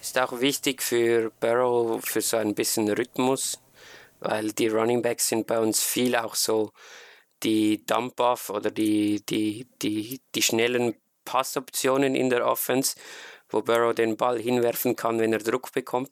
ist 0.00 0.18
auch 0.18 0.40
wichtig 0.40 0.80
für 0.82 1.30
Barrow 1.38 2.02
für 2.02 2.22
so 2.22 2.38
ein 2.38 2.54
bisschen 2.54 2.88
Rhythmus, 2.88 3.60
weil 4.20 4.52
die 4.52 4.68
Running 4.68 5.02
Backs 5.02 5.28
sind 5.28 5.46
bei 5.46 5.58
uns 5.58 5.82
viel 5.82 6.16
auch 6.16 6.34
so 6.34 6.72
die 7.42 7.84
Dump-Off 7.84 8.48
oder 8.48 8.70
die, 8.70 9.22
die, 9.26 9.66
die, 9.82 10.18
die 10.34 10.42
schnellen 10.42 10.94
Passoptionen 11.26 12.14
in 12.14 12.30
der 12.30 12.46
Offense, 12.46 12.96
wo 13.52 13.62
Barrow 13.62 13.94
den 13.94 14.16
Ball 14.16 14.38
hinwerfen 14.38 14.96
kann, 14.96 15.18
wenn 15.18 15.32
er 15.32 15.38
Druck 15.38 15.72
bekommt. 15.72 16.10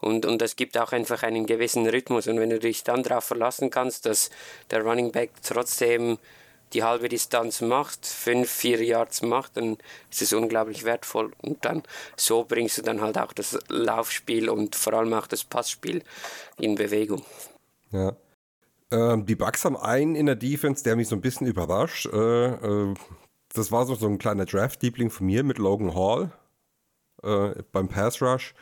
Und, 0.00 0.26
und 0.26 0.40
das 0.42 0.56
gibt 0.56 0.76
auch 0.78 0.92
einfach 0.92 1.22
einen 1.22 1.46
gewissen 1.46 1.86
Rhythmus. 1.86 2.26
Und 2.26 2.38
wenn 2.40 2.50
du 2.50 2.58
dich 2.58 2.84
dann 2.84 3.02
darauf 3.02 3.24
verlassen 3.24 3.70
kannst, 3.70 4.06
dass 4.06 4.30
der 4.70 4.82
Running 4.82 5.12
Back 5.12 5.30
trotzdem 5.42 6.18
die 6.72 6.84
halbe 6.84 7.08
Distanz 7.08 7.60
macht, 7.60 8.06
fünf, 8.06 8.48
vier 8.48 8.82
Yards 8.82 9.22
macht, 9.22 9.56
dann 9.56 9.76
ist 10.10 10.22
es 10.22 10.32
unglaublich 10.32 10.84
wertvoll. 10.84 11.32
Und 11.42 11.64
dann 11.64 11.82
so 12.16 12.44
bringst 12.44 12.78
du 12.78 12.82
dann 12.82 13.00
halt 13.00 13.18
auch 13.18 13.32
das 13.32 13.58
Laufspiel 13.68 14.48
und 14.48 14.76
vor 14.76 14.94
allem 14.94 15.12
auch 15.14 15.26
das 15.26 15.44
Passspiel 15.44 16.02
in 16.58 16.76
Bewegung. 16.76 17.24
Ja. 17.90 18.16
Ähm, 18.92 19.26
die 19.26 19.36
Bucks 19.36 19.64
haben 19.64 19.76
einen 19.76 20.14
in 20.14 20.26
der 20.26 20.36
Defense, 20.36 20.82
der 20.82 20.96
mich 20.96 21.08
so 21.08 21.16
ein 21.16 21.20
bisschen 21.20 21.46
überrascht. 21.46 22.06
Äh, 22.06 22.46
äh, 22.46 22.94
das 23.52 23.72
war 23.72 23.86
so, 23.86 23.94
so 23.94 24.06
ein 24.06 24.18
kleiner 24.18 24.46
Draft-Liebling 24.46 25.10
von 25.10 25.26
mir 25.26 25.42
mit 25.42 25.58
Logan 25.58 25.94
Hall 25.94 26.32
äh, 27.22 27.62
beim 27.72 27.88
Pass 27.88 28.20
Rush. 28.22 28.54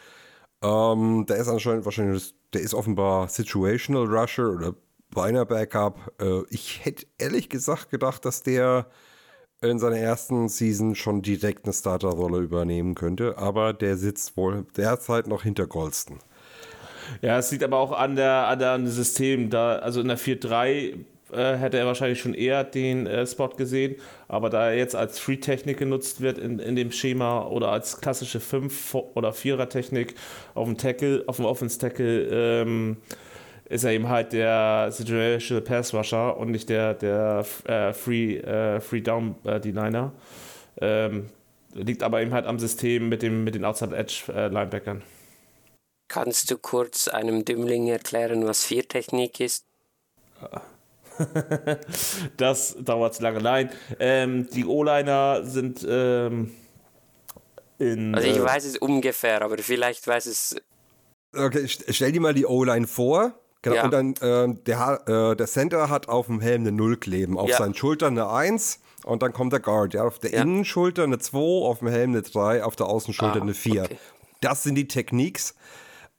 Ähm, 0.63 1.27
der 1.29 1.37
ist 1.37 1.49
anscheinend 1.49 1.85
wahrscheinlich, 1.85 2.35
der 2.53 2.61
ist 2.63 2.75
offenbar 2.75 3.29
Situational 3.29 4.07
Rusher 4.07 4.51
oder 4.51 4.75
Beiner 5.11 5.45
Backup. 5.45 6.13
Äh, 6.21 6.43
ich 6.51 6.85
hätte 6.85 7.07
ehrlich 7.19 7.49
gesagt 7.49 7.91
gedacht, 7.91 8.25
dass 8.25 8.43
der 8.43 8.87
in 9.61 9.79
seiner 9.79 9.99
ersten 9.99 10.49
Season 10.49 10.95
schon 10.95 11.23
direkt 11.23 11.65
eine 11.65 11.73
Starterrolle 11.73 12.39
übernehmen 12.39 12.95
könnte, 12.95 13.39
aber 13.39 13.73
der 13.73 13.97
sitzt 13.97 14.37
wohl 14.37 14.67
derzeit 14.77 15.27
noch 15.27 15.43
hinter 15.43 15.67
Golston. 15.67 16.19
Ja, 17.23 17.39
es 17.39 17.51
liegt 17.51 17.65
aber 17.65 17.79
auch 17.79 17.93
an 17.93 18.17
der, 18.17 18.47
an 18.49 18.59
der 18.59 18.87
System. 18.87 19.51
Da, 19.51 19.77
also 19.77 20.01
in 20.01 20.09
der 20.09 20.19
4-3 20.19 21.05
äh, 21.33 21.57
hätte 21.57 21.79
er 21.79 21.87
wahrscheinlich 21.87 22.21
schon 22.21 22.35
eher 22.35 22.65
den 22.65 23.07
äh, 23.07 23.27
Spot 23.27 23.49
gesehen, 23.49 23.97
aber 24.29 24.51
da 24.51 24.71
er 24.71 24.77
jetzt 24.77 24.95
als 24.95 25.19
Free-Technik 25.19 25.79
genutzt 25.79 26.21
wird 26.21 26.39
in, 26.39 26.59
in 26.59 26.77
dem 26.77 26.93
Schema 26.93 27.47
oder 27.47 27.69
als 27.69 28.01
klassische 28.01 28.39
5- 28.39 28.95
oder 29.15 29.31
4er-Technik 29.31 30.15
auf 30.55 30.67
dem 30.67 30.79
Tackle, 30.79 31.25
auf 31.27 31.37
dem 31.37 31.45
Offense-Tackle, 31.45 32.63
ähm, 32.63 32.97
ist 33.69 33.85
er 33.85 33.93
eben 33.93 34.09
halt 34.09 34.33
der 34.33 34.89
Situational 34.91 35.63
Pass 35.63 35.93
Rusher 35.93 36.37
und 36.39 36.51
nicht 36.51 36.69
der, 36.69 36.95
der 36.95 37.45
äh, 37.65 37.93
Free, 37.93 38.39
äh, 38.39 38.81
Free 38.81 39.03
Down 39.03 39.35
äh, 39.45 39.61
Denier. 39.61 40.13
Ähm, 40.81 41.29
liegt 41.75 42.03
aber 42.03 42.23
eben 42.23 42.33
halt 42.33 42.47
am 42.47 42.59
System 42.59 43.09
mit, 43.09 43.23
dem, 43.23 43.45
mit 43.45 43.55
den 43.55 43.65
Outside 43.65 43.95
Edge 43.95 44.33
äh, 44.35 44.49
Linebackern. 44.49 45.03
Kannst 46.09 46.51
du 46.51 46.57
kurz 46.57 47.09
einem 47.09 47.45
Dümmling 47.45 47.89
erklären, 47.89 48.47
was 48.47 48.65
Viertechnik 48.65 49.41
ist? 49.41 49.67
Das 52.37 52.77
dauert 52.81 53.15
zu 53.15 53.23
lange. 53.23 53.41
Nein, 53.41 53.71
ähm, 53.99 54.49
die 54.51 54.65
O-Liner 54.65 55.45
sind 55.45 55.87
ähm, 55.89 56.53
in. 57.79 58.15
Also 58.15 58.29
ich 58.29 58.37
äh, 58.37 58.45
weiß 58.45 58.65
es 58.65 58.77
ungefähr, 58.79 59.43
aber 59.43 59.59
vielleicht 59.59 60.07
weiß 60.07 60.27
es. 60.27 60.57
Okay, 61.37 61.65
st- 61.65 61.85
stell 61.93 62.13
dir 62.13 62.21
mal 62.21 62.35
die 62.35 62.47
O-Line 62.47 62.87
vor. 62.87 63.33
Genau, 63.63 63.77
Ja. 63.77 63.85
Und 63.85 63.91
dann 63.93 64.15
ähm, 64.23 64.65
der, 64.65 65.03
äh, 65.33 65.37
der 65.37 65.47
Center 65.47 65.91
hat 65.91 66.09
auf 66.09 66.27
dem 66.27 66.41
Helm 66.41 66.63
eine 66.63 66.73
0 66.73 66.97
kleben, 66.97 67.37
auf 67.37 67.51
Ja. 67.51 67.59
seinen 67.59 67.75
Schultern 67.75 68.17
eine 68.19 68.31
1 68.31 68.81
und 69.05 69.23
dann 69.23 69.33
kommt 69.33 69.53
der 69.53 69.61
Guard. 69.61 69.95
Ja, 69.95 70.05
auf 70.05 70.19
der 70.21 70.31
Ja. 70.31 70.43
Innenschulter 70.43 71.03
eine 71.05 71.19
2, 71.19 71.39
auf 71.67 71.81
dem 71.81 71.89
Helm 71.89 72.11
eine 72.11 72.23
3, 72.23 72.63
auf 72.63 72.77
der 72.77 72.87
Außenschulter 72.87 73.39
Ah, 73.41 73.43
eine 73.43 73.55
4. 73.55 73.83
okay. 73.85 73.99
Das 74.41 74.63
sind 74.63 74.77
die 74.77 74.87
Techniques. 74.87 75.55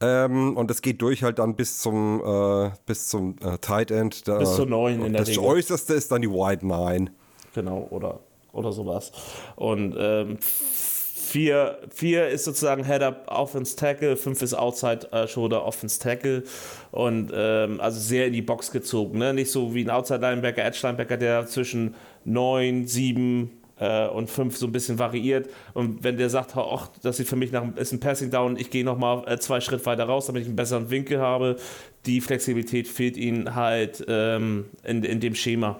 Ähm, 0.02 0.56
und 0.56 0.70
das 0.70 0.82
geht 0.82 1.02
durch 1.02 1.24
halt 1.24 1.40
dann 1.40 1.56
bis 1.56 1.80
zum, 1.80 2.22
äh, 2.24 2.72
bis 2.86 3.10
zum 3.10 3.36
äh, 3.44 3.58
Tight 3.58 3.92
End. 3.92 4.28
Da, 4.28 4.38
Bis 4.38 4.56
zur 4.56 4.66
neun 4.66 5.06
in 5.06 5.14
der 5.14 5.22
Das 5.22 5.30
Regel. 5.30 5.44
äußerste 5.44 5.94
ist 5.94 6.12
dann 6.12 6.22
die 6.22 6.30
Wide 6.30 6.66
9. 6.66 7.10
Genau, 7.54 7.88
oder, 7.90 8.20
oder 8.54 8.72
sowas. 8.72 9.12
Und 9.58 9.96
ähm, 10.00 10.38
vier, 10.40 11.80
vier 11.94 12.30
ist 12.30 12.46
sozusagen 12.46 12.86
Head-Up 12.86 13.26
Offense 13.28 13.76
Tackle, 13.76 14.16
fünf 14.16 14.42
ist 14.42 14.54
Outside 14.54 15.12
äh, 15.12 15.28
Shoulder 15.28 15.66
Offense 15.66 16.00
Tackle 16.00 16.44
und 16.92 17.32
ähm, 17.34 17.82
also 17.82 18.00
sehr 18.00 18.28
in 18.28 18.34
die 18.34 18.42
Box 18.42 18.72
gezogen. 18.72 19.20
Ne? 19.20 19.34
Nicht 19.34 19.52
so 19.52 19.74
wie 19.74 19.84
ein 19.84 19.90
Outside 19.90 20.22
Linebacker, 20.22 20.64
Edge 20.64 20.80
Linebacker, 20.82 21.18
der 21.18 21.46
zwischen 21.46 21.94
neun, 22.24 22.88
sieben 22.88 23.59
äh, 23.80 24.08
und 24.08 24.30
fünf 24.30 24.58
so 24.58 24.68
ein 24.68 24.72
bisschen 24.72 25.00
variiert. 25.00 25.50
Und 25.74 26.04
wenn 26.04 26.18
der 26.18 26.30
sagt, 26.30 26.56
ach, 26.56 26.90
das 27.02 27.18
sieht 27.18 27.28
für 27.28 27.36
mich 27.36 27.52
nach 27.52 27.64
ist 27.76 27.92
ein 27.92 28.00
Passing 28.00 28.32
Down, 28.32 28.58
ich 28.58 28.70
gehe 28.70 28.84
nochmal 28.84 29.24
äh, 29.28 29.40
zwei 29.40 29.62
Schritt 29.62 29.86
weiter 29.86 30.06
raus, 30.06 30.28
damit 30.28 30.42
ich 30.44 30.48
einen 30.48 30.56
besseren 30.56 30.90
Winkel 30.90 31.20
habe, 31.20 31.58
die 32.06 32.22
Flexibilität 32.22 32.88
fehlt 32.88 33.18
ihnen 33.18 33.56
halt 33.56 34.04
ähm, 34.08 34.66
in, 34.84 35.04
in 35.04 35.20
dem 35.20 35.36
Schema. 35.36 35.80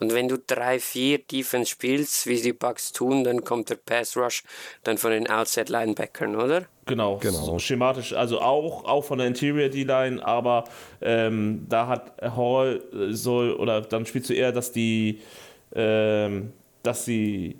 Und 0.00 0.14
wenn 0.14 0.28
du 0.28 0.36
3-4 0.36 1.26
Defense 1.30 1.70
spielst, 1.70 2.26
wie 2.26 2.40
die 2.40 2.52
Bucks 2.52 2.92
tun, 2.92 3.24
dann 3.24 3.44
kommt 3.44 3.70
der 3.70 3.76
Pass 3.76 4.16
Rush 4.16 4.42
dann 4.84 4.98
von 4.98 5.10
den 5.10 5.28
Outside 5.28 5.70
Linebackern, 5.70 6.36
oder? 6.36 6.66
Genau, 6.86 7.18
Genau. 7.18 7.44
So 7.44 7.58
schematisch, 7.58 8.12
also 8.12 8.40
auch, 8.40 8.84
auch 8.84 9.04
von 9.04 9.18
der 9.18 9.26
Interior 9.26 9.68
D-Line, 9.68 10.24
aber 10.24 10.64
ähm, 11.00 11.66
da 11.68 11.86
hat 11.86 12.12
Hall 12.22 12.82
äh, 12.92 13.12
soll, 13.12 13.52
oder 13.52 13.82
dann 13.82 14.06
spielst 14.06 14.30
du 14.30 14.34
eher, 14.34 14.52
dass 14.52 14.72
die, 14.72 15.20
ähm, 15.74 16.52
dass 16.82 17.04
sie 17.04 17.58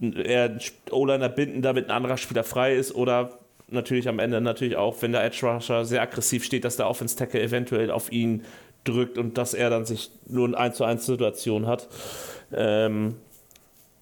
eher 0.00 0.58
O-Liner 0.90 1.28
binden, 1.28 1.62
damit 1.62 1.86
ein 1.86 1.90
anderer 1.90 2.16
Spieler 2.16 2.44
frei 2.44 2.74
ist 2.74 2.94
oder 2.94 3.38
natürlich 3.68 4.08
am 4.08 4.18
Ende 4.18 4.40
natürlich 4.40 4.76
auch, 4.76 5.00
wenn 5.00 5.12
der 5.12 5.24
Edge 5.24 5.46
Rusher 5.46 5.84
sehr 5.84 6.02
aggressiv 6.02 6.44
steht, 6.44 6.64
dass 6.64 6.76
der 6.76 6.88
Offense 6.88 7.16
Tackle 7.16 7.40
eventuell 7.42 7.90
auf 7.90 8.12
ihn 8.12 8.44
drückt 8.84 9.18
und 9.18 9.38
dass 9.38 9.54
er 9.54 9.70
dann 9.70 9.84
sich 9.84 10.10
nur 10.26 10.46
eine 10.46 10.56
1 10.58 10.76
zu 10.76 10.84
1 10.84 11.06
Situation 11.06 11.66
hat. 11.66 11.88
Ähm, 12.52 13.16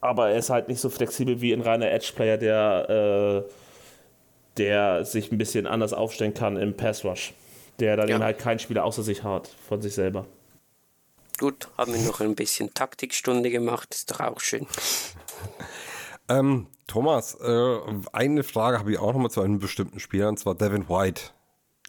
aber 0.00 0.30
er 0.30 0.36
ist 0.38 0.50
halt 0.50 0.68
nicht 0.68 0.80
so 0.80 0.90
flexibel 0.90 1.40
wie 1.40 1.52
ein 1.54 1.62
reiner 1.62 1.90
Edge-Player, 1.90 2.36
der, 2.36 3.44
äh, 3.46 3.50
der 4.58 5.04
sich 5.06 5.32
ein 5.32 5.38
bisschen 5.38 5.66
anders 5.66 5.94
aufstellen 5.94 6.34
kann 6.34 6.56
im 6.58 6.74
Pass 6.76 7.04
Rush. 7.04 7.32
Der 7.80 7.96
dann 7.96 8.08
Ja. 8.08 8.16
eben 8.16 8.24
halt 8.24 8.38
keinen 8.38 8.58
Spieler 8.58 8.84
außer 8.84 9.02
sich 9.02 9.24
hat, 9.24 9.48
von 9.66 9.80
sich 9.80 9.94
selber. 9.94 10.26
Gut, 11.38 11.68
haben 11.76 11.92
wir 11.92 12.00
noch 12.00 12.20
ein 12.20 12.36
bisschen 12.36 12.72
Taktikstunde 12.74 13.50
gemacht, 13.50 13.92
ist 13.92 14.10
doch 14.10 14.20
auch 14.20 14.40
schön. 14.40 14.66
Ähm, 16.28 16.68
Thomas, 16.86 17.36
äh, 17.40 17.78
eine 18.12 18.44
Frage 18.44 18.78
habe 18.78 18.92
ich 18.92 18.98
auch 18.98 19.12
nochmal 19.12 19.30
zu 19.30 19.40
einem 19.40 19.58
bestimmten 19.58 20.00
Spieler, 20.00 20.28
und 20.28 20.38
zwar 20.38 20.54
Devin 20.54 20.88
White, 20.88 21.22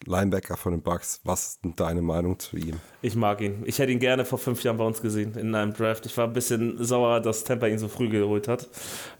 Linebacker 0.04 0.56
von 0.56 0.72
den 0.72 0.82
Bucks. 0.82 1.20
Was 1.24 1.46
ist 1.46 1.64
denn 1.64 1.74
deine 1.76 2.02
Meinung 2.02 2.38
zu 2.38 2.56
ihm? 2.56 2.80
Ich 3.00 3.16
mag 3.16 3.40
ihn. 3.40 3.62
Ich 3.64 3.78
hätte 3.78 3.92
ihn 3.92 3.98
gerne 3.98 4.24
vor 4.24 4.38
fünf 4.38 4.62
Jahren 4.62 4.76
bei 4.76 4.84
uns 4.84 5.00
gesehen 5.00 5.34
in 5.36 5.54
einem 5.54 5.72
Draft. 5.72 6.04
Ich 6.04 6.16
war 6.18 6.26
ein 6.26 6.34
bisschen 6.34 6.84
sauer, 6.84 7.20
dass 7.20 7.44
Tampa 7.44 7.66
ihn 7.66 7.78
so 7.78 7.88
früh 7.88 8.08
geholt 8.08 8.46
hat. 8.46 8.68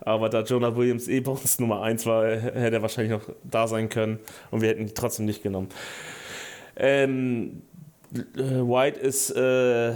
Aber 0.00 0.28
da 0.28 0.42
Jonah 0.42 0.76
Williams 0.76 1.08
eh 1.08 1.20
bei 1.20 1.32
uns 1.32 1.58
Nummer 1.58 1.82
1 1.82 2.04
war, 2.04 2.26
hätte 2.26 2.76
er 2.76 2.82
wahrscheinlich 2.82 3.12
noch 3.12 3.34
da 3.42 3.66
sein 3.66 3.88
können. 3.88 4.18
Und 4.50 4.60
wir 4.60 4.68
hätten 4.68 4.82
ihn 4.82 4.94
trotzdem 4.94 5.24
nicht 5.24 5.42
genommen. 5.42 5.68
Ähm, 6.76 7.62
äh, 7.62 7.75
White 8.10 9.00
ist 9.00 9.30
äh, 9.30 9.94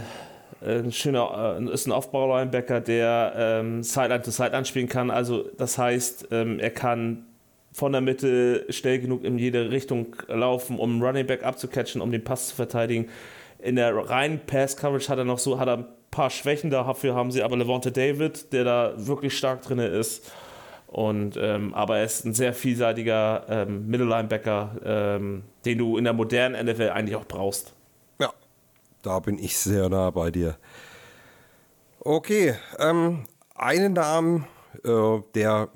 ein 0.61 0.91
schöner, 0.91 1.57
äh, 1.59 1.73
ist 1.73 1.87
ein 1.87 1.91
Aufbau-Linebacker, 1.91 2.81
der 2.81 3.33
ähm, 3.35 3.83
Sideline 3.83 4.21
to 4.21 4.31
Sideline 4.31 4.65
spielen 4.65 4.87
kann. 4.87 5.09
Also 5.09 5.43
das 5.57 5.77
heißt, 5.77 6.27
ähm, 6.31 6.59
er 6.59 6.71
kann 6.71 7.25
von 7.73 7.91
der 7.91 8.01
Mitte 8.01 8.65
schnell 8.69 8.99
genug 8.99 9.23
in 9.23 9.37
jede 9.37 9.71
Richtung 9.71 10.15
laufen, 10.27 10.77
um 10.77 11.01
Running 11.01 11.25
Back 11.25 11.43
abzucatchen, 11.43 12.01
um 12.01 12.11
den 12.11 12.23
Pass 12.23 12.49
zu 12.49 12.55
verteidigen. 12.55 13.07
In 13.59 13.75
der 13.75 13.95
reinen 13.95 14.39
Pass-Coverage 14.45 15.09
hat 15.09 15.17
er 15.17 15.23
noch 15.23 15.39
so, 15.39 15.59
hat 15.59 15.67
er 15.67 15.77
ein 15.77 15.85
paar 16.09 16.29
Schwächen, 16.29 16.69
dafür 16.69 17.15
haben 17.15 17.31
sie 17.31 17.43
aber 17.43 17.55
Levante 17.55 17.91
David, 17.91 18.51
der 18.51 18.63
da 18.65 18.93
wirklich 18.97 19.37
stark 19.37 19.61
drin 19.61 19.79
ist. 19.79 20.31
Und, 20.87 21.37
ähm, 21.41 21.73
aber 21.73 21.99
er 21.99 22.03
ist 22.03 22.25
ein 22.25 22.33
sehr 22.33 22.53
vielseitiger 22.53 23.45
ähm, 23.47 23.87
Middle-Linebacker, 23.87 24.71
ähm, 24.83 25.43
den 25.63 25.77
du 25.77 25.97
in 25.97 26.03
der 26.03 26.11
modernen 26.11 26.65
NFL 26.65 26.89
eigentlich 26.89 27.15
auch 27.15 27.25
brauchst. 27.25 27.73
Da 29.01 29.19
bin 29.19 29.37
ich 29.39 29.57
sehr 29.57 29.89
nah 29.89 30.09
bei 30.11 30.31
dir. 30.31 30.57
Okay, 31.99 32.55
ähm, 32.79 33.25
einen 33.55 33.93
Namen, 33.93 34.47
äh, 34.83 35.19
der 35.35 35.69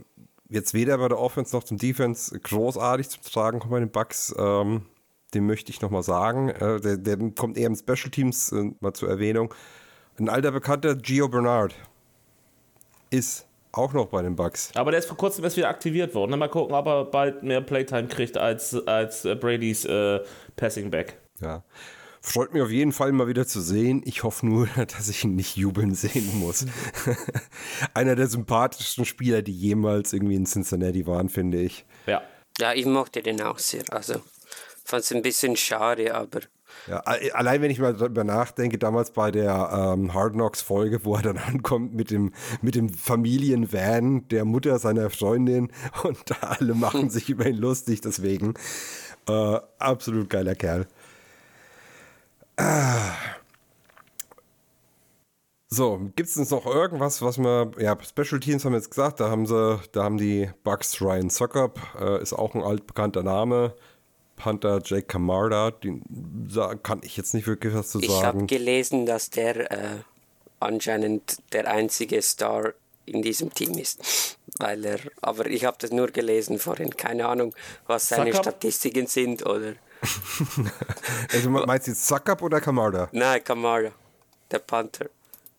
jetzt 0.50 0.74
weder 0.74 0.98
bei 0.98 1.08
der 1.08 1.20
Offense 1.20 1.56
noch 1.56 1.64
zum 1.64 1.78
Defense 1.78 2.38
großartig 2.40 3.10
zum 3.10 3.24
Tragen 3.24 3.60
kommt 3.60 3.72
bei 3.72 3.80
den 3.80 3.92
Bucks, 3.92 4.34
ähm, 4.38 4.86
den 5.34 5.46
möchte 5.46 5.72
ich 5.72 5.82
nochmal 5.82 6.04
sagen. 6.04 6.50
Äh, 6.50 6.80
der, 6.80 6.98
der 6.98 7.18
kommt 7.32 7.58
eher 7.58 7.68
im 7.68 7.76
Special 7.76 8.10
Teams 8.10 8.52
äh, 8.52 8.72
mal 8.80 8.94
zur 8.94 9.10
Erwähnung. 9.10 9.54
Ein 10.18 10.30
alter 10.30 10.52
Bekannter, 10.52 10.96
Gio 10.96 11.28
Bernard, 11.28 11.76
ist 13.10 13.46
auch 13.72 13.92
noch 13.94 14.08
bei 14.08 14.22
den 14.22 14.36
Bucks. 14.36 14.72
Aber 14.76 14.92
der 14.92 15.00
ist 15.00 15.08
vor 15.08 15.18
kurzem 15.18 15.44
erst 15.44 15.58
wieder 15.58 15.68
aktiviert 15.68 16.16
worden. 16.16 16.38
Mal 16.40 16.48
gucken, 16.48 16.74
ob 16.74 16.88
er 16.88 17.06
bald 17.06 17.44
mehr 17.44 17.62
Playtime 17.62 18.08
kriegt 18.08 18.38
als, 18.38 18.76
als 18.88 19.26
äh, 19.26 19.36
Bradys 19.36 19.86
äh, 19.86 20.22
Passing 20.56 20.90
Back. 20.90 21.18
Ja. 21.42 21.64
Freut 22.28 22.54
mich 22.54 22.64
auf 22.64 22.72
jeden 22.72 22.92
Fall 22.92 23.12
mal 23.12 23.28
wieder 23.28 23.46
zu 23.46 23.62
sehen. 23.62 24.02
Ich 24.04 24.24
hoffe 24.24 24.48
nur, 24.48 24.68
dass 24.76 25.10
ich 25.10 25.24
ihn 25.24 25.36
nicht 25.36 25.56
jubeln 25.58 25.94
sehen 25.94 26.40
muss. 26.40 26.66
Einer 27.94 28.16
der 28.16 28.28
sympathischsten 28.28 29.06
Spieler, 29.06 29.44
die 29.44 29.54
jemals 29.54 30.12
irgendwie 30.12 30.34
in 30.34 30.48
Cincinnati 30.48 31.06
waren, 31.06 31.30
finde 31.30 31.62
ich. 31.62 31.86
Ja. 32.08 32.24
Ja, 32.58 32.74
ich 32.74 32.88
mochte 32.88 33.22
den 33.22 33.42
auch 33.44 33.60
sehr. 33.60 33.84
Also, 33.92 34.16
fand 34.84 35.04
es 35.04 35.12
ein 35.14 35.22
bisschen 35.22 35.56
schade, 35.56 36.16
aber 36.16 36.40
Ja, 36.88 37.02
allein 37.02 37.62
wenn 37.62 37.70
ich 37.70 37.78
mal 37.78 37.94
darüber 37.94 38.24
nachdenke, 38.24 38.80
damals 38.80 39.12
bei 39.12 39.30
der 39.30 39.94
ähm, 39.94 40.14
Hard 40.14 40.34
Knocks 40.34 40.64
Folge, 40.64 41.06
wo 41.06 41.16
er 41.16 41.22
dann 41.22 41.38
ankommt 41.48 41.94
mit 41.94 42.10
dem, 42.10 42.34
mit 42.64 42.74
dem 42.74 42.90
Familienvan 42.90 44.28
der 44.30 44.46
Mutter 44.46 44.80
seiner 44.80 45.12
Freundin 45.12 45.72
und 46.04 46.44
alle 46.44 46.74
machen 46.74 47.12
sich 47.12 47.30
über 47.30 47.46
ihn 47.46 47.58
lustig, 47.58 48.02
deswegen 48.02 48.56
äh, 49.28 49.60
absolut 49.78 50.30
geiler 50.30 50.56
Kerl. 50.56 50.88
So, 55.68 56.00
gibt 56.16 56.30
es 56.30 56.50
noch 56.52 56.66
irgendwas, 56.66 57.22
was 57.22 57.38
wir, 57.38 57.72
ja, 57.80 57.98
Special 58.02 58.40
Teams 58.40 58.64
haben 58.64 58.72
wir 58.74 58.78
jetzt 58.78 58.92
gesagt, 58.92 59.20
da 59.20 59.30
haben 59.30 59.46
sie, 59.46 59.80
da 59.92 60.04
haben 60.04 60.18
die 60.18 60.50
Bucks 60.64 61.02
Ryan 61.02 61.30
Zuckup, 61.30 61.80
äh, 62.00 62.22
ist 62.22 62.34
auch 62.34 62.54
ein 62.56 62.62
altbekannter 62.64 63.24
Name. 63.24 63.74
Panther 64.38 64.82
Jake 64.84 65.08
Camarda, 65.08 65.72
den 65.72 66.04
sa- 66.50 66.76
kann 66.76 67.00
ich 67.04 67.18
jetzt 67.18 67.34
nicht 67.34 67.48
wirklich 67.48 67.74
was 67.74 67.90
zu 67.90 68.00
ich 68.02 68.10
habe 68.10 68.22
sagen. 68.38 68.48
gelesen, 68.48 69.06
dass 69.06 69.30
der 69.30 69.72
äh, 69.72 69.98
anscheinend 70.60 71.38
der 71.54 71.70
einzige 71.70 72.22
Star 72.22 72.74
in 73.06 73.22
diesem 73.22 73.54
Team 73.54 73.78
ist. 73.78 74.38
Weil 74.60 74.84
er, 74.86 75.00
aber 75.22 75.48
ich 75.48 75.66
habe 75.66 75.78
das 75.80 75.92
nur 75.92 76.08
gelesen 76.08 76.60
vorhin. 76.60 76.96
Keine 76.96 77.28
Ahnung, 77.28 77.54
was 77.88 78.08
seine 78.10 78.32
Zuckup? 78.32 78.44
Statistiken 78.46 79.08
sind 79.08 79.46
oder. 79.46 79.74
Also 81.34 81.50
me- 81.50 81.66
meinst 81.66 81.88
du 81.88 81.92
jetzt 81.92 82.06
Zuckup 82.08 82.42
oder 82.42 82.62
Camarda? 82.62 83.10
Nein, 83.12 83.44
Kamara, 83.44 83.92
der 84.52 84.60
Panther. 84.60 85.10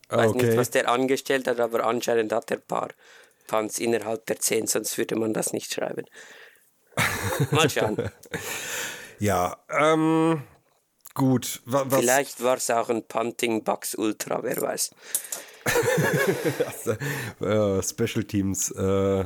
Ah, 0.09 0.17
Weiß 0.17 0.29
okay. 0.31 0.45
nicht, 0.47 0.57
was 0.57 0.69
der 0.71 0.89
angestellt 0.89 1.47
hat, 1.47 1.59
aber 1.59 1.83
anscheinend 1.85 2.31
hat 2.31 2.49
er 2.51 2.57
ein 2.57 2.63
paar 2.67 2.89
Punts 3.47 3.79
innerhalb 3.79 4.25
der 4.25 4.39
10, 4.39 4.67
sonst 4.67 4.97
würde 4.97 5.15
man 5.15 5.33
das 5.33 5.53
nicht 5.53 5.73
schreiben. 5.73 6.05
Mal 7.51 7.69
schauen. 7.69 8.09
Ja, 9.19 9.57
ähm, 9.69 10.43
gut. 11.13 11.61
Wa- 11.65 11.85
Vielleicht 11.89 12.41
war 12.43 12.57
es 12.57 12.69
auch 12.69 12.89
ein 12.89 13.03
Punting 13.07 13.63
Bucks 13.63 13.95
Ultra, 13.95 14.41
wer 14.43 14.59
weiß. 14.61 14.91
äh, 17.41 17.83
Special 17.83 18.23
Teams 18.23 18.71
äh, 18.71 19.25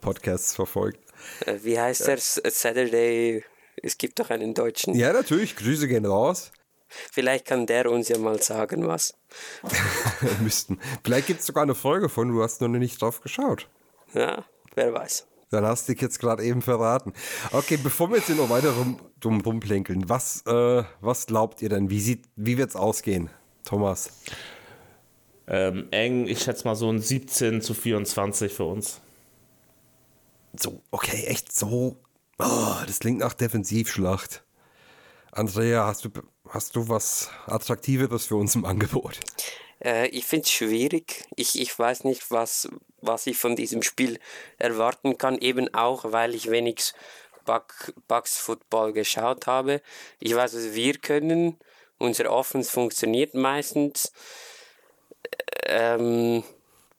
Podcasts 0.00 0.54
verfolgt. 0.54 1.00
Äh, 1.46 1.58
Wie 1.62 1.78
heißt 1.78 2.06
der? 2.06 2.14
S- 2.14 2.40
Saturday. 2.48 3.44
Es 3.84 3.98
gibt 3.98 4.18
doch 4.18 4.30
einen 4.30 4.54
deutschen. 4.54 4.94
Ja, 4.94 5.12
natürlich. 5.12 5.56
Grüße 5.56 5.86
gehen 5.88 6.06
raus. 6.06 6.52
Vielleicht 6.88 7.44
kann 7.44 7.66
der 7.66 7.90
uns 7.90 8.08
ja 8.08 8.16
mal 8.18 8.40
sagen, 8.40 8.86
was. 8.86 9.14
Müssten. 10.40 10.78
Vielleicht 11.04 11.26
gibt 11.26 11.40
es 11.40 11.46
sogar 11.46 11.64
eine 11.64 11.74
Folge 11.74 12.08
von, 12.08 12.28
du 12.28 12.42
hast 12.42 12.62
noch 12.62 12.68
nicht 12.68 13.02
drauf 13.02 13.20
geschaut. 13.20 13.68
Ja, 14.14 14.44
wer 14.74 14.94
weiß. 14.94 15.26
Dann 15.50 15.66
hast 15.66 15.86
du 15.86 15.92
dich 15.92 16.00
jetzt 16.00 16.18
gerade 16.18 16.42
eben 16.44 16.62
verraten. 16.62 17.12
Okay, 17.52 17.76
bevor 17.76 18.08
wir 18.08 18.16
jetzt 18.16 18.26
hier 18.26 18.36
noch 18.36 18.48
weiter 18.48 18.70
rum, 18.70 18.98
rum, 19.22 19.40
rumplänkeln, 19.42 20.08
was, 20.08 20.42
äh, 20.46 20.82
was 21.00 21.26
glaubt 21.26 21.60
ihr 21.60 21.68
denn? 21.68 21.90
Wie, 21.90 22.00
sieht, 22.00 22.24
wie 22.36 22.56
wird 22.56 22.70
es 22.70 22.76
ausgehen, 22.76 23.28
Thomas? 23.64 24.10
Ähm, 25.46 25.88
eng, 25.90 26.26
ich 26.26 26.42
schätze 26.42 26.64
mal 26.64 26.74
so 26.74 26.90
ein 26.90 27.00
17 27.00 27.60
zu 27.60 27.74
24 27.74 28.52
für 28.52 28.64
uns. 28.64 29.00
So, 30.58 30.80
okay, 30.90 31.24
echt 31.26 31.54
so. 31.54 31.98
Oh, 32.38 32.74
das 32.86 32.98
klingt 32.98 33.20
nach 33.20 33.34
Defensivschlacht. 33.34 34.42
Andrea, 35.30 35.86
hast 35.86 36.04
du, 36.04 36.10
hast 36.48 36.76
du 36.76 36.88
was 36.88 37.30
Attraktiveres 37.46 38.26
für 38.26 38.36
uns 38.36 38.54
im 38.54 38.64
Angebot? 38.64 39.20
Äh, 39.82 40.08
ich 40.08 40.24
finde 40.26 40.44
es 40.44 40.50
schwierig. 40.50 41.24
Ich, 41.36 41.60
ich 41.60 41.76
weiß 41.78 42.04
nicht, 42.04 42.30
was, 42.30 42.68
was 43.00 43.26
ich 43.26 43.36
von 43.36 43.56
diesem 43.56 43.82
Spiel 43.82 44.18
erwarten 44.58 45.18
kann, 45.18 45.38
eben 45.38 45.72
auch, 45.74 46.12
weil 46.12 46.34
ich 46.34 46.50
wenig 46.50 46.92
Bucks 47.44 48.38
Football 48.38 48.92
geschaut 48.92 49.46
habe. 49.46 49.82
Ich 50.18 50.34
weiß, 50.34 50.54
was 50.54 50.74
wir 50.74 50.94
können. 50.98 51.58
Unser 51.98 52.30
Offense 52.30 52.70
funktioniert 52.70 53.34
meistens. 53.34 54.12
Ähm, 55.66 56.42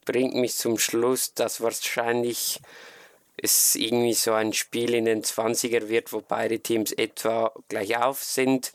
bringt 0.06 0.36
mich 0.36 0.56
zum 0.56 0.78
Schluss, 0.78 1.34
dass 1.34 1.62
wahrscheinlich 1.62 2.62
es 3.38 3.76
irgendwie 3.76 4.14
so 4.14 4.34
ein 4.34 4.54
Spiel 4.54 4.94
in 4.94 5.06
den 5.06 5.24
20er 5.24 5.90
wird, 5.90 6.14
wo 6.14 6.22
beide 6.22 6.60
Teams 6.60 6.92
etwa 6.92 7.52
gleich 7.68 7.98
auf 7.98 8.24
sind. 8.24 8.74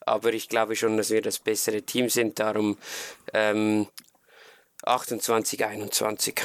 Aber 0.00 0.32
ich 0.32 0.48
glaube 0.48 0.76
schon, 0.76 0.96
dass 0.96 1.10
wir 1.10 1.22
das 1.22 1.38
bessere 1.38 1.82
Team 1.82 2.08
sind. 2.08 2.38
Darum 2.38 2.78
ähm, 3.32 3.88
28, 4.84 5.64
21. 5.64 6.42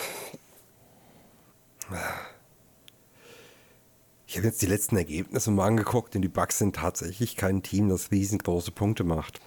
Ich 4.25 4.37
habe 4.37 4.47
jetzt 4.47 4.61
die 4.61 4.67
letzten 4.67 4.95
Ergebnisse 4.95 5.51
mal 5.51 5.67
angeguckt 5.67 6.15
und 6.15 6.21
die 6.21 6.29
Bucks 6.29 6.57
sind 6.57 6.77
tatsächlich 6.77 7.35
kein 7.35 7.63
Team, 7.63 7.89
das 7.89 8.11
riesengroße 8.11 8.71
Punkte 8.71 9.03
macht. 9.03 9.41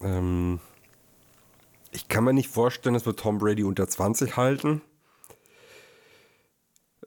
Ähm, 0.00 0.60
ich 1.92 2.08
kann 2.08 2.24
mir 2.24 2.32
nicht 2.32 2.50
vorstellen, 2.50 2.94
dass 2.94 3.06
wir 3.06 3.14
Tom 3.14 3.38
Brady 3.38 3.62
unter 3.62 3.88
20 3.88 4.36
halten. 4.36 4.82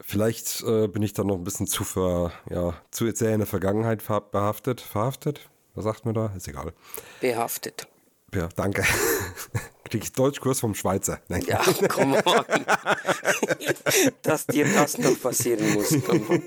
Vielleicht 0.09 0.63
äh, 0.63 0.87
bin 0.87 1.01
ich 1.01 1.11
da 1.11 1.25
noch 1.25 1.35
ein 1.35 1.43
bisschen 1.43 1.67
zu, 1.67 1.83
ver, 1.83 2.31
ja, 2.49 2.73
zu 2.91 3.13
sehr 3.13 3.33
in 3.33 3.39
der 3.39 3.45
Vergangenheit 3.45 4.01
ver 4.01 4.21
behaftet. 4.21 4.79
Verhaftet? 4.79 5.49
Was 5.75 5.83
sagt 5.83 6.05
man 6.05 6.13
da? 6.13 6.31
Ist 6.33 6.47
egal. 6.47 6.71
Behaftet. 7.19 7.89
Ja, 8.33 8.47
danke. 8.55 8.85
Krieg 9.83 10.05
ich 10.05 10.13
Deutschkurs 10.13 10.61
vom 10.61 10.75
Schweizer. 10.75 11.19
Nein. 11.27 11.43
Ja, 11.45 11.61
come 11.89 12.25
on. 12.25 12.45
Dass 14.21 14.47
dir 14.47 14.65
das 14.73 14.97
noch 14.97 15.21
passieren 15.21 15.73
muss. 15.73 15.89
Come 16.05 16.25
on. 16.29 16.43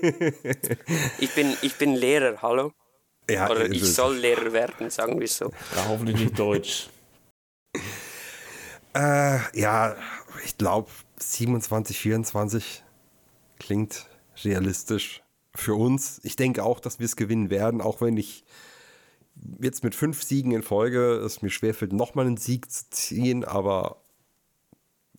Ich 1.19 1.35
bin, 1.35 1.55
ich 1.61 1.75
bin 1.75 1.93
Lehrer, 1.93 2.41
hallo? 2.41 2.73
Ja, 3.29 3.47
Oder 3.47 3.69
ich 3.69 3.93
soll 3.93 4.17
Lehrer 4.17 4.53
werden, 4.53 4.89
sagen 4.89 5.19
wir 5.19 5.27
so. 5.27 5.51
Ja, 5.75 5.87
hoffentlich 5.87 6.17
nicht 6.17 6.39
Deutsch. 6.39 6.89
Äh, 8.95 9.37
ja, 9.53 9.95
ich 10.43 10.57
glaube 10.57 10.89
27, 11.19 11.99
24 11.99 12.83
klingt 13.61 14.07
realistisch 14.43 15.21
für 15.53 15.75
uns. 15.75 16.19
Ich 16.23 16.35
denke 16.35 16.63
auch, 16.63 16.79
dass 16.79 16.99
wir 16.99 17.05
es 17.05 17.15
gewinnen 17.15 17.49
werden, 17.49 17.81
auch 17.81 18.01
wenn 18.01 18.17
ich 18.17 18.43
jetzt 19.61 19.83
mit 19.83 19.95
fünf 19.95 20.23
Siegen 20.23 20.51
in 20.51 20.63
Folge 20.63 21.15
es 21.15 21.41
mir 21.41 21.49
schwerfällt, 21.49 21.93
nochmal 21.93 22.25
einen 22.25 22.37
Sieg 22.37 22.71
zu 22.71 22.89
ziehen, 22.89 23.45
aber 23.45 24.01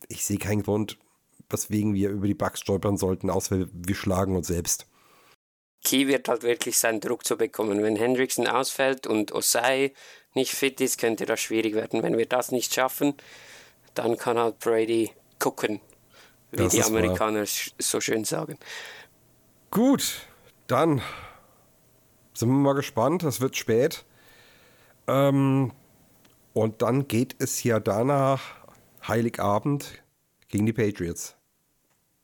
ich 0.09 0.25
sehe 0.25 0.37
keinen 0.37 0.63
Grund, 0.63 0.97
weswegen 1.49 1.93
wir 1.93 2.09
über 2.09 2.27
die 2.27 2.33
Bugs 2.33 2.59
stolpern 2.59 2.97
sollten, 2.97 3.29
außer 3.29 3.67
wir 3.71 3.95
schlagen 3.95 4.35
uns 4.35 4.47
selbst. 4.47 4.87
Key 5.83 6.07
wird 6.07 6.27
halt 6.27 6.43
wirklich 6.43 6.77
seinen 6.77 7.01
Druck 7.01 7.25
zu 7.25 7.37
bekommen. 7.37 7.83
Wenn 7.83 7.95
Hendrickson 7.95 8.47
ausfällt 8.47 9.05
und 9.07 9.33
Osai 9.33 9.93
nicht 10.33 10.51
fit 10.51 10.79
ist, 10.81 10.97
könnte 10.97 11.25
das 11.25 11.41
schwierig 11.41 11.75
werden. 11.75 12.03
Wenn 12.03 12.17
wir 12.17 12.25
das 12.25 12.51
nicht 12.51 12.73
schaffen, 12.73 13.15
dann 13.93 14.17
kann 14.17 14.37
halt 14.37 14.59
Brady 14.59 15.11
gucken, 15.39 15.81
wie 16.53 16.63
Das 16.63 16.73
die 16.73 16.79
wahr. 16.79 16.87
Amerikaner 16.87 17.43
sch- 17.43 17.71
so 17.79 17.99
schön 18.01 18.23
sagen. 18.25 18.57
Gut, 19.71 20.21
dann 20.67 21.01
sind 22.33 22.49
wir 22.49 22.55
mal 22.55 22.73
gespannt. 22.73 23.23
Es 23.23 23.41
wird 23.41 23.55
spät. 23.55 24.05
Ähm, 25.07 25.71
und 26.53 26.81
dann 26.81 27.07
geht 27.07 27.35
es 27.39 27.63
ja 27.63 27.79
danach 27.79 28.41
Heiligabend 29.07 30.03
gegen 30.47 30.65
die 30.65 30.73
Patriots. 30.73 31.35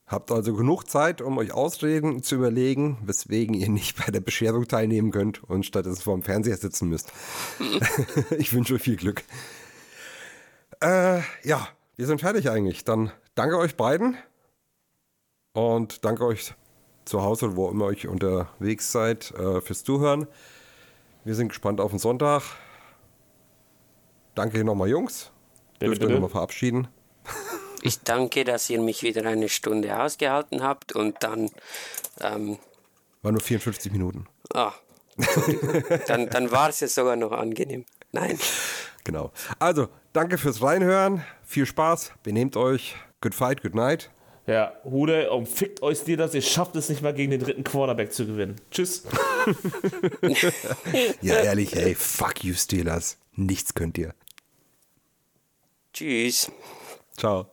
Habt 0.06 0.32
also 0.32 0.54
genug 0.54 0.88
Zeit, 0.88 1.20
um 1.22 1.38
euch 1.38 1.52
Ausreden 1.52 2.22
zu 2.24 2.34
überlegen, 2.36 2.98
weswegen 3.04 3.54
ihr 3.54 3.68
nicht 3.68 3.96
bei 4.04 4.10
der 4.10 4.20
Bescherung 4.20 4.66
teilnehmen 4.66 5.12
könnt 5.12 5.44
und 5.44 5.66
stattdessen 5.66 6.02
vor 6.02 6.14
dem 6.14 6.22
Fernseher 6.24 6.56
sitzen 6.56 6.88
müsst. 6.88 7.12
ich 8.38 8.52
wünsche 8.52 8.74
euch 8.74 8.82
viel 8.82 8.96
Glück. 8.96 9.22
Äh, 10.82 11.20
ja, 11.44 11.68
wir 11.96 12.06
sind 12.06 12.20
fertig 12.20 12.50
eigentlich. 12.50 12.84
Dann 12.84 13.12
danke 13.34 13.58
euch 13.58 13.76
beiden 13.76 14.16
und 15.52 16.04
danke 16.04 16.24
euch 16.26 16.54
zu 17.04 17.22
Hause, 17.22 17.56
wo 17.56 17.68
immer 17.70 17.86
euch 17.86 18.06
unterwegs 18.06 18.92
seid, 18.92 19.32
äh, 19.32 19.60
fürs 19.60 19.84
Zuhören. 19.84 20.26
Wir 21.24 21.34
sind 21.34 21.48
gespannt 21.48 21.80
auf 21.80 21.90
den 21.90 21.98
Sonntag. 21.98 22.42
Danke 24.34 24.64
nochmal, 24.64 24.88
Jungs. 24.88 25.30
Bitte, 25.78 25.92
Dürft 25.92 26.02
ihr 26.02 26.08
nochmal 26.10 26.30
verabschieden. 26.30 26.88
Ich 27.82 28.02
danke, 28.02 28.44
dass 28.44 28.68
ihr 28.68 28.78
mich 28.78 29.02
wieder 29.02 29.24
eine 29.24 29.48
Stunde 29.48 29.98
ausgehalten 29.98 30.62
habt 30.62 30.92
und 30.92 31.16
dann, 31.22 31.48
ähm, 32.20 32.58
War 33.22 33.32
nur 33.32 33.40
54 33.40 33.90
Minuten. 33.90 34.26
ah, 34.52 34.74
dann, 36.06 36.28
dann 36.28 36.50
war 36.50 36.68
es 36.68 36.80
ja 36.80 36.88
sogar 36.88 37.16
noch 37.16 37.32
angenehm. 37.32 37.86
Nein, 38.12 38.38
Genau. 39.04 39.32
Also, 39.58 39.88
danke 40.12 40.36
fürs 40.36 40.60
Reinhören. 40.60 41.24
Viel 41.42 41.64
Spaß. 41.64 42.12
Benehmt 42.22 42.54
euch. 42.58 42.96
Good 43.20 43.34
fight, 43.34 43.62
good 43.62 43.74
night. 43.74 44.10
Ja, 44.46 44.72
Hude, 44.84 45.30
und 45.30 45.46
fickt 45.46 45.82
euch 45.82 46.02
dir 46.04 46.16
das, 46.16 46.34
ihr 46.34 46.42
schafft 46.42 46.74
es 46.74 46.88
nicht 46.88 47.02
mal 47.02 47.12
gegen 47.14 47.30
den 47.30 47.40
dritten 47.40 47.62
Quarterback 47.62 48.12
zu 48.12 48.26
gewinnen. 48.26 48.56
Tschüss. 48.70 49.04
Ja, 51.22 51.36
ehrlich, 51.36 51.76
ey, 51.76 51.94
fuck 51.94 52.44
you, 52.44 52.54
Steelers. 52.54 53.18
Nichts 53.36 53.74
könnt 53.74 53.96
ihr. 53.98 54.14
tschüss. 55.92 56.50
Ciao. 57.16 57.50